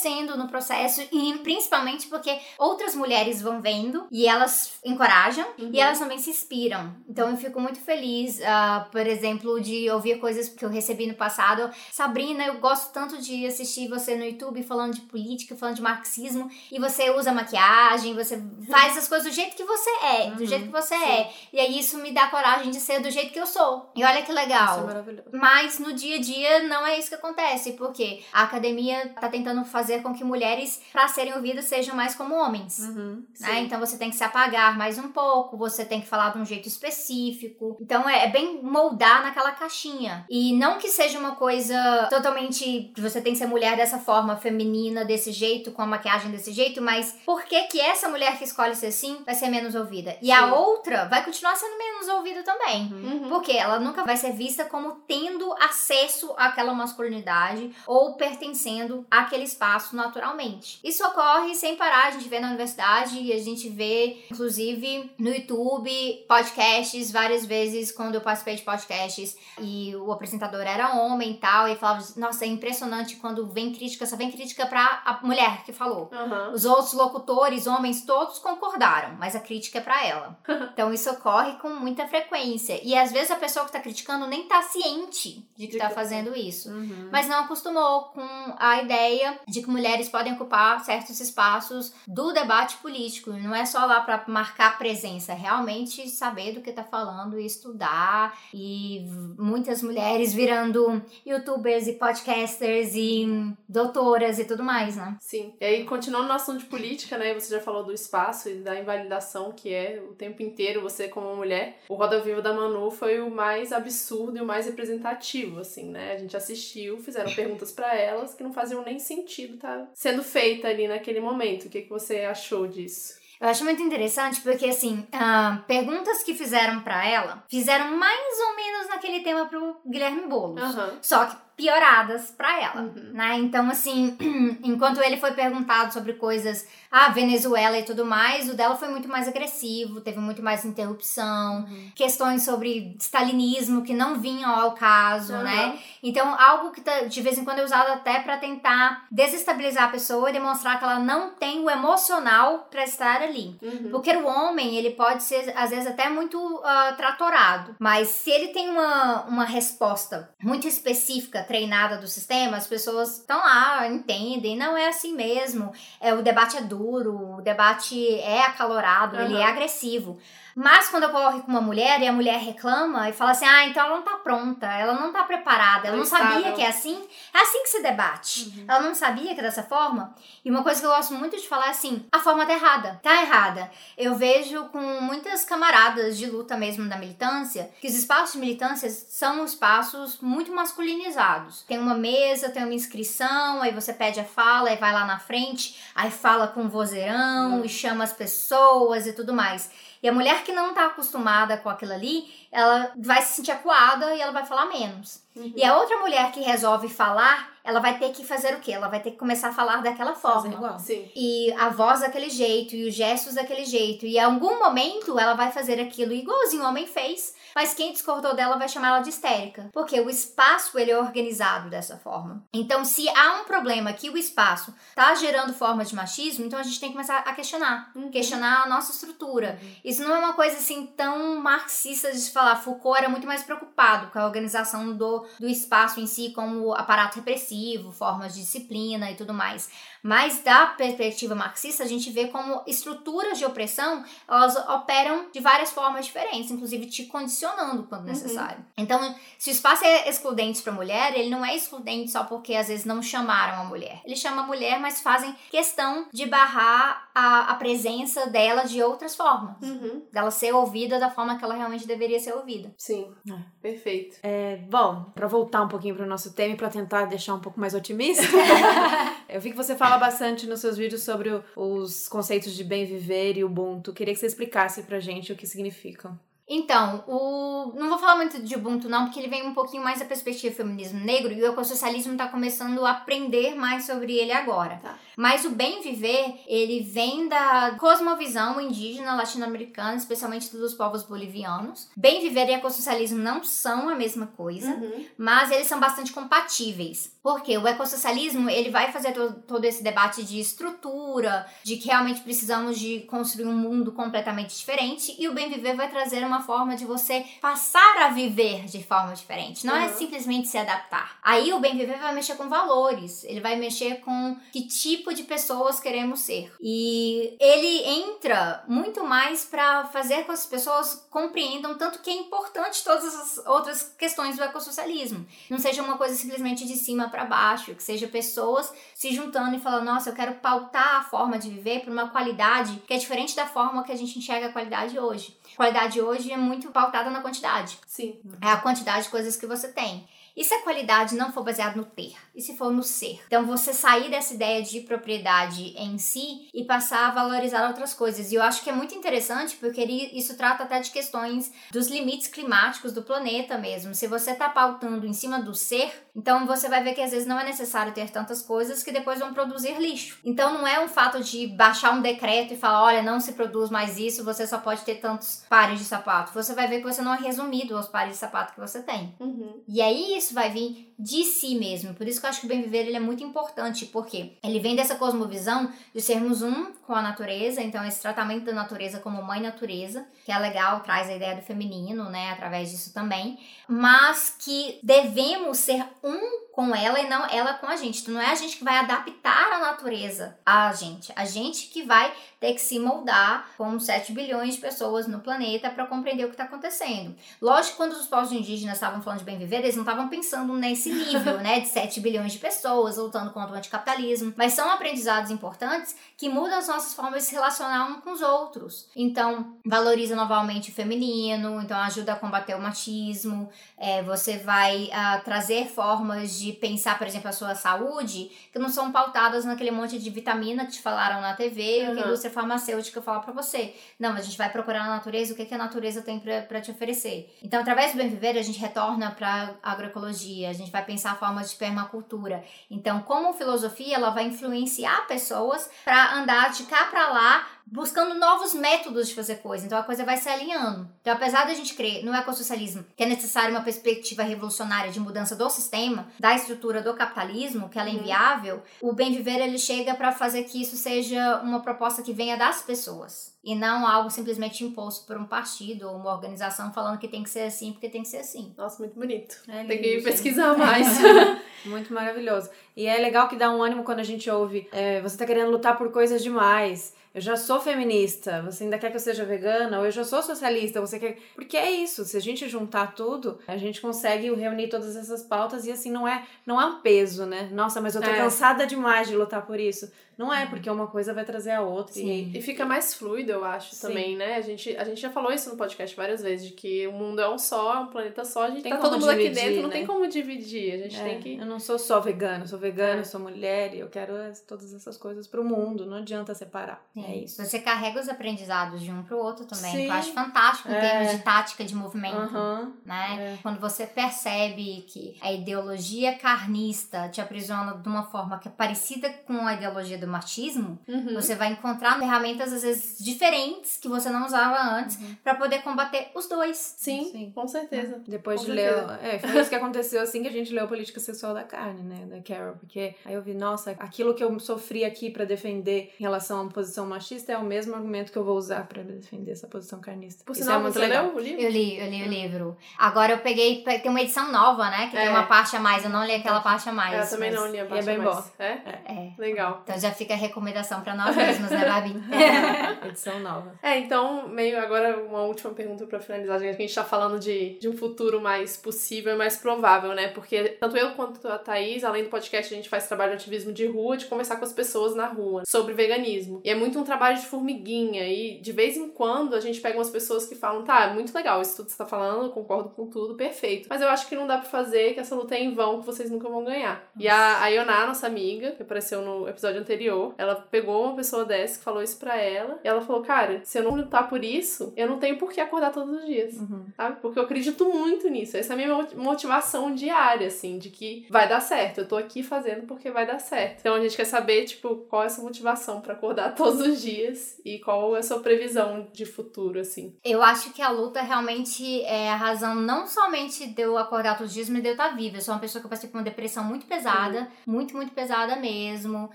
crescendo 0.07 0.37
no 0.37 0.47
processo 0.47 1.01
e 1.11 1.37
principalmente 1.39 2.07
porque 2.07 2.37
outras 2.57 2.95
mulheres 2.95 3.41
vão 3.41 3.59
vendo 3.61 4.07
e 4.11 4.25
elas 4.27 4.79
encorajam 4.85 5.45
Uhum. 5.57 5.71
e 5.73 5.79
elas 5.79 5.99
também 5.99 6.17
se 6.19 6.29
inspiram. 6.29 6.95
Então 7.09 7.29
eu 7.29 7.37
fico 7.37 7.59
muito 7.59 7.79
feliz, 7.79 8.39
ah, 8.43 8.87
por 8.91 9.05
exemplo, 9.05 9.59
de 9.59 9.89
ouvir 9.89 10.19
coisas 10.19 10.47
que 10.49 10.63
eu 10.63 10.69
recebi 10.69 11.07
no 11.07 11.13
passado. 11.15 11.69
Sabrina, 11.91 12.45
eu 12.45 12.59
gosto 12.59 12.91
tanto 12.93 13.21
de 13.21 13.45
assistir 13.45 13.87
você 13.87 14.15
no 14.15 14.23
YouTube 14.25 14.63
falando 14.63 14.93
de 14.95 15.01
política, 15.01 15.55
falando 15.55 15.75
de 15.75 15.81
marxismo 15.81 16.49
e 16.71 16.79
você 16.79 17.09
usa 17.11 17.31
maquiagem, 17.31 18.13
você 18.13 18.41
faz 18.69 18.97
as 18.97 19.07
coisas 19.07 19.27
do 19.27 19.33
jeito 19.33 19.55
que 19.55 19.63
você 19.63 19.89
é, 20.03 20.29
do 20.31 20.41
Uhum, 20.41 20.45
jeito 20.47 20.65
que 20.65 20.71
você 20.71 20.95
é. 20.95 21.31
E 21.51 21.59
aí 21.59 21.79
isso 21.79 21.97
me 21.97 22.11
dá 22.11 22.27
coragem 22.27 22.69
de 22.71 22.79
ser 22.79 22.99
do 23.01 23.09
jeito 23.11 23.33
que 23.33 23.39
eu 23.39 23.47
sou. 23.47 23.91
E 23.95 24.03
olha 24.03 24.21
que 24.21 24.31
legal. 24.31 24.71
Isso 24.75 24.83
é 24.83 24.87
maravilhoso. 24.87 25.29
Mas 25.33 25.79
no 25.79 25.93
dia 25.93 26.15
a 26.17 26.19
dia 26.21 26.63
não 26.63 26.85
é 26.85 26.97
isso 26.99 27.09
que 27.09 27.15
acontece, 27.15 27.73
porque 27.73 28.23
a 28.31 28.43
academia 28.43 29.09
tá 29.19 29.27
tentando 29.29 29.63
fazer 29.65 29.96
com 30.01 30.13
que 30.13 30.23
mulheres, 30.23 30.81
para 30.91 31.07
serem 31.07 31.33
ouvidas, 31.33 31.65
sejam 31.65 31.95
mais 31.95 32.15
como 32.15 32.35
homens. 32.35 32.79
Uhum. 32.79 33.23
Né? 33.39 33.61
Então 33.61 33.79
você 33.79 33.97
tem 33.97 34.09
que 34.09 34.15
se 34.15 34.23
apagar 34.23 34.77
mais 34.77 34.97
um 34.97 35.09
pouco, 35.09 35.57
você 35.57 35.85
tem 35.85 36.01
que 36.01 36.07
falar 36.07 36.31
de 36.31 36.39
um 36.39 36.45
jeito 36.45 36.67
específico. 36.67 37.77
Então 37.81 38.07
é, 38.07 38.25
é 38.25 38.29
bem 38.29 38.61
moldar 38.61 39.23
naquela 39.23 39.51
caixinha. 39.51 40.25
E 40.29 40.53
não 40.53 40.77
que 40.77 40.89
seja 40.89 41.19
uma 41.19 41.35
coisa 41.35 42.07
totalmente. 42.09 42.91
que 42.93 43.01
Você 43.01 43.21
tem 43.21 43.33
que 43.33 43.39
ser 43.39 43.47
mulher 43.47 43.75
dessa 43.75 43.97
forma, 43.97 44.37
feminina, 44.37 45.05
desse 45.05 45.31
jeito, 45.31 45.71
com 45.71 45.81
a 45.81 45.85
maquiagem 45.85 46.31
desse 46.31 46.51
jeito, 46.51 46.81
mas 46.81 47.17
por 47.25 47.43
que 47.43 47.63
que 47.63 47.79
essa 47.79 48.07
mulher 48.09 48.37
que 48.37 48.43
escolhe 48.43 48.75
ser 48.75 48.87
assim 48.87 49.17
vai 49.25 49.35
ser 49.35 49.49
menos 49.49 49.75
ouvida? 49.75 50.17
E 50.21 50.31
a 50.31 50.45
Sim. 50.45 50.51
outra 50.51 51.05
vai 51.05 51.23
continuar 51.23 51.55
sendo 51.55 51.77
menos 51.77 52.07
ouvida 52.07 52.43
também. 52.43 52.91
Uhum. 52.91 53.29
Porque 53.29 53.51
ela 53.51 53.79
nunca 53.79 54.03
vai 54.03 54.17
ser 54.17 54.33
vista 54.33 54.65
como 54.65 54.91
tendo 55.07 55.53
acesso 55.53 56.33
àquela 56.37 56.73
masculinidade 56.73 57.71
ou 57.85 58.15
pertencendo 58.15 59.05
àquele 59.09 59.43
espaço 59.43 59.86
naturalmente. 59.95 60.79
Isso 60.83 61.05
ocorre 61.05 61.53
sem 61.55 61.75
parar, 61.75 62.07
a 62.07 62.11
gente 62.11 62.27
vê 62.29 62.39
na 62.39 62.47
universidade 62.49 63.19
e 63.19 63.31
a 63.33 63.37
gente 63.39 63.69
vê, 63.69 64.25
inclusive, 64.31 65.11
no 65.17 65.29
YouTube, 65.29 66.25
podcasts, 66.27 67.11
várias 67.11 67.45
vezes 67.45 67.91
quando 67.91 68.15
eu 68.15 68.21
participei 68.21 68.55
de 68.55 68.61
podcasts 68.61 69.35
e 69.59 69.95
o 69.95 70.11
apresentador 70.11 70.61
era 70.61 70.93
homem 70.95 71.31
e 71.31 71.37
tal, 71.37 71.67
e 71.67 71.75
falava, 71.75 72.05
nossa, 72.17 72.45
é 72.45 72.47
impressionante 72.47 73.15
quando 73.17 73.47
vem 73.47 73.73
crítica, 73.73 74.05
só 74.05 74.15
vem 74.15 74.31
crítica 74.31 74.65
pra 74.65 75.01
a 75.05 75.19
mulher 75.25 75.63
que 75.63 75.73
falou. 75.73 76.09
Aham. 76.11 76.51
Os 76.53 76.65
outros 76.65 76.93
locutores, 76.93 77.67
homens, 77.67 78.05
todos 78.05 78.39
concordaram, 78.39 79.15
mas 79.17 79.35
a 79.35 79.39
crítica 79.39 79.77
é 79.79 79.81
pra 79.81 80.05
ela. 80.05 80.37
Então 80.77 80.93
isso 80.93 81.09
ocorre 81.09 81.53
com 81.53 81.69
muita 81.69 82.07
frequência. 82.07 82.79
E 82.83 82.95
às 82.95 83.11
vezes 83.11 83.31
a 83.31 83.35
pessoa 83.35 83.65
que 83.65 83.71
tá 83.71 83.79
criticando 83.79 84.27
nem 84.27 84.47
tá 84.47 84.61
ciente 84.61 85.43
de 85.57 85.65
que 85.65 85.73
De 85.73 85.77
tá 85.79 85.87
que- 85.87 85.95
fazendo 85.95 86.35
isso. 86.37 86.69
Uhum. 86.69 87.09
Mas 87.11 87.27
não 87.27 87.45
acostumou 87.45 88.03
com 88.13 88.21
a 88.59 88.81
ideia 88.81 89.39
de 89.47 89.61
que 89.61 89.69
mulheres 89.77 90.09
podem 90.09 90.33
ocupar 90.33 90.83
certos 90.83 91.19
espaços 91.19 91.93
do 92.07 92.33
debate 92.33 92.77
político. 92.77 93.31
Não 93.31 93.53
é 93.53 93.63
só 93.63 93.85
lá 93.85 94.01
pra 94.01 94.23
marcar 94.27 94.77
presença, 94.77 95.33
é 95.33 95.35
realmente 95.35 96.09
saber 96.09 96.53
do 96.53 96.61
que 96.61 96.71
tá 96.71 96.83
falando 96.83 97.39
e 97.39 97.45
estudar. 97.45 98.35
E 98.51 99.05
muitas 99.37 99.83
mulheres 99.83 100.33
virando 100.33 101.01
youtubers 101.25 101.87
e 101.87 101.93
podcasters 101.93 102.95
e 102.95 103.55
doutoras 103.69 104.39
e 104.39 104.45
tudo 104.45 104.63
mais, 104.63 104.95
né? 104.95 105.15
Sim. 105.21 105.53
E 105.61 105.65
aí, 105.65 105.85
continuando 105.85 106.27
no 106.27 106.33
assunto 106.33 106.59
de 106.59 106.65
política, 106.65 107.17
né? 107.17 107.33
Você 107.35 107.53
já 107.53 107.61
falou 107.61 107.83
do 107.83 107.93
espaço 107.93 108.49
e 108.49 108.55
da 108.55 108.79
invalidação 108.79 109.51
que 109.51 109.71
é 109.71 110.01
o 110.01 110.13
tempo 110.13 110.41
inteiro 110.41 110.81
você 110.81 111.07
como 111.07 111.35
mulher. 111.35 111.79
O 111.87 111.93
Roda 111.93 112.19
Viva 112.19 112.41
da 112.41 112.53
Manu 112.53 112.89
foi 112.89 113.21
o 113.21 113.29
mais 113.29 113.71
absurdo 113.71 114.37
e 114.37 114.41
o 114.41 114.45
mais 114.45 114.65
representativo, 114.65 115.59
assim, 115.59 115.91
né? 115.91 116.13
A 116.13 116.17
gente 116.17 116.35
assistiu, 116.35 116.97
fizeram 116.97 117.31
perguntas 117.33 117.71
pra 117.71 117.95
elas 117.95 118.33
que 118.33 118.43
não 118.43 118.51
faziam 118.51 118.83
nem 118.83 118.97
sentido 118.97 119.57
tá 119.57 119.66
sendo 119.93 120.23
feita 120.23 120.67
ali 120.67 120.87
naquele 120.87 121.19
momento. 121.19 121.65
O 121.65 121.69
que, 121.69 121.81
que 121.81 121.89
você 121.89 122.19
achou 122.25 122.67
disso? 122.67 123.13
Eu 123.39 123.49
acho 123.49 123.63
muito 123.63 123.81
interessante 123.83 124.41
porque, 124.41 124.65
assim, 124.65 125.05
ah, 125.13 125.59
perguntas 125.67 126.23
que 126.23 126.33
fizeram 126.33 126.81
pra 126.81 127.07
ela 127.07 127.43
fizeram 127.47 127.95
mais 127.95 128.39
ou 128.49 128.55
menos 128.55 128.87
naquele 128.89 129.19
tema 129.19 129.45
pro 129.45 129.79
Guilherme 129.85 130.25
Boulos. 130.27 130.59
Aham. 130.63 130.97
Só 131.03 131.25
que 131.25 131.35
pioradas 131.55 132.31
pra 132.31 132.59
ela, 132.61 132.81
Uhum. 132.81 133.11
né? 133.13 133.35
Então, 133.37 133.69
assim, 133.69 134.15
enquanto 134.63 135.01
ele 135.01 135.17
foi 135.17 135.31
perguntado 135.33 135.91
sobre 135.93 136.13
coisas, 136.13 136.67
ah, 136.99 137.09
Venezuela 137.09 137.77
e 137.77 137.83
tudo 137.83 138.03
mais, 138.05 138.49
o 138.49 138.53
dela 138.55 138.75
foi 138.75 138.87
muito 138.87 139.07
mais 139.07 139.27
agressivo, 139.27 140.01
teve 140.01 140.19
muito 140.19 140.41
mais 140.41 140.65
interrupção, 140.65 141.65
Uhum. 141.69 141.91
questões 141.95 142.43
sobre 142.43 142.95
stalinismo 142.99 143.81
que 143.83 143.93
não 143.93 144.19
vinham 144.19 144.49
ao 144.53 144.71
caso, 144.73 145.33
Aham. 145.33 145.43
né? 145.43 145.79
Então, 146.01 146.35
algo 146.39 146.71
que 146.71 146.81
tá, 146.81 147.01
de 147.01 147.21
vez 147.21 147.37
em 147.37 147.43
quando 147.43 147.59
é 147.59 147.63
usado 147.63 147.91
até 147.91 148.19
pra 148.19 148.37
tentar 148.37 149.05
desestabilizar 149.11 149.85
a 149.85 149.89
pessoa 149.89 150.29
e 150.29 150.33
demonstrar 150.33 150.77
que 150.79 150.83
ela 150.85 150.99
não 150.99 151.31
tem 151.31 151.59
o 151.63 151.69
emocional 151.69 152.67
pra 152.71 152.83
estar 152.83 153.21
ali. 153.21 153.57
Uhum. 153.61 153.89
Porque 153.91 154.11
o 154.15 154.25
homem, 154.25 154.75
ele 154.75 154.91
pode 154.91 155.23
ser, 155.23 155.53
às 155.55 155.69
vezes, 155.69 155.87
até 155.87 156.09
muito 156.09 156.61
ah, 156.63 156.93
tratorado. 156.95 157.75
Mas 157.79 158.07
se 158.09 158.29
ele 158.31 158.49
tem 158.49 158.69
uma, 158.69 159.23
uma 159.25 159.43
resposta 159.45 160.29
muito 160.41 160.67
específica, 160.67 161.43
treinada 161.43 161.97
do 161.97 162.07
sistema, 162.07 162.57
as 162.57 162.67
pessoas 162.67 163.17
estão 163.19 163.37
lá, 163.39 163.87
entendem. 163.87 164.55
Não 164.57 164.77
é 164.77 164.87
assim 164.87 165.13
mesmo. 165.13 165.71
É, 165.99 166.13
o 166.13 166.21
debate 166.21 166.57
é 166.57 166.61
duro, 166.61 166.86
o 166.95 167.41
debate 167.41 168.19
é 168.19 168.41
acalorado, 168.41 169.15
ele 169.17 169.33
Aham. 169.33 169.43
é 169.43 169.45
agressivo. 169.45 170.17
Mas 170.59 170.89
quando 170.89 171.03
ocorre 171.03 171.41
com 171.41 171.51
uma 171.51 171.61
mulher 171.61 172.01
e 172.01 172.07
a 172.07 172.11
mulher 172.11 172.39
reclama 172.39 173.07
e 173.07 173.13
fala 173.13 173.29
assim: 173.29 173.45
ah, 173.45 173.67
então 173.67 173.85
ela 173.85 173.97
não 173.97 174.01
tá 174.01 174.15
pronta, 174.15 174.65
ela 174.65 174.93
não 174.95 175.13
tá 175.13 175.23
preparada, 175.23 175.87
ela 175.87 175.97
Não 175.97 176.03
não 176.03 176.09
sabia 176.09 176.51
que 176.53 176.63
é 176.63 176.67
assim. 176.67 177.07
É 177.31 177.39
assim 177.39 177.61
que 177.61 177.69
se 177.69 177.83
debate. 177.83 178.65
Ela 178.67 178.79
não 178.79 178.95
sabia 178.95 179.35
que 179.35 179.39
é 179.39 179.43
dessa 179.43 179.61
forma. 179.61 180.15
E 180.43 180.49
uma 180.49 180.63
coisa 180.63 180.81
que 180.81 180.87
eu 180.87 180.89
gosto 180.89 181.13
muito 181.13 181.37
de 181.37 181.47
falar 181.47 181.67
é 181.67 181.69
assim: 181.69 182.03
a 182.11 182.17
forma 182.17 182.43
tá 182.43 182.53
errada. 182.53 182.99
Tá 183.03 183.21
errada. 183.21 183.69
Eu 183.95 184.15
vejo 184.15 184.65
com 184.69 184.81
muitas 184.99 185.45
camaradas 185.45 186.17
de 186.17 186.25
luta 186.25 186.57
mesmo 186.57 186.89
da 186.89 186.97
militância 186.97 187.69
que 187.79 187.87
os 187.87 187.93
espaços 187.93 188.33
de 188.33 188.39
militância 188.39 188.89
são 188.89 189.45
espaços 189.45 190.19
muito 190.21 190.51
masculinizados. 190.51 191.61
Tem 191.67 191.77
uma 191.77 191.93
mesa, 191.93 192.49
tem 192.49 192.63
uma 192.63 192.73
inscrição, 192.73 193.61
aí 193.61 193.71
você 193.71 193.93
pede 193.93 194.19
a 194.19 194.25
fala, 194.25 194.69
aí 194.69 194.77
vai 194.77 194.91
lá 194.91 195.05
na 195.05 195.19
frente, 195.19 195.79
aí 195.93 196.09
fala 196.09 196.47
com 196.47 196.65
o 196.65 196.69
vozeirão 196.69 197.63
e 197.63 197.69
chama 197.69 198.03
as 198.03 198.11
pessoas 198.11 199.05
e 199.05 199.13
tudo 199.13 199.35
mais. 199.35 199.69
E 200.07 200.09
a 200.09 200.13
mulher 200.13 200.41
que 200.45 200.53
não 200.53 200.73
tá 200.73 200.85
acostumada 200.85 201.57
com 201.57 201.67
aquilo 201.67 201.91
ali, 201.91 202.33
ela 202.51 202.91
vai 202.97 203.21
se 203.21 203.35
sentir 203.35 203.51
acuada 203.51 204.13
e 204.15 204.21
ela 204.21 204.31
vai 204.31 204.45
falar 204.45 204.65
menos. 204.65 205.25
Uhum. 205.37 205.53
E 205.55 205.63
a 205.63 205.77
outra 205.77 205.97
mulher 205.99 206.31
que 206.31 206.41
resolve 206.41 206.89
falar, 206.89 207.55
ela 207.63 207.79
vai 207.79 207.97
ter 207.99 208.11
que 208.11 208.25
fazer 208.25 208.55
o 208.55 208.59
quê? 208.59 208.71
Ela 208.71 208.87
vai 208.87 208.99
ter 208.99 209.11
que 209.11 209.17
começar 209.17 209.49
a 209.49 209.53
falar 209.53 209.81
daquela 209.81 210.15
forma. 210.15 210.53
Igual. 210.53 210.79
Sim. 210.79 211.09
E 211.15 211.53
a 211.53 211.69
voz 211.69 211.99
daquele 211.99 212.29
jeito, 212.29 212.75
e 212.75 212.87
os 212.87 212.95
gestos 212.95 213.35
daquele 213.35 213.65
jeito. 213.65 214.05
E 214.05 214.17
em 214.17 214.19
algum 214.19 214.57
momento 214.59 215.19
ela 215.19 215.35
vai 215.35 215.51
fazer 215.51 215.79
aquilo 215.79 216.13
igualzinho 216.13 216.63
o 216.63 216.67
homem 216.67 216.87
fez, 216.87 217.35
mas 217.53 217.73
quem 217.73 217.91
discordou 217.91 218.35
dela 218.35 218.57
vai 218.57 218.67
chamar 218.67 218.89
ela 218.89 218.99
de 218.99 219.09
histérica. 219.09 219.69
Porque 219.71 219.99
o 219.99 220.09
espaço 220.09 220.77
ele 220.79 220.91
é 220.91 220.97
organizado 220.97 221.69
dessa 221.69 221.97
forma. 221.97 222.43
Então, 222.53 222.83
se 222.83 223.07
há 223.09 223.41
um 223.41 223.45
problema 223.45 223.93
que 223.93 224.09
o 224.09 224.17
espaço 224.17 224.73
tá 224.95 225.13
gerando 225.13 225.53
formas 225.53 225.89
de 225.89 225.95
machismo, 225.95 226.45
então 226.45 226.57
a 226.57 226.63
gente 226.63 226.79
tem 226.79 226.89
que 226.89 226.95
começar 226.95 227.19
a 227.19 227.33
questionar. 227.33 227.91
Uhum. 227.95 228.09
Questionar 228.09 228.63
a 228.63 228.69
nossa 228.69 228.91
estrutura. 228.91 229.59
Isso 229.83 230.01
não 230.01 230.15
é 230.15 230.19
uma 230.19 230.33
coisa 230.33 230.57
assim 230.57 230.87
tão 230.97 231.39
marxista 231.39 232.11
de 232.11 232.17
se 232.17 232.31
falar. 232.47 232.55
Foucault 232.55 232.97
era 232.97 233.09
muito 233.09 233.27
mais 233.27 233.43
preocupado 233.43 234.07
com 234.11 234.19
a 234.19 234.25
organização 234.25 234.95
do, 234.95 235.25
do 235.39 235.47
espaço 235.47 235.99
em 235.99 236.07
si, 236.07 236.31
como 236.31 236.73
aparato 236.73 237.17
repressivo, 237.17 237.91
formas 237.91 238.33
de 238.33 238.41
disciplina 238.41 239.11
e 239.11 239.15
tudo 239.15 239.33
mais. 239.33 239.69
Mas 240.07 240.39
da 240.41 240.67
perspectiva 240.67 241.35
marxista, 241.35 241.83
a 241.83 241.85
gente 241.85 242.09
vê 242.09 242.27
como 242.27 242.63
estruturas 242.65 243.37
de 243.37 243.43
opressão, 243.43 244.05
elas 244.25 244.55
operam 244.55 245.25
de 245.33 245.41
várias 245.41 245.69
formas 245.69 246.05
diferentes, 246.05 246.49
inclusive 246.49 246.85
te 246.85 247.07
condicionando 247.07 247.83
quando 247.83 248.05
necessário. 248.05 248.65
Então, 248.77 249.13
se 249.37 249.49
o 249.49 249.51
espaço 249.51 249.83
é 249.83 250.07
excludente 250.07 250.61
para 250.61 250.71
mulher, 250.71 251.13
ele 251.13 251.29
não 251.29 251.45
é 251.45 251.53
excludente 251.53 252.09
só 252.09 252.23
porque 252.23 252.55
às 252.55 252.69
vezes 252.69 252.85
não 252.85 253.03
chamaram 253.03 253.63
a 253.63 253.65
mulher. 253.65 254.01
Ele 254.05 254.15
chama 254.15 254.43
a 254.43 254.45
mulher, 254.45 254.79
mas 254.79 255.01
fazem 255.01 255.35
questão 255.51 256.07
de 256.13 256.25
barrar 256.25 257.09
a, 257.13 257.51
a 257.51 257.55
presença 257.55 258.27
dela 258.27 258.63
de 258.63 258.81
outras 258.81 259.13
formas. 259.13 259.57
Uhum. 259.61 260.03
Dela 260.09 260.31
ser 260.31 260.53
ouvida 260.53 261.01
da 261.01 261.09
forma 261.09 261.37
que 261.37 261.43
ela 261.43 261.55
realmente 261.55 261.85
deveria 261.85 262.19
ser 262.21 262.31
ouvida. 262.31 262.73
Sim. 262.77 263.13
É. 263.29 263.57
Perfeito. 263.61 264.15
É, 264.23 264.55
bom, 264.69 265.11
pra 265.13 265.27
voltar 265.27 265.63
um 265.63 265.67
pouquinho 265.67 265.95
pro 265.95 266.05
nosso 266.05 266.33
tema 266.33 266.53
e 266.53 266.57
pra 266.57 266.69
tentar 266.69 267.03
deixar 267.07 267.33
um 267.33 267.41
pouco 267.41 267.59
mais 267.59 267.73
otimista, 267.73 268.23
eu 269.27 269.41
vi 269.41 269.51
que 269.51 269.57
você 269.57 269.75
fala 269.75 269.96
bastante 269.99 270.45
nos 270.47 270.59
seus 270.59 270.77
vídeos 270.77 271.03
sobre 271.03 271.29
o- 271.29 271.43
os 271.55 272.07
conceitos 272.07 272.53
de 272.53 272.63
bem 272.63 272.85
viver 272.85 273.37
e 273.37 273.43
Ubuntu. 273.43 273.93
Queria 273.93 274.13
que 274.13 274.19
você 274.19 274.27
explicasse 274.27 274.83
pra 274.83 274.99
gente 274.99 275.31
o 275.31 275.35
que 275.35 275.45
significam. 275.47 276.17
Então, 276.49 277.03
o... 277.09 277.73
não 277.77 277.89
vou 277.89 277.97
falar 277.99 278.15
muito 278.15 278.41
de 278.41 278.55
Ubuntu 278.55 278.87
não, 278.87 279.03
porque 279.03 279.19
ele 279.19 279.27
vem 279.27 279.45
um 279.45 279.53
pouquinho 279.53 279.83
mais 279.83 279.99
da 279.99 280.05
perspectiva 280.05 280.53
do 280.53 280.55
feminismo 280.55 280.97
negro 280.97 281.33
e 281.33 281.41
o 281.43 281.47
ecossocialismo 281.47 282.13
está 282.13 282.25
começando 282.29 282.85
a 282.85 282.91
aprender 282.91 283.53
mais 283.53 283.85
sobre 283.85 284.13
ele 284.15 284.31
agora. 284.31 284.79
Tá. 284.81 284.97
Mas 285.17 285.43
o 285.43 285.49
bem 285.49 285.81
viver, 285.81 286.35
ele 286.47 286.79
vem 286.83 287.27
da 287.27 287.75
cosmovisão 287.77 288.61
indígena 288.61 289.13
latino-americana, 289.15 289.95
especialmente 289.97 290.49
dos 290.55 290.73
povos 290.73 291.03
bolivianos. 291.03 291.89
Bem 291.97 292.21
viver 292.21 292.47
e 292.47 292.53
ecossocialismo 292.53 293.17
não 293.17 293.43
são 293.43 293.89
a 293.89 293.95
mesma 293.95 294.27
coisa, 294.27 294.69
Uhum. 294.69 295.05
mas 295.17 295.51
eles 295.51 295.67
são 295.67 295.81
bastante 295.81 296.13
compatíveis. 296.13 297.11
Porque 297.27 297.57
o 297.57 297.67
ecossocialismo, 297.67 298.49
ele 298.49 298.69
vai 298.69 298.89
fazer 298.89 299.11
to 299.11 299.33
todo 299.45 299.65
esse 299.65 299.83
debate 299.83 300.23
de 300.23 300.39
estrutura, 300.39 301.45
de 301.61 301.75
que 301.75 301.89
realmente 301.89 302.21
precisamos 302.21 302.79
de 302.79 303.01
construir 303.01 303.45
um 303.45 303.51
mundo 303.51 303.91
completamente 303.91 304.57
diferente, 304.57 305.13
e 305.19 305.27
o 305.27 305.33
bem 305.33 305.49
viver 305.49 305.75
vai 305.75 305.89
trazer 305.89 306.23
uma 306.23 306.41
forma 306.41 306.77
de 306.77 306.85
você 306.85 307.25
passar 307.41 307.97
a 308.03 308.11
viver 308.11 308.63
de 308.63 308.81
forma 308.81 309.13
diferente. 309.13 309.65
Não 309.65 309.73
uhum. 309.73 309.81
é 309.81 309.89
simplesmente 309.89 310.47
se 310.47 310.57
adaptar. 310.57 311.19
Aí 311.21 311.51
o 311.51 311.59
bem 311.59 311.75
viver 311.75 311.99
vai 311.99 312.15
mexer 312.15 312.35
com 312.35 312.47
valores, 312.47 313.25
ele 313.25 313.41
vai 313.41 313.57
mexer 313.57 313.99
com 313.99 314.37
que 314.53 314.61
tipo 314.61 315.13
de 315.13 315.23
pessoas 315.23 315.81
queremos 315.81 316.21
ser. 316.21 316.53
E 316.61 317.35
ele 317.41 317.83
entra 317.83 318.63
muito 318.69 319.03
mais 319.03 319.43
para 319.43 319.83
fazer 319.87 320.19
com 320.19 320.27
que 320.27 320.31
as 320.31 320.45
pessoas 320.45 321.05
compreendam 321.09 321.77
tanto 321.77 321.99
que 321.99 322.09
é 322.09 322.13
importante 322.13 322.85
todas 322.85 323.03
as 323.03 323.45
outras 323.45 323.93
questões 323.97 324.37
do 324.37 324.43
ecossocialismo. 324.45 325.27
Não 325.49 325.59
seja 325.59 325.83
uma 325.83 325.97
coisa 325.97 326.15
simplesmente 326.15 326.65
de 326.65 326.77
cima 326.77 327.09
para 327.16 327.16
baixo, 327.25 327.75
que 327.75 327.83
seja 327.83 328.07
pessoas 328.07 328.73
se 328.93 329.13
juntando 329.13 329.55
e 329.55 329.59
falando: 329.59 329.85
nossa, 329.85 330.09
eu 330.09 330.15
quero 330.15 330.35
pautar 330.35 330.97
a 330.97 331.03
forma 331.03 331.37
de 331.37 331.49
viver 331.49 331.81
por 331.81 331.91
uma 331.91 332.09
qualidade 332.09 332.81
que 332.87 332.93
é 332.93 332.97
diferente 332.97 333.35
da 333.35 333.45
forma 333.45 333.83
que 333.83 333.91
a 333.91 333.95
gente 333.95 334.17
enxerga 334.17 334.47
a 334.47 334.51
qualidade 334.51 334.97
hoje. 334.99 335.37
A 335.53 335.57
qualidade 335.57 336.01
hoje 336.01 336.31
é 336.31 336.37
muito 336.37 336.71
pautada 336.71 337.09
na 337.09 337.21
quantidade. 337.21 337.79
Sim. 337.85 338.19
É 338.41 338.49
a 338.49 338.57
quantidade 338.57 339.03
de 339.03 339.09
coisas 339.09 339.35
que 339.35 339.45
você 339.45 339.67
tem. 339.69 340.07
E 340.37 340.43
se 340.43 340.53
a 340.53 340.61
qualidade 340.61 341.15
não 341.15 341.33
for 341.33 341.43
baseada 341.43 341.75
no 341.75 341.83
ter? 341.83 342.13
E 342.35 342.41
se 342.43 342.55
for 342.55 342.71
no 342.71 342.83
ser? 342.83 343.19
Então, 343.25 343.47
você 343.47 343.73
sair 343.73 344.11
dessa 344.11 344.35
ideia 344.35 344.61
de 344.61 344.81
propriedade 344.81 345.73
em 345.75 345.97
si 345.97 346.47
e 346.53 346.63
passar 346.63 347.07
a 347.07 347.11
valorizar 347.11 347.67
outras 347.67 347.91
coisas. 347.95 348.31
E 348.31 348.35
eu 348.35 348.43
acho 348.43 348.63
que 348.63 348.69
é 348.69 348.73
muito 348.73 348.93
interessante 348.93 349.55
porque 349.55 349.81
ele, 349.81 350.11
isso 350.13 350.37
trata 350.37 350.63
até 350.63 350.79
de 350.79 350.91
questões 350.91 351.51
dos 351.71 351.87
limites 351.87 352.27
climáticos 352.27 352.93
do 352.93 353.01
planeta 353.01 353.57
mesmo. 353.57 353.95
Se 353.95 354.05
você 354.05 354.31
está 354.31 354.47
pautando 354.47 355.07
em 355.07 355.13
cima 355.13 355.41
do 355.41 355.55
ser, 355.55 356.07
então 356.15 356.45
você 356.45 356.69
vai 356.69 356.83
ver 356.83 356.93
que 356.93 357.01
às 357.01 357.11
vezes 357.11 357.27
não 357.27 357.39
é 357.39 357.43
necessário 357.43 357.93
ter 357.93 358.11
tantas 358.11 358.41
coisas 358.41 358.83
que 358.83 358.91
depois 358.91 359.19
vão 359.19 359.33
produzir 359.33 359.79
lixo. 359.79 360.19
Então, 360.23 360.53
não 360.53 360.67
é 360.67 360.79
um 360.79 360.87
fato 360.87 361.23
de 361.23 361.47
baixar 361.47 361.93
um 361.93 362.01
decreto 362.01 362.53
e 362.53 362.57
falar: 362.57 362.83
olha, 362.83 363.01
não 363.01 363.19
se 363.19 363.33
produz 363.33 363.71
mais 363.71 363.97
isso, 363.97 364.23
você 364.23 364.45
só 364.45 364.59
pode 364.59 364.81
ter 364.81 364.95
tantos 364.95 365.43
pares 365.49 365.79
de 365.79 365.85
sapato. 365.85 366.31
Você 366.33 366.53
vai 366.53 366.67
ver 366.67 366.77
que 366.77 366.85
você 366.85 367.01
não 367.01 367.15
é 367.15 367.17
resumido 367.17 367.75
aos 367.75 367.87
pares 367.87 368.13
de 368.13 368.19
sapato 368.19 368.53
que 368.53 368.59
você 368.59 368.83
tem. 368.83 369.15
Uhum. 369.19 369.63
E 369.67 369.81
aí, 369.81 370.15
isso 370.17 370.26
vai 370.33 370.51
vir 370.51 370.87
de 370.99 371.23
si 371.23 371.55
mesmo. 371.55 371.93
Por 371.93 372.07
isso 372.07 372.19
que 372.19 372.25
eu 372.25 372.29
acho 372.29 372.39
que 372.41 372.47
o 372.47 372.49
bem 372.49 372.61
viver 372.61 372.87
ele 372.87 372.97
é 372.97 372.99
muito 372.99 373.23
importante, 373.23 373.85
porque 373.85 374.33
ele 374.43 374.59
vem 374.59 374.75
dessa 374.75 374.95
cosmovisão 374.95 375.71
de 375.93 376.01
sermos 376.01 376.41
um 376.41 376.71
com 376.87 376.93
a 376.93 377.01
natureza, 377.01 377.61
então 377.61 377.85
esse 377.85 378.01
tratamento 378.01 378.45
da 378.45 378.53
natureza 378.53 378.99
como 378.99 379.21
mãe 379.21 379.39
natureza, 379.39 380.07
que 380.25 380.31
é 380.31 380.39
legal, 380.39 380.79
traz 380.79 381.09
a 381.09 381.15
ideia 381.15 381.35
do 381.35 381.43
feminino, 381.43 382.09
né, 382.09 382.31
através 382.31 382.71
disso 382.71 382.93
também, 382.93 383.37
mas 383.67 384.35
que 384.39 384.79
devemos 384.81 385.57
ser 385.59 385.85
um 386.03 386.47
com 386.51 386.73
ela 386.75 386.99
e 386.99 387.07
não 387.07 387.27
ela 387.27 387.53
com 387.53 387.67
a 387.67 387.75
gente. 387.75 388.01
Então 388.01 388.15
não 388.15 388.21
é 388.21 388.31
a 388.31 388.35
gente 388.35 388.57
que 388.57 388.63
vai 388.63 388.77
adaptar 388.77 389.53
a 389.53 389.59
natureza 389.59 390.37
a 390.43 390.73
gente, 390.73 391.11
a 391.15 391.25
gente 391.25 391.67
que 391.67 391.83
vai 391.83 392.11
ter 392.39 392.53
que 392.53 392.61
se 392.61 392.79
moldar 392.79 393.49
como 393.57 393.79
7 393.79 394.11
bilhões 394.11 394.55
de 394.55 394.61
pessoas 394.61 395.07
no 395.07 395.19
planeta 395.19 395.69
para 395.69 395.85
compreender 395.87 396.25
o 396.25 396.27
que 396.27 396.33
está 396.33 396.43
acontecendo. 396.43 397.15
Lógico 397.41 397.71
que 397.71 397.77
quando 397.77 397.93
os 397.93 398.07
povos 398.07 398.31
indígenas 398.31 398.75
estavam 398.75 399.01
falando 399.01 399.19
de 399.19 399.25
bem 399.25 399.37
viver, 399.37 399.57
eles 399.57 399.75
não 399.75 399.83
estavam 399.83 400.07
pensando 400.07 400.53
nesse 400.53 400.91
nível, 400.91 401.39
né, 401.39 401.59
de 401.59 401.67
7 401.67 401.99
bilhões 401.99 402.33
de 402.33 402.39
pessoas 402.39 402.97
lutando 402.97 403.31
contra 403.31 403.53
o 403.53 403.57
anticapitalismo, 403.57 404.33
mas 404.37 404.53
são 404.53 404.69
aprendizados 404.69 405.31
importantes 405.31 405.95
que 406.15 406.29
mudam 406.29 406.57
as 406.57 406.67
nossas 406.67 406.93
formas 406.93 407.23
de 407.23 407.29
se 407.29 407.35
relacionar 407.35 407.89
uns 407.89 408.03
com 408.03 408.11
os 408.11 408.21
outros. 408.21 408.87
Então, 408.95 409.57
valoriza 409.65 410.15
novamente 410.15 410.69
o 410.69 410.73
feminino, 410.73 411.61
então 411.61 411.77
ajuda 411.79 412.13
a 412.13 412.15
combater 412.15 412.55
o 412.55 412.61
machismo, 412.61 413.49
é, 413.77 414.01
você 414.03 414.37
vai 414.37 414.85
uh, 414.85 415.23
trazer 415.23 415.67
formas 415.67 416.37
de 416.37 416.53
pensar, 416.53 416.97
por 416.97 417.07
exemplo, 417.07 417.29
a 417.29 417.33
sua 417.33 417.55
saúde 417.55 418.31
que 418.51 418.59
não 418.59 418.69
são 418.69 418.91
pautadas 418.91 419.45
naquele 419.45 419.71
monte 419.71 419.99
de 419.99 420.09
vitamina 420.09 420.65
que 420.65 420.73
te 420.73 420.81
falaram 420.81 421.21
na 421.21 421.33
TV, 421.33 421.87
uhum. 421.87 421.95
que 421.95 422.01
a 422.01 422.05
indústria 422.05 422.26
farmacêutica 422.29 423.01
fala 423.01 423.19
para 423.19 423.33
você. 423.33 423.75
Não, 423.99 424.13
a 424.13 424.21
gente 424.21 424.37
vai 424.37 424.49
procurar 424.49 424.85
na 424.85 424.95
natureza 424.95 425.33
o 425.33 425.35
que, 425.35 425.45
que 425.45 425.53
a 425.53 425.57
natureza 425.57 426.01
tem 426.01 426.19
para 426.19 426.61
te 426.61 426.71
oferecer. 426.71 427.35
Então, 427.43 427.59
através 427.59 427.91
do 427.91 427.97
bem 427.97 428.09
viver, 428.09 428.37
a 428.37 428.41
gente 428.41 428.59
retorna 428.59 429.11
para 429.11 429.55
agroecologia, 429.61 430.49
a 430.49 430.53
gente 430.53 430.71
vai 430.71 430.83
pensar 430.83 431.17
formas 431.17 431.51
de 431.51 431.57
permacultura. 431.57 432.43
Então, 432.69 433.01
como 433.01 433.33
filosofia, 433.33 433.95
ela 433.95 434.09
vai 434.09 434.25
influenciar 434.25 435.07
pessoas 435.07 435.69
para 435.83 436.15
andar 436.15 436.51
de 436.51 436.63
cá 436.63 436.85
para 436.85 437.09
lá 437.09 437.47
buscando 437.71 438.15
novos 438.15 438.53
métodos 438.53 439.09
de 439.09 439.15
fazer 439.15 439.35
coisa. 439.37 439.65
Então 439.65 439.77
a 439.77 439.83
coisa 439.83 440.05
vai 440.05 440.17
se 440.17 440.29
alinhando. 440.29 440.89
Então, 441.01 441.13
apesar 441.13 441.45
da 441.45 441.53
gente 441.53 441.73
crer 441.73 442.03
no 442.03 442.13
ecossocialismo 442.13 442.85
que 442.95 443.03
é 443.03 443.05
necessário 443.05 443.51
uma 443.51 443.63
perspectiva 443.63 444.23
revolucionária 444.23 444.91
de 444.91 444.99
mudança 444.99 445.35
do 445.35 445.49
sistema, 445.49 446.07
da 446.19 446.33
estrutura 446.33 446.81
do 446.81 446.93
capitalismo, 446.95 447.69
que 447.69 447.77
ela 447.77 447.89
é 447.89 447.93
uhum. 447.93 447.99
inviável, 447.99 448.63
o 448.81 448.93
bem 448.93 449.11
viver 449.11 449.39
ele 449.39 449.57
chega 449.57 449.93
para 449.93 450.11
fazer 450.11 450.43
que 450.43 450.61
isso 450.61 450.75
seja 450.75 451.41
uma 451.41 451.59
proposta 451.59 452.01
que 452.01 452.13
venha 452.13 452.37
das 452.37 452.61
pessoas 452.61 453.37
e 453.43 453.55
não 453.55 453.87
algo 453.87 454.09
simplesmente 454.09 454.63
imposto 454.63 455.05
por 455.05 455.17
um 455.17 455.25
partido 455.25 455.87
ou 455.87 455.95
uma 455.95 456.11
organização 456.11 456.73
falando 456.73 456.97
que 456.97 457.07
tem 457.07 457.23
que 457.23 457.29
ser 457.29 457.43
assim 457.43 457.71
porque 457.71 457.89
tem 457.89 458.01
que 458.01 458.09
ser 458.09 458.17
assim. 458.17 458.53
Nossa, 458.57 458.79
muito 458.79 458.97
bonito. 458.97 459.37
É 459.47 459.63
tem 459.63 459.81
que 459.81 460.01
pesquisar 460.01 460.57
mais. 460.57 460.87
muito 461.65 461.93
maravilhoso. 461.93 462.49
E 462.75 462.85
é 462.85 462.97
legal 462.97 463.27
que 463.27 463.35
dá 463.35 463.49
um 463.49 463.63
ânimo 463.63 463.83
quando 463.83 463.99
a 463.99 464.03
gente 464.03 464.29
ouve, 464.29 464.67
é, 464.71 465.01
você 465.01 465.17
tá 465.17 465.25
querendo 465.25 465.49
lutar 465.49 465.77
por 465.77 465.91
coisas 465.91 466.21
demais 466.21 466.93
eu 467.17 467.21
já 467.21 467.35
sou 467.35 467.59
feminista, 467.59 468.43
você 468.43 468.63
ainda 468.63 468.77
quer 468.77 468.91
que 468.91 468.95
eu 468.95 468.99
seja 468.99 469.25
vegana, 469.25 469.79
ou 469.79 469.85
eu 469.85 469.91
já 469.91 470.03
sou 470.03 470.21
socialista, 470.21 470.79
você 470.79 470.99
quer. 470.99 471.17
Porque 471.33 471.57
é 471.57 471.71
isso, 471.71 472.05
se 472.05 472.15
a 472.15 472.19
gente 472.19 472.47
juntar 472.47 472.93
tudo, 472.93 473.39
a 473.47 473.57
gente 473.57 473.81
consegue 473.81 474.31
reunir 474.35 474.67
todas 474.67 474.95
essas 474.95 475.23
pautas 475.23 475.65
e 475.65 475.71
assim 475.71 475.89
não 475.89 476.07
é, 476.07 476.23
não 476.45 476.61
é 476.61 476.65
um 476.67 476.79
peso, 476.79 477.25
né? 477.25 477.49
Nossa, 477.51 477.81
mas 477.81 477.95
eu 477.95 478.03
tô 478.03 478.09
é. 478.11 478.17
cansada 478.17 478.67
demais 478.67 479.07
de 479.07 479.15
lutar 479.15 479.43
por 479.47 479.59
isso. 479.59 479.91
Não 480.17 480.33
é, 480.33 480.45
porque 480.47 480.69
uma 480.69 480.87
coisa 480.87 481.13
vai 481.13 481.23
trazer 481.23 481.51
a 481.51 481.61
outra. 481.61 481.93
Sim. 481.93 482.31
E... 482.33 482.37
e 482.39 482.41
fica 482.41 482.65
mais 482.65 482.93
fluido, 482.93 483.31
eu 483.31 483.45
acho, 483.45 483.75
Sim. 483.75 483.87
também, 483.87 484.17
né? 484.17 484.35
A 484.35 484.41
gente, 484.41 484.75
a 484.75 484.83
gente 484.83 484.99
já 484.99 485.11
falou 485.11 485.31
isso 485.31 485.49
no 485.49 485.55
podcast 485.55 485.95
várias 485.95 486.23
vezes, 486.23 486.47
de 486.47 486.53
que 486.53 486.87
o 486.87 486.91
mundo 486.91 487.21
é 487.21 487.29
um 487.29 487.37
só, 487.37 487.75
é 487.75 487.79
um 487.79 487.87
planeta 487.87 488.25
só, 488.25 488.45
a 488.45 488.49
gente 488.49 488.63
tem 488.63 488.71
tá 488.71 488.79
todo 488.79 488.99
mundo 488.99 489.09
dividir, 489.11 489.27
aqui 489.27 489.35
dentro, 489.35 489.55
né? 489.55 489.61
não 489.61 489.69
tem 489.69 489.85
como 489.85 490.07
dividir. 490.07 490.73
A 490.73 490.77
gente 490.77 490.99
é, 490.99 491.03
tem 491.03 491.19
que. 491.19 491.37
Eu 491.37 491.45
não 491.45 491.59
sou 491.59 491.77
só 491.77 491.99
vegana, 491.99 492.43
eu 492.43 492.47
sou 492.47 492.57
vegana, 492.57 492.95
é. 492.95 492.99
eu 493.01 493.05
sou 493.05 493.19
mulher 493.19 493.75
e 493.75 493.79
eu 493.79 493.87
quero 493.87 494.13
todas 494.47 494.73
essas 494.73 494.97
coisas 494.97 495.27
pro 495.27 495.43
mundo. 495.43 495.85
Não 495.85 495.97
adianta 495.97 496.33
separar. 496.33 496.83
Sim. 496.93 497.05
É 497.05 497.17
isso. 497.17 497.43
Você 497.43 497.59
carrega 497.59 497.99
os 497.99 498.09
aprendizados 498.09 498.81
de 498.81 498.91
um 498.91 499.03
pro 499.03 499.17
outro 499.17 499.45
também. 499.45 499.71
Sim. 499.71 499.83
Que 499.83 499.87
eu 499.87 499.93
acho 499.93 500.13
fantástico 500.13 500.69
em 500.69 500.75
é. 500.75 500.79
termos 500.79 501.11
de 501.11 501.19
tática 501.19 501.63
de 501.63 501.75
movimento. 501.75 502.35
Uhum. 502.35 502.73
Né? 502.83 503.33
É. 503.33 503.37
Quando 503.43 503.59
você 503.59 503.85
percebe 503.85 504.83
que 504.87 505.15
a 505.21 505.31
ideologia 505.31 506.17
carnista 506.17 507.07
te 507.09 507.21
aprisiona 507.21 507.77
de 507.77 507.87
uma 507.87 508.03
forma 508.03 508.39
que 508.39 508.47
é 508.47 508.51
parecida 508.51 509.09
com 509.09 509.45
a 509.45 509.53
ideologia 509.53 509.97
do 509.97 510.06
machismo, 510.07 510.77
Uhum. 510.87 511.13
Você 511.15 511.35
vai 511.35 511.51
encontrar 511.51 511.99
ferramentas, 511.99 512.53
às 512.53 512.63
vezes, 512.63 512.97
diferentes 513.03 513.77
que 513.77 513.87
você 513.87 514.09
não 514.09 514.25
usava 514.25 514.57
antes 514.77 514.97
uhum. 514.97 515.15
para 515.23 515.35
poder 515.35 515.61
combater 515.61 516.09
os 516.15 516.27
dois. 516.27 516.75
Sim, 516.77 517.09
Sim. 517.11 517.31
com 517.33 517.47
certeza. 517.47 518.01
Depois 518.07 518.41
com 518.41 518.47
de 518.47 518.55
certeza. 518.55 518.99
ler. 519.01 519.15
É, 519.15 519.19
foi 519.19 519.41
isso 519.41 519.49
que 519.49 519.55
aconteceu 519.55 520.01
assim 520.01 520.21
que 520.21 520.29
a 520.29 520.31
gente 520.31 520.53
leu 520.53 520.67
Política 520.67 520.99
Sexual 520.99 521.33
da 521.33 521.43
Carne, 521.43 521.83
né? 521.83 522.05
Da 522.05 522.21
Carol. 522.21 522.55
Porque 522.55 522.95
aí 523.05 523.13
eu 523.13 523.21
vi, 523.21 523.33
nossa, 523.33 523.71
aquilo 523.71 524.13
que 524.13 524.23
eu 524.23 524.39
sofri 524.39 524.85
aqui 524.85 525.09
para 525.09 525.25
defender 525.25 525.93
em 525.99 526.03
relação 526.03 526.39
a 526.39 526.41
uma 526.43 526.51
posição 526.51 526.85
machista 526.85 527.31
é 527.31 527.37
o 527.37 527.43
mesmo 527.43 527.75
argumento 527.75 528.11
que 528.11 528.17
eu 528.17 528.23
vou 528.23 528.37
usar 528.37 528.65
para 528.67 528.83
defender 528.83 529.31
essa 529.31 529.47
posição 529.47 529.79
carnista. 529.79 530.23
Por 530.23 530.35
sinal, 530.35 530.59
é 530.59 530.63
muito 530.63 530.79
legal. 530.79 531.13
o 531.13 531.19
livro? 531.19 531.41
Eu 531.41 531.49
li, 531.49 531.77
eu 531.77 531.87
li 531.87 532.03
o 532.03 532.07
livro. 532.07 532.57
Agora 532.77 533.13
eu 533.13 533.19
peguei, 533.19 533.63
tem 533.63 533.89
uma 533.89 534.01
edição 534.01 534.31
nova, 534.31 534.69
né? 534.69 534.87
Que 534.89 534.97
é. 534.97 535.01
tem 535.01 535.09
uma 535.09 535.23
parte 535.23 535.55
a 535.55 535.59
mais. 535.59 535.83
Eu 535.83 535.89
não 535.89 536.05
li 536.05 536.15
aquela 536.15 536.39
parte 536.39 536.69
a 536.69 536.71
mais. 536.71 537.11
Eu 537.11 537.17
também 537.17 537.31
não 537.31 537.47
li 537.47 537.59
a 537.59 537.65
parte 537.65 537.83
é 537.83 537.85
bem 537.85 538.05
a 538.05 538.13
mais. 538.13 538.33
É? 538.39 538.45
é? 538.45 538.81
É. 538.85 539.13
Legal. 539.17 539.61
Então 539.63 539.79
já 539.79 539.91
fica 539.97 540.13
a 540.13 540.17
recomendação 540.17 540.81
para 540.81 540.95
nós 540.95 541.15
mesmos, 541.17 541.49
né, 541.49 541.65
Babi? 541.65 541.95
edição 542.87 543.19
nova. 543.19 543.53
É, 543.61 543.77
então, 543.79 544.27
meio 544.27 544.59
agora 544.59 544.97
uma 544.97 545.23
última 545.23 545.53
pergunta 545.53 545.85
para 545.85 545.99
finalizar, 545.99 546.39
que 546.39 546.47
a 546.47 546.51
gente 546.51 546.75
tá 546.75 546.83
falando 546.83 547.19
de, 547.19 547.57
de 547.59 547.67
um 547.67 547.75
futuro 547.75 548.21
mais 548.21 548.57
possível 548.57 549.13
e 549.13 549.17
mais 549.17 549.37
provável, 549.37 549.93
né? 549.93 550.07
Porque 550.09 550.43
tanto 550.59 550.77
eu 550.77 550.91
quanto 550.91 551.27
a 551.27 551.37
Thaís, 551.37 551.83
além 551.83 552.03
do 552.03 552.09
podcast, 552.09 552.53
a 552.53 552.57
gente 552.57 552.69
faz 552.69 552.87
trabalho 552.87 553.11
de 553.11 553.17
ativismo 553.17 553.51
de 553.51 553.65
rua, 553.65 553.97
de 553.97 554.05
conversar 554.05 554.37
com 554.37 554.45
as 554.45 554.53
pessoas 554.53 554.95
na 554.95 555.07
rua 555.07 555.43
sobre 555.45 555.73
veganismo. 555.73 556.41
E 556.43 556.49
é 556.49 556.55
muito 556.55 556.79
um 556.79 556.83
trabalho 556.83 557.17
de 557.17 557.25
formiguinha 557.25 558.07
e 558.07 558.39
de 558.39 558.51
vez 558.51 558.77
em 558.77 558.89
quando 558.89 559.35
a 559.35 559.39
gente 559.39 559.59
pega 559.59 559.77
umas 559.77 559.89
pessoas 559.89 560.25
que 560.25 560.35
falam, 560.35 560.63
tá, 560.63 560.87
muito 560.93 561.13
legal 561.13 561.41
isso 561.41 561.57
tudo 561.57 561.65
que 561.65 561.71
você 561.71 561.77
tá 561.77 561.85
falando, 561.85 562.25
eu 562.25 562.31
concordo 562.31 562.69
com 562.69 562.87
tudo, 562.87 563.15
perfeito. 563.15 563.67
Mas 563.69 563.81
eu 563.81 563.89
acho 563.89 564.07
que 564.07 564.15
não 564.15 564.27
dá 564.27 564.37
para 564.37 564.49
fazer, 564.49 564.93
que 564.93 564.99
essa 564.99 565.15
luta 565.15 565.35
é 565.35 565.41
em 565.41 565.53
vão, 565.53 565.79
que 565.79 565.85
vocês 565.85 566.09
nunca 566.09 566.29
vão 566.29 566.43
ganhar. 566.43 566.89
Nossa. 566.95 567.03
E 567.03 567.07
a, 567.07 567.41
a 567.43 567.47
Ioná, 567.47 567.87
nossa 567.87 568.07
amiga, 568.07 568.51
que 568.51 568.63
apareceu 568.63 569.01
no 569.01 569.27
episódio 569.27 569.59
anterior, 569.59 569.86
ela 570.17 570.35
pegou 570.35 570.83
uma 570.85 570.95
pessoa 570.95 571.25
dessa 571.25 571.57
que 571.59 571.63
falou 571.63 571.81
isso 571.81 571.97
pra 571.97 572.15
ela. 572.17 572.59
E 572.63 572.67
ela 572.67 572.81
falou: 572.81 573.01
cara, 573.01 573.41
se 573.43 573.57
eu 573.57 573.63
não 573.63 573.75
lutar 573.75 574.07
por 574.09 574.23
isso, 574.23 574.73
eu 574.75 574.87
não 574.87 574.99
tenho 574.99 575.17
por 575.17 575.31
que 575.31 575.39
acordar 575.41 575.71
todos 575.71 575.97
os 575.99 576.05
dias, 576.05 576.35
Uhum. 576.35 576.65
sabe? 576.75 576.99
Porque 577.01 577.19
eu 577.19 577.23
acredito 577.23 577.65
muito 577.65 578.09
nisso. 578.09 578.37
Essa 578.37 578.53
é 578.53 578.55
a 578.55 578.57
minha 578.57 578.73
mo- 578.75 578.87
motivação 578.95 579.73
diária, 579.73 580.27
assim, 580.27 580.57
de 580.57 580.69
que 580.69 581.05
vai 581.09 581.27
dar 581.27 581.39
certo. 581.41 581.79
Eu 581.79 581.87
tô 581.87 581.95
aqui 581.97 582.23
fazendo 582.23 582.65
porque 582.67 582.89
vai 582.91 583.05
dar 583.05 583.19
certo. 583.19 583.59
Então 583.59 583.75
a 583.75 583.79
gente 583.79 583.95
quer 583.95 584.05
saber, 584.05 584.45
tipo, 584.45 584.75
qual 584.89 585.03
é 585.03 585.05
a 585.07 585.09
sua 585.09 585.23
motivação 585.23 585.81
pra 585.81 585.93
acordar 585.93 586.33
todos 586.35 586.61
os 586.61 586.81
dias 586.81 587.39
e 587.45 587.59
qual 587.59 587.95
é 587.95 587.99
a 587.99 588.03
sua 588.03 588.19
previsão 588.19 588.87
de 588.93 589.05
futuro, 589.05 589.59
assim. 589.59 589.95
Eu 590.03 590.21
acho 590.21 590.51
que 590.53 590.61
a 590.61 590.69
luta 590.69 591.01
realmente 591.01 591.81
é 591.83 592.09
a 592.09 592.15
razão 592.15 592.55
não 592.55 592.87
somente 592.87 593.47
de 593.47 593.61
eu 593.61 593.77
acordar 593.77 594.17
todos 594.17 594.31
os 594.31 594.33
dias, 594.35 594.49
mas 594.49 594.61
de 594.61 594.69
eu 594.69 594.71
estar 594.73 594.89
viva. 594.95 595.17
Eu 595.17 595.21
sou 595.21 595.33
uma 595.33 595.39
pessoa 595.39 595.59
que 595.61 595.65
eu 595.65 595.69
passei 595.69 595.89
por 595.89 595.97
uma 595.97 596.03
depressão 596.03 596.43
muito 596.43 596.65
pesada, 596.65 597.27
muito, 597.45 597.75
muito 597.75 597.91
pesada 597.93 598.35
mesmo. 598.35 599.09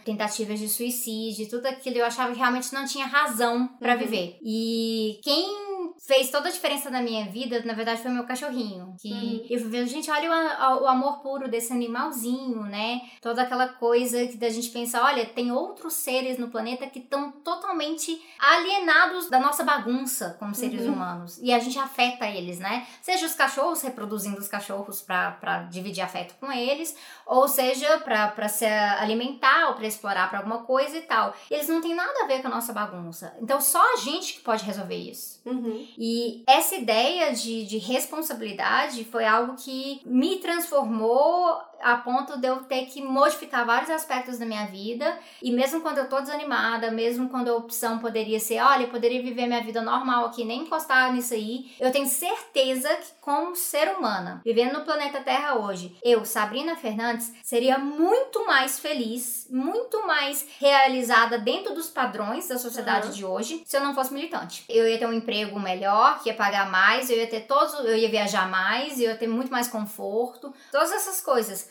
Tentativas 0.52 0.60
de 0.60 0.68
suicídio, 0.68 1.48
tudo 1.48 1.66
aquilo. 1.66 1.96
Eu 1.98 2.04
achava 2.04 2.32
que 2.32 2.38
realmente 2.38 2.72
não 2.72 2.84
tinha 2.86 3.06
razão 3.06 3.68
pra 3.78 3.94
Uhum. 3.94 3.98
viver. 4.00 4.38
E 4.42 5.18
quem 5.22 5.61
fez 6.06 6.30
toda 6.30 6.48
a 6.48 6.52
diferença 6.52 6.90
na 6.90 7.02
minha 7.02 7.26
vida, 7.26 7.62
na 7.64 7.74
verdade, 7.74 8.02
foi 8.02 8.10
meu 8.10 8.24
cachorrinho. 8.24 8.94
Que 9.00 9.12
Uhum. 9.12 9.74
eu 9.76 9.86
gente, 9.86 10.10
olha 10.10 10.30
o, 10.30 10.84
o 10.84 10.86
amor 10.88 11.20
puro 11.20 11.48
desse 11.48 11.72
animalzinho, 11.72 12.62
né? 12.62 13.00
Toda 13.20 13.42
aquela 13.42 13.68
coisa 13.68 14.26
que 14.26 14.36
da 14.36 14.48
gente 14.48 14.70
pensa, 14.70 15.02
olha, 15.02 15.26
tem 15.26 15.50
outros 15.52 15.94
seres 15.94 16.38
no 16.38 16.48
planeta 16.48 16.86
que 16.86 16.98
estão 16.98 17.30
totalmente 17.32 18.20
alienados 18.38 19.28
da 19.30 19.38
nossa 19.40 19.64
bagunça 19.64 20.36
como 20.38 20.54
seres 20.54 20.86
Uhum. 20.86 20.92
humanos. 20.92 21.38
E 21.42 21.52
a 21.52 21.58
gente 21.58 21.78
afeta 21.78 22.26
eles, 22.26 22.58
né? 22.58 22.86
Seja 23.00 23.26
os 23.26 23.34
cachorros 23.34 23.82
reproduzindo 23.82 24.38
os 24.38 24.48
cachorros 24.48 25.00
pra, 25.02 25.32
pra 25.32 25.62
dividir 25.64 26.02
afeto 26.02 26.34
com 26.40 26.50
eles, 26.52 26.94
ou 27.26 27.46
seja, 27.48 27.98
pra 27.98 28.48
se 28.48 28.64
alimentar 28.66 29.68
ou 29.68 29.74
pra 29.74 29.86
explorar 29.86 30.28
pra 30.28 30.38
alguma 30.38 30.64
coisa 30.64 30.96
e 30.96 31.02
tal. 31.02 31.34
Eles 31.50 31.68
não 31.68 31.80
têm 31.80 31.94
nada 31.94 32.24
a 32.24 32.26
ver 32.26 32.40
com 32.42 32.48
a 32.48 32.50
nossa 32.50 32.72
bagunça. 32.72 33.34
Então 33.40 33.60
só 33.60 33.94
a 33.94 33.96
gente 33.96 34.34
que 34.34 34.40
pode 34.40 34.64
resolver 34.64 34.96
isso. 34.96 35.31
Uhum. 35.44 35.86
E 35.98 36.42
essa 36.46 36.76
ideia 36.76 37.32
de, 37.32 37.64
de 37.66 37.78
responsabilidade 37.78 39.04
foi 39.04 39.24
algo 39.24 39.56
que 39.56 40.00
me 40.04 40.36
transformou 40.36 41.60
a 41.82 41.96
ponto 41.96 42.38
de 42.38 42.46
eu 42.46 42.56
ter 42.64 42.86
que 42.86 43.02
modificar 43.02 43.66
vários 43.66 43.90
aspectos 43.90 44.38
da 44.38 44.46
minha 44.46 44.66
vida. 44.66 45.18
E 45.42 45.50
mesmo 45.50 45.80
quando 45.80 45.98
eu 45.98 46.08
tô 46.08 46.20
desanimada, 46.20 46.90
mesmo 46.90 47.28
quando 47.28 47.48
a 47.48 47.56
opção 47.56 47.98
poderia 47.98 48.38
ser, 48.40 48.60
olha, 48.62 48.84
eu 48.84 48.88
poderia 48.88 49.22
viver 49.22 49.46
minha 49.46 49.62
vida 49.62 49.82
normal 49.82 50.26
aqui, 50.26 50.44
nem 50.44 50.60
encostar 50.62 51.12
nisso 51.12 51.34
aí, 51.34 51.70
eu 51.80 51.90
tenho 51.90 52.06
certeza 52.06 52.88
que 52.96 53.12
como 53.20 53.54
ser 53.56 53.88
humana, 53.96 54.40
vivendo 54.44 54.72
no 54.78 54.84
planeta 54.84 55.20
Terra 55.20 55.54
hoje, 55.56 55.96
eu, 56.02 56.24
Sabrina 56.24 56.76
Fernandes, 56.76 57.32
seria 57.42 57.78
muito 57.78 58.46
mais 58.46 58.78
feliz, 58.78 59.46
muito 59.50 60.06
mais 60.06 60.46
realizada 60.58 61.38
dentro 61.38 61.74
dos 61.74 61.88
padrões 61.88 62.48
da 62.48 62.58
sociedade 62.58 63.06
Uhum. 63.08 63.12
de 63.12 63.24
hoje, 63.24 63.62
se 63.64 63.76
eu 63.76 63.80
não 63.82 63.94
fosse 63.94 64.12
militante. 64.12 64.64
Eu 64.68 64.86
ia 64.88 64.98
ter 64.98 65.06
um 65.06 65.12
emprego 65.12 65.58
melhor, 65.58 66.20
que 66.22 66.28
ia 66.28 66.34
pagar 66.34 66.70
mais, 66.70 67.08
eu 67.10 67.16
ia 67.16 67.26
ter 67.26 67.40
todos, 67.42 67.74
eu 67.74 67.96
ia 67.96 68.08
viajar 68.08 68.48
mais, 68.50 69.00
eu 69.00 69.10
ia 69.10 69.16
ter 69.16 69.26
muito 69.26 69.50
mais 69.50 69.66
conforto, 69.68 70.52
todas 70.70 70.92
essas 70.92 71.20
coisas. 71.20 71.70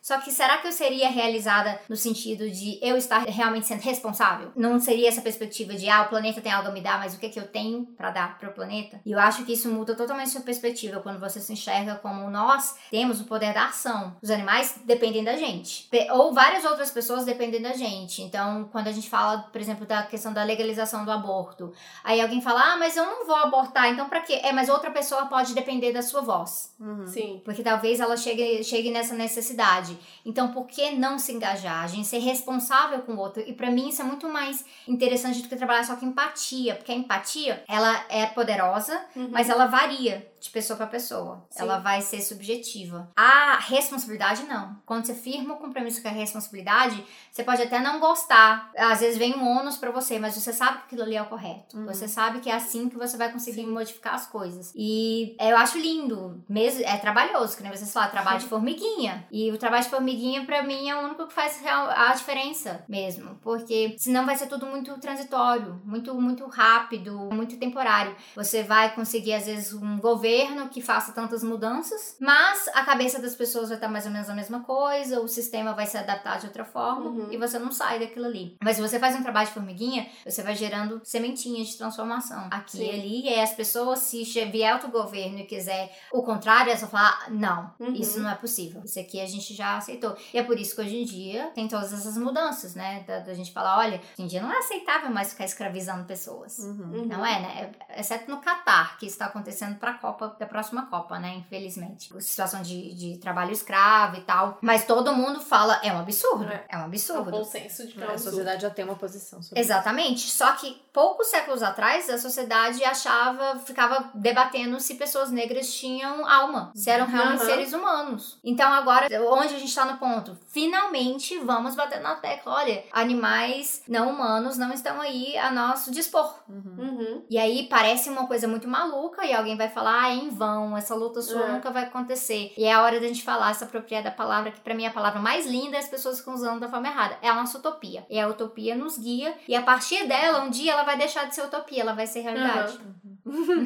Só 0.00 0.18
que 0.18 0.30
será 0.30 0.58
que 0.58 0.66
eu 0.66 0.72
seria 0.72 1.08
realizada 1.08 1.80
no 1.88 1.96
sentido 1.96 2.48
de 2.50 2.78
eu 2.82 2.96
estar 2.96 3.20
realmente 3.24 3.66
sendo 3.66 3.80
responsável? 3.80 4.50
Não 4.56 4.80
seria 4.80 5.08
essa 5.08 5.20
perspectiva 5.20 5.74
de, 5.74 5.88
ah, 5.88 6.02
o 6.02 6.08
planeta 6.08 6.40
tem 6.40 6.52
algo 6.52 6.68
a 6.68 6.72
me 6.72 6.80
dar, 6.80 6.98
mas 6.98 7.14
o 7.14 7.18
que, 7.18 7.26
é 7.26 7.28
que 7.28 7.38
eu 7.38 7.46
tenho 7.46 7.86
pra 7.96 8.10
dar 8.10 8.38
pro 8.38 8.52
planeta? 8.52 9.00
E 9.04 9.12
eu 9.12 9.18
acho 9.18 9.44
que 9.44 9.52
isso 9.52 9.68
muda 9.70 9.94
totalmente 9.94 10.30
sua 10.30 10.40
perspectiva 10.40 11.00
quando 11.00 11.20
você 11.20 11.40
se 11.40 11.52
enxerga 11.52 11.96
como 11.96 12.30
nós 12.30 12.76
temos 12.90 13.20
o 13.20 13.24
poder 13.24 13.52
da 13.52 13.66
ação. 13.66 14.16
Os 14.22 14.30
animais 14.30 14.80
dependem 14.84 15.22
da 15.22 15.36
gente. 15.36 15.88
Ou 16.12 16.32
várias 16.32 16.64
outras 16.64 16.90
pessoas 16.90 17.24
dependem 17.24 17.60
da 17.60 17.72
gente. 17.72 18.22
Então, 18.22 18.68
quando 18.72 18.88
a 18.88 18.92
gente 18.92 19.08
fala, 19.08 19.38
por 19.52 19.60
exemplo, 19.60 19.86
da 19.86 20.02
questão 20.02 20.32
da 20.32 20.42
legalização 20.42 21.04
do 21.04 21.10
aborto, 21.10 21.72
aí 22.02 22.20
alguém 22.20 22.40
fala, 22.40 22.72
ah, 22.72 22.76
mas 22.76 22.96
eu 22.96 23.04
não 23.04 23.26
vou 23.26 23.36
abortar, 23.36 23.88
então 23.90 24.08
pra 24.08 24.20
quê? 24.20 24.40
É, 24.42 24.52
mas 24.52 24.68
outra 24.68 24.90
pessoa 24.90 25.26
pode 25.26 25.54
depender 25.54 25.92
da 25.92 26.02
sua 26.02 26.20
voz. 26.20 26.74
Uhum. 26.80 27.06
Sim. 27.06 27.42
Porque 27.44 27.62
talvez 27.62 28.00
ela 28.00 28.16
chegue, 28.16 28.64
chegue 28.64 28.90
nessa 28.90 29.14
necessidade. 29.14 29.89
Então, 30.24 30.48
por 30.52 30.66
que 30.66 30.90
não 30.92 31.18
se 31.18 31.32
engajar? 31.32 31.82
A 31.84 31.86
gente 31.86 32.06
ser 32.06 32.18
responsável 32.18 33.00
com 33.00 33.12
o 33.14 33.18
outro. 33.18 33.42
E 33.46 33.52
pra 33.52 33.70
mim 33.70 33.88
isso 33.88 34.02
é 34.02 34.04
muito 34.04 34.28
mais 34.28 34.64
interessante 34.86 35.42
do 35.42 35.48
que 35.48 35.56
trabalhar 35.56 35.84
só 35.84 35.96
com 35.96 36.06
empatia. 36.06 36.74
Porque 36.76 36.92
a 36.92 36.94
empatia, 36.94 37.64
ela 37.68 38.04
é 38.08 38.26
poderosa, 38.26 39.00
Uhum. 39.16 39.28
mas 39.30 39.48
ela 39.48 39.66
varia 39.66 40.29
de 40.40 40.50
pessoa 40.50 40.76
pra 40.76 40.86
pessoa. 40.86 41.46
Sim. 41.50 41.62
Ela 41.62 41.78
vai 41.78 42.00
ser 42.00 42.20
subjetiva. 42.20 43.10
A 43.16 43.58
responsabilidade, 43.58 44.44
não. 44.44 44.76
Quando 44.86 45.06
você 45.06 45.14
firma 45.14 45.54
o 45.54 45.58
compromisso 45.58 46.00
com 46.02 46.08
a 46.08 46.12
responsabilidade, 46.12 47.04
você 47.30 47.44
pode 47.44 47.62
até 47.62 47.78
não 47.78 48.00
gostar. 48.00 48.70
Às 48.76 49.00
vezes 49.00 49.18
vem 49.18 49.36
um 49.36 49.46
ônus 49.46 49.76
pra 49.76 49.90
você, 49.90 50.18
mas 50.18 50.34
você 50.34 50.52
sabe 50.52 50.78
que 50.78 50.84
aquilo 50.86 51.02
ali 51.02 51.16
é 51.16 51.22
o 51.22 51.26
correto. 51.26 51.76
Uhum. 51.76 51.86
Você 51.86 52.08
sabe 52.08 52.40
que 52.40 52.48
é 52.48 52.54
assim 52.54 52.88
que 52.88 52.96
você 52.96 53.16
vai 53.16 53.30
conseguir 53.30 53.66
modificar 53.66 54.14
as 54.14 54.26
coisas. 54.26 54.72
E 54.74 55.36
eu 55.38 55.56
acho 55.56 55.78
lindo. 55.78 56.42
Mesmo, 56.48 56.82
é 56.84 56.96
trabalhoso, 56.96 57.56
que 57.56 57.62
nem 57.62 57.70
vocês 57.70 57.92
falaram, 57.92 58.12
trabalho 58.12 58.40
de 58.40 58.46
formiguinha. 58.46 59.26
E 59.30 59.50
o 59.52 59.58
trabalho 59.58 59.84
de 59.84 59.90
formiguinha, 59.90 60.44
pra 60.46 60.62
mim, 60.62 60.88
é 60.88 60.96
o 60.96 61.04
único 61.04 61.26
que 61.26 61.34
faz 61.34 61.60
a 61.66 62.14
diferença 62.14 62.84
mesmo. 62.88 63.36
Porque 63.42 63.94
senão 63.98 64.24
vai 64.24 64.36
ser 64.36 64.46
tudo 64.46 64.66
muito 64.66 64.98
transitório, 64.98 65.80
muito, 65.84 66.14
muito 66.20 66.46
rápido, 66.46 67.28
muito 67.32 67.56
temporário. 67.58 68.16
Você 68.34 68.62
vai 68.62 68.94
conseguir, 68.94 69.34
às 69.34 69.46
vezes, 69.46 69.74
um 69.74 69.98
governo 69.98 70.29
que 70.70 70.80
faça 70.80 71.12
tantas 71.12 71.42
mudanças, 71.42 72.16
mas 72.20 72.68
a 72.74 72.84
cabeça 72.84 73.20
das 73.20 73.34
pessoas 73.34 73.68
vai 73.68 73.76
estar 73.76 73.88
mais 73.88 74.06
ou 74.06 74.12
menos 74.12 74.28
a 74.28 74.34
mesma 74.34 74.60
coisa, 74.60 75.20
o 75.20 75.28
sistema 75.28 75.72
vai 75.72 75.86
se 75.86 75.96
adaptar 75.96 76.38
de 76.38 76.46
outra 76.46 76.64
forma 76.64 77.10
Uhum. 77.10 77.28
e 77.32 77.36
você 77.36 77.58
não 77.58 77.72
sai 77.72 77.98
daquilo 77.98 78.26
ali. 78.26 78.56
Mas 78.62 78.76
se 78.76 78.82
você 78.82 78.98
faz 78.98 79.14
um 79.16 79.22
trabalho 79.22 79.46
de 79.48 79.54
formiguinha, 79.54 80.06
você 80.24 80.42
vai 80.42 80.54
gerando 80.54 81.00
sementinhas 81.04 81.68
de 81.68 81.76
transformação 81.78 82.48
aqui 82.50 82.78
Sim. 82.78 82.84
e 82.86 82.90
ali. 82.90 83.20
E 83.24 83.28
aí 83.28 83.40
as 83.40 83.52
pessoas, 83.54 84.00
se 84.00 84.22
vier 84.46 84.72
outro 84.74 84.90
governo 84.90 85.38
e 85.38 85.44
quiser 85.44 85.90
o 86.12 86.22
contrário, 86.22 86.70
elas 86.70 86.80
vão 86.80 86.90
falar: 86.90 87.24
"Ah, 87.26 87.30
não, 87.30 87.74
Uhum. 87.80 87.94
isso 87.94 88.20
não 88.20 88.30
é 88.30 88.34
possível. 88.34 88.82
Isso 88.84 88.98
aqui 88.98 89.20
a 89.20 89.26
gente 89.26 89.54
já 89.54 89.76
aceitou. 89.76 90.16
E 90.32 90.38
é 90.38 90.42
por 90.42 90.58
isso 90.58 90.74
que 90.74 90.80
hoje 90.82 90.96
em 90.96 91.04
dia 91.04 91.50
tem 91.54 91.66
todas 91.68 91.92
essas 91.92 92.16
mudanças, 92.16 92.74
né? 92.74 93.04
Da, 93.06 93.20
da 93.20 93.34
gente 93.34 93.52
falar: 93.52 93.78
olha, 93.78 93.96
hoje 93.98 94.22
em 94.22 94.26
dia 94.26 94.42
não 94.42 94.52
é 94.52 94.58
aceitável 94.58 95.10
mais 95.10 95.30
ficar 95.32 95.44
escravizando 95.44 96.04
pessoas. 96.04 96.58
Uhum. 96.58 96.90
Uhum. 96.92 97.06
Não 97.06 97.24
é, 97.26 97.40
né? 97.40 97.72
Exceto 97.96 98.30
no 98.30 98.38
Catar, 98.40 98.98
que 98.98 99.06
isso 99.06 99.14
está 99.14 99.26
acontecendo 99.26 99.78
para 99.78 99.92
a 99.92 99.94
Copa, 99.98 100.19
da 100.28 100.46
próxima 100.46 100.86
Copa, 100.86 101.18
né? 101.18 101.34
Infelizmente. 101.36 102.12
Situação 102.22 102.62
de, 102.62 102.94
de 102.94 103.18
trabalho 103.18 103.52
escravo 103.52 104.16
e 104.16 104.20
tal. 104.22 104.58
Mas 104.60 104.84
todo 104.84 105.14
mundo 105.14 105.40
fala, 105.40 105.80
é 105.82 105.92
um 105.92 105.98
absurdo. 105.98 106.44
É. 106.44 106.64
É, 106.68 106.76
um 106.76 106.80
É 106.80 106.82
um 106.82 106.84
absurdo. 106.86 107.30
bom 107.30 107.44
senso 107.44 107.86
de 107.86 107.92
que 107.94 108.02
é 108.02 108.06
um 108.06 108.10
A 108.10 108.12
absurdo. 108.12 108.30
sociedade 108.30 108.62
já 108.62 108.70
tem 108.70 108.84
uma 108.84 108.96
posição 108.96 109.42
sobre 109.42 109.60
Exatamente. 109.60 110.28
Só 110.30 110.52
que 110.52 110.80
poucos 110.92 111.28
séculos 111.28 111.62
atrás 111.62 112.08
a 112.10 112.18
sociedade 112.18 112.84
achava, 112.84 113.58
ficava 113.60 114.10
debatendo 114.14 114.78
se 114.80 114.94
pessoas 114.94 115.30
negras 115.30 115.72
tinham 115.72 116.26
alma, 116.26 116.72
se 116.74 116.90
eram 116.90 117.06
realmente 117.06 117.40
Aham. 117.40 117.46
seres 117.50 117.72
humanos. 117.72 118.38
Então 118.44 118.72
agora, 118.72 119.06
onde 119.30 119.54
a 119.54 119.58
gente 119.58 119.74
tá 119.74 119.84
no 119.84 119.98
ponto? 119.98 120.36
Finalmente 120.48 121.38
vamos 121.38 121.74
bater 121.74 122.00
na 122.00 122.14
tecla. 122.16 122.54
Olha, 122.54 122.84
animais 122.92 123.82
não 123.88 124.10
humanos 124.10 124.56
não 124.56 124.72
estão 124.72 125.00
aí 125.00 125.36
a 125.36 125.50
nosso 125.50 125.90
dispor. 125.90 126.34
Uhum. 126.48 126.74
Uhum. 126.78 127.24
E 127.28 127.38
aí 127.38 127.66
parece 127.68 128.08
uma 128.08 128.26
coisa 128.26 128.46
muito 128.48 128.68
maluca 128.68 129.24
e 129.24 129.32
alguém 129.34 129.56
vai 129.56 129.68
falar, 129.68 130.02
ah, 130.04 130.10
é 130.10 130.14
em 130.14 130.28
vão, 130.30 130.76
essa 130.76 130.94
luta 130.94 131.20
sua 131.22 131.44
É. 131.44 131.52
nunca 131.52 131.70
vai 131.70 131.84
acontecer. 131.84 132.52
E 132.56 132.64
é 132.64 132.72
a 132.72 132.82
hora 132.82 133.00
da 133.00 133.06
gente 133.06 133.22
falar 133.22 133.50
essa 133.50 133.64
apropriada 133.64 134.10
palavra, 134.10 134.50
que 134.50 134.60
pra 134.60 134.74
mim 134.74 134.84
é 134.84 134.88
a 134.88 134.92
palavra 134.92 135.20
mais 135.20 135.46
linda, 135.46 135.78
as 135.78 135.88
pessoas 135.88 136.18
ficam 136.18 136.34
usando 136.34 136.60
da 136.60 136.68
forma 136.68 136.88
errada. 136.88 137.16
É 137.22 137.28
a 137.28 137.34
nossa 137.34 137.58
utopia. 137.58 138.04
E 138.08 138.18
a 138.18 138.28
utopia 138.28 138.74
nos 138.74 138.98
guia, 138.98 139.36
e 139.46 139.54
a 139.54 139.62
partir 139.62 140.06
dela, 140.06 140.42
um 140.42 140.50
dia 140.50 140.72
ela 140.72 140.79
vai 140.84 140.96
deixar 140.96 141.28
de 141.28 141.34
ser 141.34 141.42
utopia, 141.42 141.82
ela 141.82 141.94
vai 141.94 142.06
ser 142.06 142.20
realidade. 142.20 142.78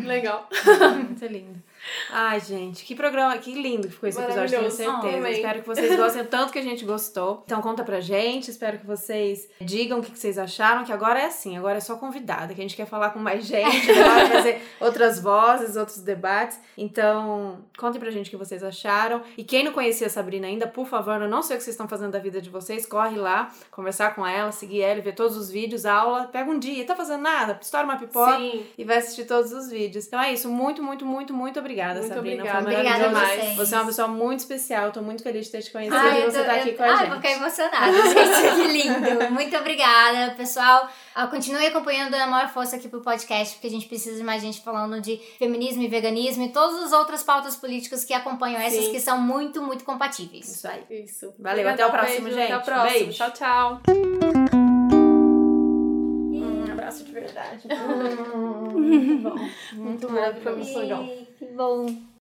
Legal. 0.04 0.48
Muito 0.96 1.26
lindo. 1.26 1.62
Ai, 2.10 2.40
gente, 2.40 2.84
que 2.84 2.94
programa, 2.94 3.36
que 3.38 3.52
lindo 3.52 3.88
que 3.88 3.94
ficou 3.94 4.08
esse 4.08 4.20
episódio, 4.20 4.58
tenho 4.58 4.70
certeza. 4.70 5.16
Amei. 5.16 5.32
espero 5.32 5.62
que 5.62 5.66
vocês 5.66 5.96
gostem 5.96 6.24
tanto 6.24 6.52
que 6.52 6.58
a 6.58 6.62
gente 6.62 6.84
gostou. 6.84 7.42
Então 7.44 7.60
conta 7.60 7.84
pra 7.84 8.00
gente, 8.00 8.50
espero 8.50 8.78
que 8.78 8.86
vocês 8.86 9.48
digam 9.60 9.98
o 9.98 10.02
que 10.02 10.16
vocês 10.16 10.38
acharam, 10.38 10.84
que 10.84 10.92
agora 10.92 11.20
é 11.20 11.26
assim, 11.26 11.56
agora 11.56 11.78
é 11.78 11.80
só 11.80 11.96
convidada, 11.96 12.54
que 12.54 12.60
a 12.60 12.64
gente 12.64 12.76
quer 12.76 12.86
falar 12.86 13.10
com 13.10 13.18
mais 13.18 13.44
gente, 13.44 13.92
vai 13.92 14.30
fazer 14.30 14.62
outras 14.80 15.20
vozes, 15.20 15.76
outros 15.76 15.98
debates. 15.98 16.58
Então, 16.76 17.64
contem 17.78 18.00
pra 18.00 18.10
gente 18.10 18.28
o 18.28 18.30
que 18.30 18.36
vocês 18.36 18.62
acharam. 18.62 19.22
E 19.36 19.44
quem 19.44 19.64
não 19.64 19.72
conhecia 19.72 20.06
a 20.06 20.10
Sabrina 20.10 20.46
ainda, 20.46 20.66
por 20.66 20.86
favor, 20.86 21.20
eu 21.20 21.28
não 21.28 21.42
sei 21.42 21.56
o 21.56 21.58
que 21.58 21.64
vocês 21.64 21.74
estão 21.74 21.88
fazendo 21.88 22.12
da 22.12 22.18
vida 22.18 22.40
de 22.40 22.50
vocês, 22.50 22.86
corre 22.86 23.16
lá, 23.16 23.52
conversar 23.70 24.14
com 24.14 24.26
ela, 24.26 24.52
seguir 24.52 24.82
ela, 24.82 25.00
ver 25.00 25.14
todos 25.14 25.36
os 25.36 25.50
vídeos, 25.50 25.84
aula, 25.84 26.24
pega 26.24 26.50
um 26.50 26.58
dia, 26.58 26.84
tá 26.84 26.94
fazendo 26.94 27.22
nada, 27.22 27.58
estoura 27.60 27.84
uma 27.84 27.96
pipoca 27.96 28.36
Sim. 28.38 28.66
e 28.76 28.84
vai 28.84 28.98
assistir 28.98 29.24
todos 29.24 29.52
os 29.52 29.70
vídeos. 29.70 30.06
Então 30.06 30.20
é 30.20 30.32
isso, 30.32 30.48
muito, 30.48 30.82
muito, 30.82 31.04
muito, 31.04 31.34
muito 31.34 31.58
obrigada, 31.58 31.73
Muito 31.82 32.14
Sabrina. 32.14 32.42
obrigada. 32.42 32.62
Foi 32.64 32.72
Obrigada 32.74 33.08
vocês. 33.08 33.56
Você 33.56 33.74
é 33.74 33.78
uma 33.78 33.86
pessoa 33.86 34.08
muito 34.08 34.38
especial, 34.40 34.92
tô 34.92 35.02
muito 35.02 35.22
feliz 35.22 35.46
de 35.46 35.52
ter 35.52 35.62
te 35.62 35.70
conhecido 35.70 35.96
Ai, 35.96 36.22
e 36.22 36.24
você 36.30 36.38
tô- 36.38 36.44
tá 36.44 36.52
aqui 36.54 36.68
eu- 36.70 36.76
com 36.76 36.82
a 36.82 36.86
ai, 36.86 36.96
gente. 36.98 37.08
vou 37.08 37.16
ficar 37.16 37.30
emocionada, 37.32 37.92
gente, 38.08 38.54
que 38.54 38.66
lindo. 38.72 39.30
Muito 39.32 39.56
obrigada, 39.56 40.34
pessoal. 40.34 40.88
Ah, 41.14 41.26
continue 41.26 41.66
acompanhando 41.66 42.14
a 42.14 42.26
maior 42.26 42.48
força 42.48 42.76
aqui 42.76 42.88
pro 42.88 43.00
podcast, 43.00 43.54
porque 43.54 43.66
a 43.68 43.70
gente 43.70 43.86
precisa 43.86 44.16
de 44.16 44.24
mais 44.24 44.42
gente 44.42 44.60
falando 44.62 45.00
de 45.00 45.16
feminismo 45.38 45.82
e 45.82 45.88
veganismo 45.88 46.44
e 46.44 46.48
todas 46.48 46.82
as 46.84 46.92
outras 46.92 47.22
pautas 47.22 47.54
políticas 47.56 48.04
que 48.04 48.12
acompanham 48.12 48.60
essas 48.60 48.86
Sim. 48.86 48.90
que 48.92 49.00
são 49.00 49.20
muito, 49.20 49.62
muito 49.62 49.84
compatíveis. 49.84 50.48
Isso 50.48 50.66
aí. 50.66 50.82
Isso. 50.90 51.32
Valeu, 51.38 51.68
até 51.68 51.86
o 51.86 51.90
próximo, 51.90 52.24
beijo, 52.24 52.36
gente. 52.38 52.52
Até 52.52 52.56
o 52.58 52.62
próximo. 52.74 53.04
Beijo. 53.04 53.12
Tchau, 53.18 53.30
tchau. 53.30 54.53
Abraço 56.84 57.04
de 57.04 57.12
verdade. 57.12 57.66
Muito 58.76 59.22
bom. 59.22 59.36
Muito 59.72 60.06
bom, 60.06 60.34
foi 60.42 60.56
muito 60.56 60.78
legal. 60.78 61.08
Que 61.38 61.46
bom. 61.46 62.04